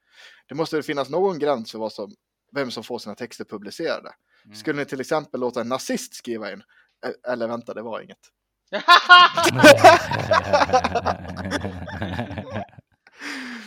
Det 0.48 0.54
måste 0.54 0.82
finnas 0.82 1.10
någon 1.10 1.38
gräns 1.38 1.72
för 1.72 1.78
vad 1.78 1.92
som, 1.92 2.14
vem 2.52 2.70
som 2.70 2.84
får 2.84 2.98
sina 2.98 3.14
texter 3.14 3.44
publicerade. 3.44 4.14
Mm. 4.44 4.56
Skulle 4.56 4.78
ni 4.78 4.84
till 4.84 5.00
exempel 5.00 5.40
låta 5.40 5.60
en 5.60 5.68
nazist 5.68 6.14
skriva 6.14 6.52
in? 6.52 6.62
Eller 7.28 7.48
vänta, 7.48 7.74
det 7.74 7.82
var 7.82 8.00
inget. 8.00 8.30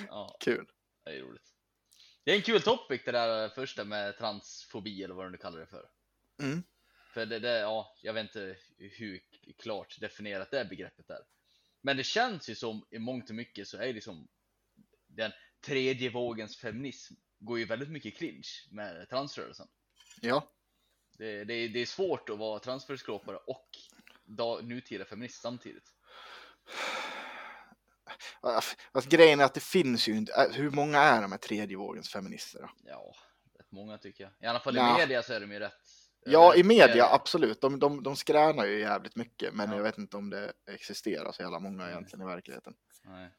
ja, 0.08 0.38
Kul. 0.40 0.68
det 1.06 1.12
är 1.12 1.22
roligt. 1.22 1.54
Det 2.24 2.32
är 2.32 2.36
en 2.36 2.42
kul 2.42 2.62
topic 2.62 3.02
det 3.06 3.12
där 3.12 3.50
första 3.50 3.84
med 3.84 4.18
transfobi 4.18 5.04
eller 5.04 5.16
vad 5.16 5.32
du 5.32 5.38
kallar 5.38 5.60
det 5.60 5.68
för. 5.68 5.90
Mm. 6.42 6.64
För 7.14 7.26
det, 7.26 7.40
det, 7.40 7.60
ja, 7.60 7.96
jag 8.02 8.14
vet 8.14 8.24
inte 8.24 8.56
hur 8.78 9.20
klart 9.58 10.00
definierat 10.00 10.52
det 10.52 10.66
begreppet 10.66 11.10
är. 11.10 11.22
Men 11.82 11.98
det 11.98 12.04
känns 12.04 12.50
ju 12.50 12.56
som 12.56 12.86
i 12.92 13.00
mångt 13.00 13.30
och 13.30 13.36
mycket 13.36 13.68
så 13.68 13.78
är 13.78 13.88
det 13.88 13.94
liksom 13.94 14.28
den 15.08 15.32
tredje 15.66 16.10
vågens 16.10 16.58
feminism 16.58 17.14
går 17.40 17.60
ju 17.60 17.66
väldigt 17.66 17.90
mycket 17.90 18.18
clinch 18.18 18.68
med 18.72 19.10
transrörelsen. 19.10 19.68
Ja, 20.22 20.52
Det, 21.18 21.44
det, 21.44 21.68
det 21.68 21.80
är 21.80 21.86
svårt 21.86 22.30
att 22.30 22.38
vara 22.38 22.60
transförespråkare 22.60 23.38
och 23.38 23.70
da, 24.26 24.60
nutida 24.62 25.06
feminist 25.06 25.42
samtidigt. 25.42 25.94
Fast 28.94 29.10
grejen 29.10 29.40
är 29.40 29.44
att 29.44 29.54
det 29.54 29.64
finns 29.64 30.08
ju 30.08 30.18
inte, 30.18 30.34
äh, 30.34 30.52
hur 30.52 30.72
många 30.72 31.00
är 31.00 31.22
de 31.22 31.32
här 31.32 31.40
tredje 31.40 31.78
vågens 31.78 32.10
feminister? 32.10 32.62
Då? 32.62 32.70
Ja, 32.84 33.16
rätt 33.60 33.72
många 33.72 33.98
tycker 33.98 34.24
jag. 34.24 34.34
I 34.40 34.46
alla 34.46 34.60
fall 34.60 34.78
i 34.78 34.82
media 34.82 35.24
så 35.24 35.34
är 35.34 35.40
de 35.40 35.52
ju 35.52 35.60
rätt. 35.60 35.74
Ja, 36.26 36.52
rätt 36.52 36.60
i 36.60 36.64
media 36.64 36.88
seriösa. 36.88 37.14
absolut. 37.14 37.62
De, 37.62 37.80
de, 37.80 38.04
de 38.04 38.16
skränar 38.16 38.66
ju 38.66 38.80
jävligt 38.80 39.16
mycket, 39.16 39.54
men 39.54 39.70
Ja. 39.70 39.76
jag 39.76 39.84
vet 39.84 39.98
inte 39.98 40.18
om 40.18 40.30
det 40.30 40.54
existerar 40.72 41.32
så 41.32 41.42
jävla 41.42 41.60
många 41.60 41.90
egentligen 41.90 42.22
i 42.22 42.26
verkligheten. 42.26 42.76
Nej. 43.04 43.30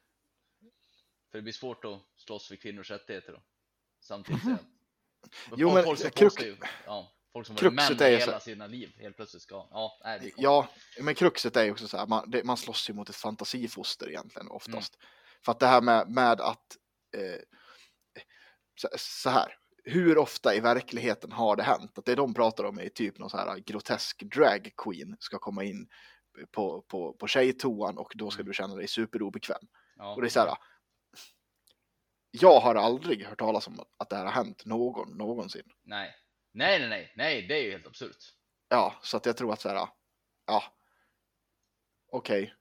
För 1.30 1.38
det 1.38 1.42
blir 1.42 1.52
svårt 1.52 1.84
att 1.84 2.00
slåss 2.16 2.48
för 2.48 2.56
kvinnors 2.56 2.90
rättigheter 2.90 3.32
då. 3.32 3.42
Samtidigt 4.00 4.42
Jo, 5.56 5.74
men 5.74 5.84
ju, 6.40 6.56
ja, 6.86 7.12
folk 7.38 7.46
som 7.46 7.56
varit 7.56 7.74
män 7.74 8.12
är 8.12 8.18
hela 8.18 8.38
så- 8.38 8.44
sina 8.44 8.66
liv 8.66 8.92
helt 8.98 9.16
plötsligt 9.16 9.42
ska, 9.42 9.68
ja, 9.70 10.00
nej, 10.04 10.18
det. 10.22 10.32
Ja, 10.36 10.68
men 11.00 11.14
kruxet 11.14 11.56
är 11.56 11.64
ju 11.64 11.70
också 11.70 11.88
så 11.88 11.96
här, 11.96 12.06
man, 12.06 12.30
det, 12.30 12.44
man 12.44 12.56
slåss 12.56 12.90
ju 12.90 12.94
mot 12.94 13.08
ett 13.08 13.16
fantasifoster 13.16 14.08
egentligen 14.08 14.48
oftast. 14.48 14.98
För 15.44 15.52
att 15.52 15.60
det 15.60 15.66
här 15.66 15.80
med, 15.80 16.10
med 16.10 16.40
att 16.40 16.76
eh, 17.16 17.40
så, 18.80 18.88
så 18.98 19.30
här, 19.30 19.56
hur 19.84 20.18
ofta 20.18 20.54
i 20.54 20.60
verkligheten 20.60 21.32
har 21.32 21.56
det 21.56 21.62
hänt? 21.62 21.98
Att 21.98 22.04
det 22.04 22.14
de 22.14 22.34
pratar 22.34 22.64
om 22.64 22.78
är 22.78 22.88
typ 22.88 23.18
någon 23.18 23.30
så 23.30 23.36
här 23.36 23.58
grotesk 23.58 24.22
drag 24.22 24.72
queen 24.76 25.16
ska 25.20 25.38
komma 25.38 25.64
in 25.64 25.88
på, 26.50 26.82
på, 26.82 27.12
på 27.12 27.26
tjejtoan 27.26 27.98
och 27.98 28.12
då 28.14 28.30
ska 28.30 28.42
du 28.42 28.54
känna 28.54 28.74
dig 28.74 28.88
superobekväm. 28.88 29.68
Ja. 29.96 30.14
Och 30.14 30.20
det 30.20 30.28
är 30.28 30.30
så 30.30 30.40
här, 30.40 30.56
jag 32.30 32.60
har 32.60 32.74
aldrig 32.74 33.26
hört 33.26 33.38
talas 33.38 33.66
om 33.66 33.80
att 33.96 34.10
det 34.10 34.16
här 34.16 34.24
har 34.24 34.32
hänt 34.32 34.64
någon 34.64 35.16
någonsin. 35.16 35.70
Nej. 35.84 36.14
Nej, 36.52 36.78
nej, 36.78 36.88
nej, 36.88 37.12
nej, 37.16 37.42
det 37.46 37.54
är 37.54 37.62
ju 37.62 37.70
helt 37.70 37.86
absurt. 37.86 38.34
Ja, 38.68 38.98
så 39.02 39.16
att 39.16 39.26
jag 39.26 39.36
tror 39.36 39.52
att 39.52 39.60
så 39.60 39.68
här, 39.68 39.88
ja, 40.46 40.62
okej, 42.12 42.54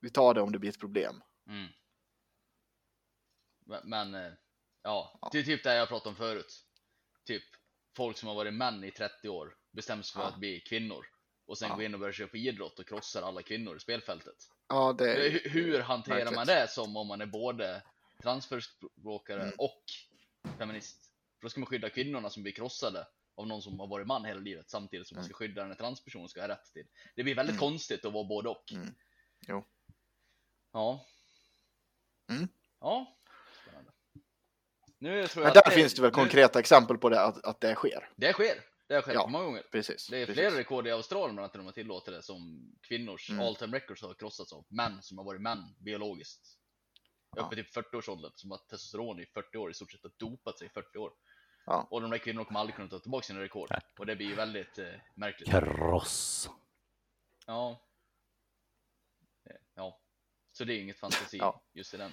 vi 0.00 0.10
tar 0.10 0.34
det 0.34 0.40
om 0.40 0.52
det 0.52 0.58
blir 0.58 0.70
ett 0.70 0.80
problem. 0.80 1.22
Mm. 1.48 1.66
Men, 3.66 3.80
men 3.88 4.14
eh, 4.14 4.32
ja, 4.82 5.18
det 5.32 5.38
är 5.38 5.42
typ 5.42 5.64
det 5.64 5.74
jag 5.74 5.88
pratade 5.88 6.08
om 6.08 6.16
förut. 6.16 6.64
Typ 7.24 7.42
folk 7.96 8.16
som 8.18 8.28
har 8.28 8.34
varit 8.34 8.54
män 8.54 8.84
i 8.84 8.90
30 8.90 9.28
år 9.28 9.56
bestämmer 9.72 10.02
sig 10.02 10.14
för 10.14 10.20
Ja. 10.20 10.28
att 10.28 10.38
bli 10.38 10.60
kvinnor 10.60 11.06
och 11.46 11.58
sen 11.58 11.68
Ja. 11.68 11.74
går 11.74 11.84
in 11.84 11.94
och 11.94 12.00
börjar 12.00 12.12
köra 12.12 12.28
på 12.28 12.36
idrott 12.36 12.78
och 12.78 12.86
krossar 12.88 13.22
alla 13.22 13.42
kvinnor 13.42 13.76
i 13.76 13.80
spelfältet. 13.80 14.36
Ja, 14.68 14.92
det 14.92 15.12
är 15.26 15.30
Hur, 15.30 15.50
hur 15.50 15.80
hanterar 15.80 16.34
man 16.34 16.46
det 16.46 16.70
som 16.70 16.96
om 16.96 17.06
man 17.06 17.20
är 17.20 17.26
både 17.26 17.82
transförespråkare 18.22 19.42
Mm. 19.42 19.54
och 19.58 19.82
feminist? 20.58 21.12
Då 21.46 21.50
ska 21.50 21.60
man 21.60 21.66
skydda 21.66 21.90
kvinnorna 21.90 22.30
som 22.30 22.42
blir 22.42 22.52
krossade 22.52 23.06
av 23.34 23.46
någon 23.46 23.62
som 23.62 23.80
har 23.80 23.86
varit 23.86 24.06
man 24.06 24.24
hela 24.24 24.40
livet 24.40 24.70
samtidigt 24.70 25.06
som 25.06 25.14
man 25.16 25.24
ska 25.24 25.34
skydda 25.34 25.64
den 25.64 25.76
transpersonen 25.76 26.28
ska 26.28 26.40
ha 26.40 26.48
rätt 26.48 26.72
till. 26.72 26.86
Det 27.16 27.22
blir 27.22 27.34
väldigt 27.34 27.52
Mm. 27.54 27.60
konstigt 27.60 28.04
att 28.04 28.12
vara 28.12 28.24
både 28.24 28.48
och. 28.48 28.72
Mm. 28.72 28.94
Jo. 29.48 29.64
Ja. 30.72 31.06
Mm. 32.30 32.48
Ja. 32.80 33.16
Spännande. 33.62 33.90
Nu 34.98 35.26
tror 35.26 35.42
Men 35.42 35.46
jag 35.48 35.54
där 35.54 35.66
att 35.68 35.72
finns 35.74 35.94
det 35.94 36.02
väl 36.02 36.10
nu- 36.10 36.14
konkreta 36.14 36.58
exempel 36.58 36.98
på 36.98 37.08
det, 37.08 37.20
att, 37.22 37.44
att 37.44 37.60
det 37.60 37.74
sker. 37.74 38.10
Det 38.16 38.32
sker. 38.32 38.64
Det 38.86 38.94
har 38.94 39.02
skett 39.02 39.14
Ja. 39.14 39.26
många 39.26 39.44
gånger. 39.44 39.62
Precis. 39.72 40.06
Det 40.06 40.16
är 40.18 40.26
precis. 40.26 40.40
flera 40.40 40.58
rekord 40.58 40.86
i 40.86 40.90
Australien 40.90 41.34
bland 41.36 41.44
annat 41.44 41.52
de 41.52 41.66
har 41.66 41.72
tillåtit 41.72 42.14
det 42.14 42.22
som 42.22 42.72
kvinnors 42.88 43.30
Mm. 43.30 43.46
all 43.46 43.56
time 43.56 43.76
records 43.76 44.02
har 44.02 44.14
krossats 44.14 44.52
av 44.52 44.66
män 44.68 45.02
som 45.02 45.18
har 45.18 45.24
varit 45.24 45.40
män 45.40 45.64
biologiskt. 45.78 46.58
Ja. 47.36 47.46
Uppe 47.46 47.54
till 47.54 47.64
40-årsåldern 47.66 48.32
som 48.34 48.50
har 48.50 48.58
testosteron 48.58 49.20
i 49.20 49.26
40 49.26 49.58
år 49.58 49.70
i 49.70 49.74
stort 49.74 49.92
sett 49.92 50.04
och 50.04 50.12
dopat 50.16 50.58
sig 50.58 50.66
i 50.66 50.70
40 50.70 50.98
år. 50.98 51.12
Ja. 51.66 51.86
Och 51.90 52.00
de 52.00 52.10
där 52.10 52.18
kvinnorna 52.18 52.44
kommer 52.44 52.60
aldrig 52.60 52.76
kunna 52.76 52.88
ta 52.88 52.98
tillbaka 52.98 53.22
sina 53.24 53.40
rekord. 53.40 53.68
Nej. 53.70 53.80
Och 53.98 54.06
det 54.06 54.16
blir 54.16 54.26
ju 54.26 54.34
väldigt 54.34 54.78
eh, 54.78 54.86
märkligt. 55.14 55.48
Kross. 55.50 56.50
Ja. 57.46 57.80
Eh, 59.50 59.56
Ja. 59.74 60.00
Så 60.52 60.64
det 60.64 60.74
är 60.74 60.80
inget 60.80 60.98
fantasi 60.98 61.38
Ja. 61.38 61.62
just 61.72 61.94
i 61.94 61.96
den. 61.96 62.12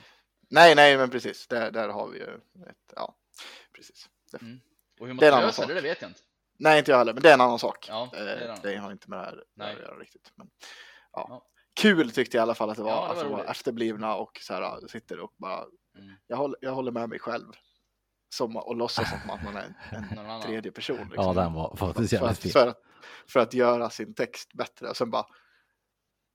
Nej, 0.49 0.75
nej, 0.75 0.97
men 0.97 1.09
precis. 1.09 1.47
Där, 1.47 1.71
där 1.71 1.89
har 1.89 2.07
vi 2.07 2.19
ju 2.19 2.33
ett, 2.69 2.93
ja, 2.95 3.15
precis. 3.75 4.09
Det, 4.31 4.37
Och 4.99 5.07
hur 5.07 5.13
man 5.13 5.17
Det 5.17 5.51
sak. 5.53 5.67
det, 5.67 5.73
det 5.73 5.81
vet 5.81 6.01
jag 6.01 6.09
inte. 6.09 6.19
Nej, 6.57 6.79
inte 6.79 6.91
jag 6.91 6.97
heller, 6.97 7.13
men 7.13 7.23
det 7.23 7.29
är 7.29 7.33
en 7.33 7.41
annan 7.41 7.59
sak. 7.59 7.85
Ja, 7.89 8.09
det 8.11 8.17
en 8.31 8.37
Eh, 8.37 8.43
annan 8.49 8.59
det 8.63 8.75
har 8.77 8.91
inte 8.91 9.09
med 9.09 9.19
det 9.19 9.25
här 9.25 9.43
Nej. 9.53 9.73
att 9.75 9.79
göra 9.81 9.99
riktigt. 9.99 10.31
Men, 10.35 10.49
ja. 11.11 11.25
Ja. 11.29 11.47
Kul 11.73 12.11
tyckte 12.11 12.37
jag 12.37 12.41
i 12.41 12.43
alla 12.43 12.55
fall 12.55 12.69
att 12.69 12.77
det 12.77 12.83
var, 12.83 12.91
Ja, 12.91 13.01
det 13.01 13.07
var 13.07 13.15
att 13.15 13.19
de 13.21 13.31
var 13.31 13.37
roligt. 13.37 13.49
efterblivna 13.49 14.15
och 14.15 14.39
så 14.41 14.53
här, 14.53 14.87
sitter 14.87 15.19
och 15.19 15.33
bara, 15.37 15.65
Mm. 15.95 16.15
jag 16.27 16.37
håller, 16.37 16.57
jag 16.61 16.71
håller 16.71 16.91
med 16.91 17.09
mig 17.09 17.19
själv. 17.19 17.51
Som, 18.33 18.57
och 18.57 18.75
låtsas 18.75 19.13
att 19.13 19.25
man 19.43 19.57
är 19.57 19.73
en, 19.91 20.17
en 20.17 20.41
tredje 20.41 20.71
person. 20.71 20.97
Liksom. 20.97 21.25
Ja, 21.25 21.33
den 21.33 21.53
var 21.53 21.75
faktiskt 21.75 22.09
för, 22.09 22.15
jävligt 22.15 22.31
att, 22.31 22.39
fin. 22.39 22.51
för, 22.51 22.73
för 23.27 23.39
att 23.39 23.53
göra 23.53 23.89
sin 23.89 24.13
text 24.13 24.53
bättre. 24.53 24.89
Och 24.89 24.97
sen 24.97 25.11
bara, 25.11 25.25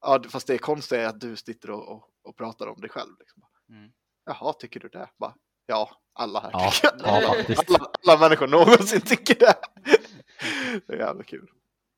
ja, 0.01 0.23
fast 0.29 0.47
det 0.47 0.59
konstiga 0.59 1.03
är 1.03 1.07
att 1.07 1.21
du 1.21 1.37
sitter 1.37 1.71
och, 1.71 1.89
och, 1.89 2.05
och 2.25 2.37
pratar 2.37 2.67
om 2.67 2.81
dig 2.81 2.91
själv. 2.91 3.11
Liksom. 3.19 3.43
Mm. 3.71 3.91
Jaha, 4.25 4.53
tycker 4.53 4.81
du 4.81 4.89
det? 4.89 5.09
Bara, 5.19 5.35
ja, 5.67 5.91
alla 6.13 6.41
här 6.41 6.51
Ja, 6.53 6.71
tycker 6.71 6.91
ja, 7.05 7.21
det. 7.49 7.59
alla, 7.69 7.91
alla 8.07 8.21
människor 8.21 8.47
någonsin 8.47 9.01
tycker 9.01 9.35
det. 9.35 9.55
Det 10.87 10.93
är 10.93 10.99
jävla 10.99 11.23
kul. 11.23 11.51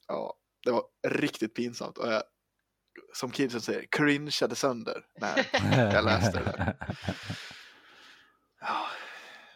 Ja, 0.08 0.34
det 0.64 0.70
var 0.70 0.84
riktigt 1.08 1.54
pinsamt. 1.54 1.98
Och 1.98 2.12
jag, 2.12 2.22
som 3.14 3.30
kidsen 3.30 3.60
säger, 3.60 3.86
cringeade 3.90 4.54
sönder 4.54 5.04
när 5.20 5.94
jag 5.94 6.04
läste 6.04 6.38
det 6.38 6.44
där. 6.44 6.76
Ja, 8.60 8.86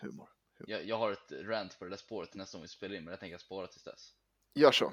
humor. 0.01 0.29
Jag, 0.67 0.85
jag 0.85 0.99
har 0.99 1.13
ett 1.13 1.33
rant 1.33 1.79
på 1.79 1.85
det 1.85 1.91
där 1.91 1.97
spåret 1.97 2.35
nästa 2.35 2.59
gång 2.59 2.63
vi 2.63 2.69
spelar 2.69 2.97
in, 2.97 3.05
men 3.05 3.11
jag 3.11 3.21
tänker 3.21 3.39
spara 3.39 3.67
tills 3.67 3.83
dess. 3.85 4.15
Gör 4.55 4.73
så. 4.73 4.93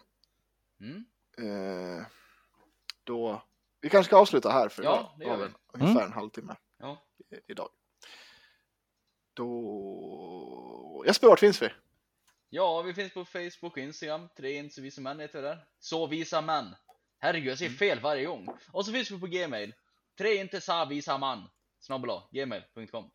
Mm. 0.80 1.06
Eh, 1.38 2.06
då, 3.04 3.44
vi 3.82 3.90
kanske 3.90 4.10
ska 4.10 4.18
avsluta 4.18 4.50
här 4.52 4.70
för 4.70 4.84
Ja, 4.84 5.16
det 5.20 5.26
gör 5.26 5.38
vi. 5.38 5.54
ungefär 5.74 5.92
Mm. 5.96 6.06
en 6.06 6.14
halvtimme 6.14 6.56
Ja. 6.78 6.98
i- 7.32 7.40
idag. 7.48 7.70
Då... 9.34 11.04
Jesper, 11.08 11.28
vart 11.28 11.40
finns 11.40 11.62
vi? 11.62 11.70
ja, 12.50 12.82
vi 12.82 12.94
finns 12.94 13.14
på 13.14 13.26
Facebook 13.26 13.72
och 13.72 13.78
Instagram. 13.78 14.30
Tre 14.38 14.58
inte 14.58 14.82
visa 14.82 15.02
män 15.02 15.20
heter 15.20 15.42
det 15.42 15.48
där. 15.48 15.66
Så 15.80 16.08
visa 16.08 16.42
män. 16.42 16.76
Herregud, 17.18 17.52
jag 17.52 17.58
säger 17.58 17.72
fel 17.72 18.00
varje 18.00 18.26
gång. 18.26 18.48
Och 18.72 18.86
så 18.86 18.92
finns 18.92 19.12
vi 19.12 19.20
på 19.20 19.28
Gmail. 19.28 19.74
Tre 20.18 20.36
inte 20.36 20.62
sa 20.62 20.86
visa 20.86 21.18
man. 21.18 21.50
Snabbla, 21.80 22.24
gmail.com. 22.32 23.12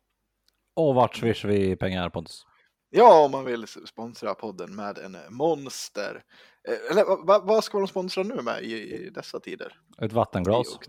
Och 0.77 0.95
vart 0.95 1.15
swishar 1.15 1.49
vi 1.49 1.75
pengar 1.75 2.09
Pontus? 2.09 2.45
Ja, 2.89 3.25
om 3.25 3.31
man 3.31 3.45
vill 3.45 3.67
sponsra 3.67 4.35
podden 4.35 4.75
med 4.75 4.97
en 4.97 5.17
monster. 5.29 6.23
Eh, 6.67 6.91
Eller 6.91 7.05
va- 7.05 7.23
va, 7.23 7.39
vad 7.39 7.63
ska 7.63 7.77
de 7.77 7.87
sponsra 7.87 8.23
nu 8.23 8.41
med 8.41 8.63
i, 8.63 8.73
i 8.73 9.09
dessa 9.09 9.39
tider? 9.39 9.79
Ett 10.01 10.11
vattenglas? 10.13 10.79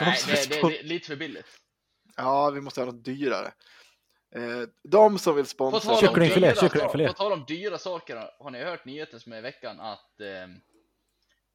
Nej, 0.00 0.18
det, 0.26 0.68
det 0.68 0.78
är 0.78 0.82
lite 0.82 1.06
för 1.06 1.16
billigt. 1.16 1.46
Ja, 2.16 2.50
vi 2.50 2.60
måste 2.60 2.80
ha 2.80 2.86
något 2.86 3.04
dyrare. 3.04 3.52
Eh, 4.34 4.68
de 4.82 5.18
som 5.18 5.36
vill 5.36 5.46
sponsra... 5.46 5.96
Kycklingfilé, 5.96 6.54
kycklingfilé. 6.54 7.08
på 7.08 7.12
tal 7.14 7.32
om 7.32 7.44
dyra 7.48 7.78
saker, 7.78 8.30
har 8.38 8.50
ni 8.50 8.64
hört 8.64 8.84
nyheten 8.84 9.20
som 9.20 9.32
är 9.32 9.38
i 9.38 9.40
veckan 9.40 9.80
att 9.80 10.20
eh, 10.20 10.48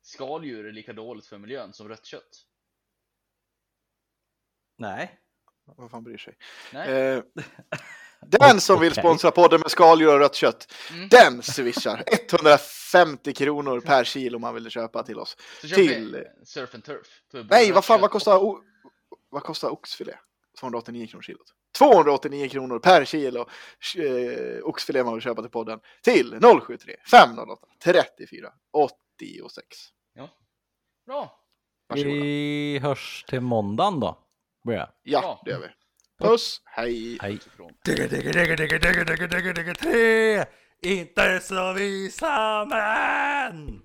skaldjur 0.02 0.66
är 0.66 0.72
lika 0.72 0.94
dåligt 0.94 1.26
för 1.26 1.38
miljön 1.38 1.74
som 1.74 1.90
rött 1.90 2.06
kött? 2.06 2.46
Nej. 4.78 5.20
Vad 5.66 5.92
fan 5.92 6.04
bryr 6.04 6.18
sig? 6.18 6.34
Nej? 6.74 6.90
Eh, 6.92 7.24
den 8.40 8.62
som 8.62 8.80
vill 8.80 8.94
sponsra 8.94 9.32
podden 9.32 9.62
med 9.62 9.72
skaldjur 9.72 10.14
och 10.14 10.20
rött 10.20 10.36
kött, 10.36 10.74
Mm. 10.94 11.10
den 11.10 11.42
swishar 11.44 12.04
150 12.30 13.34
kronor 13.34 13.80
per 13.80 14.04
kilo 14.04 14.36
om 14.36 14.42
man 14.42 14.54
vill 14.54 14.70
köpa 14.70 15.04
till 15.04 15.20
oss. 15.20 15.38
Så 15.62 15.68
till- 15.68 16.24
surf 16.44 16.76
and 16.76 16.84
turf. 16.84 17.08
Nej, 17.50 17.72
vad 17.72 17.86
fan, 17.86 18.02
vad 18.02 18.12
kostar, 18.12 18.38
o- 18.44 18.62
vad 19.30 19.44
kostar 19.44 19.70
oxfilé? 19.70 20.14
289 20.60 21.08
kronor 21.08 21.22
kilot. 21.24 21.48
289 21.78 22.50
kronor 22.50 22.80
per 22.80 23.06
kilo 23.06 23.40
eh, 23.98 24.64
oxfilé 24.64 25.04
man 25.04 25.14
vill 25.14 25.24
köpa 25.24 25.42
till 25.42 25.52
podden 25.52 25.80
till 26.04 26.40
073 26.68 26.96
508 27.12 27.68
34 27.84 28.50
86. 28.74 29.68
Bra! 31.06 31.40
Varsågoda. 31.90 32.14
Vi 32.16 32.80
hörs 32.82 33.26
till 33.28 33.42
måndagen 33.42 34.00
då. 34.00 34.25
Det? 34.66 34.90
Ja, 35.04 35.42
det 35.46 35.52
gör 35.52 35.60
vi. 35.60 35.68
Puss, 36.28 36.62
hej! 36.66 37.18
Hej. 37.22 37.34
Ifrån. 37.34 37.72
Digga, 37.86 38.08
digga, 38.08 38.32
digga, 38.32 38.56
digga, 38.56 38.78
digga, 38.80 39.04
digga, 39.04 39.28
digga, 39.28 39.54
digga, 39.54 39.74
tre! 39.74 40.46
Inte 40.82 41.40
så 41.40 41.74
visa 41.74 42.66
män! 42.66 43.82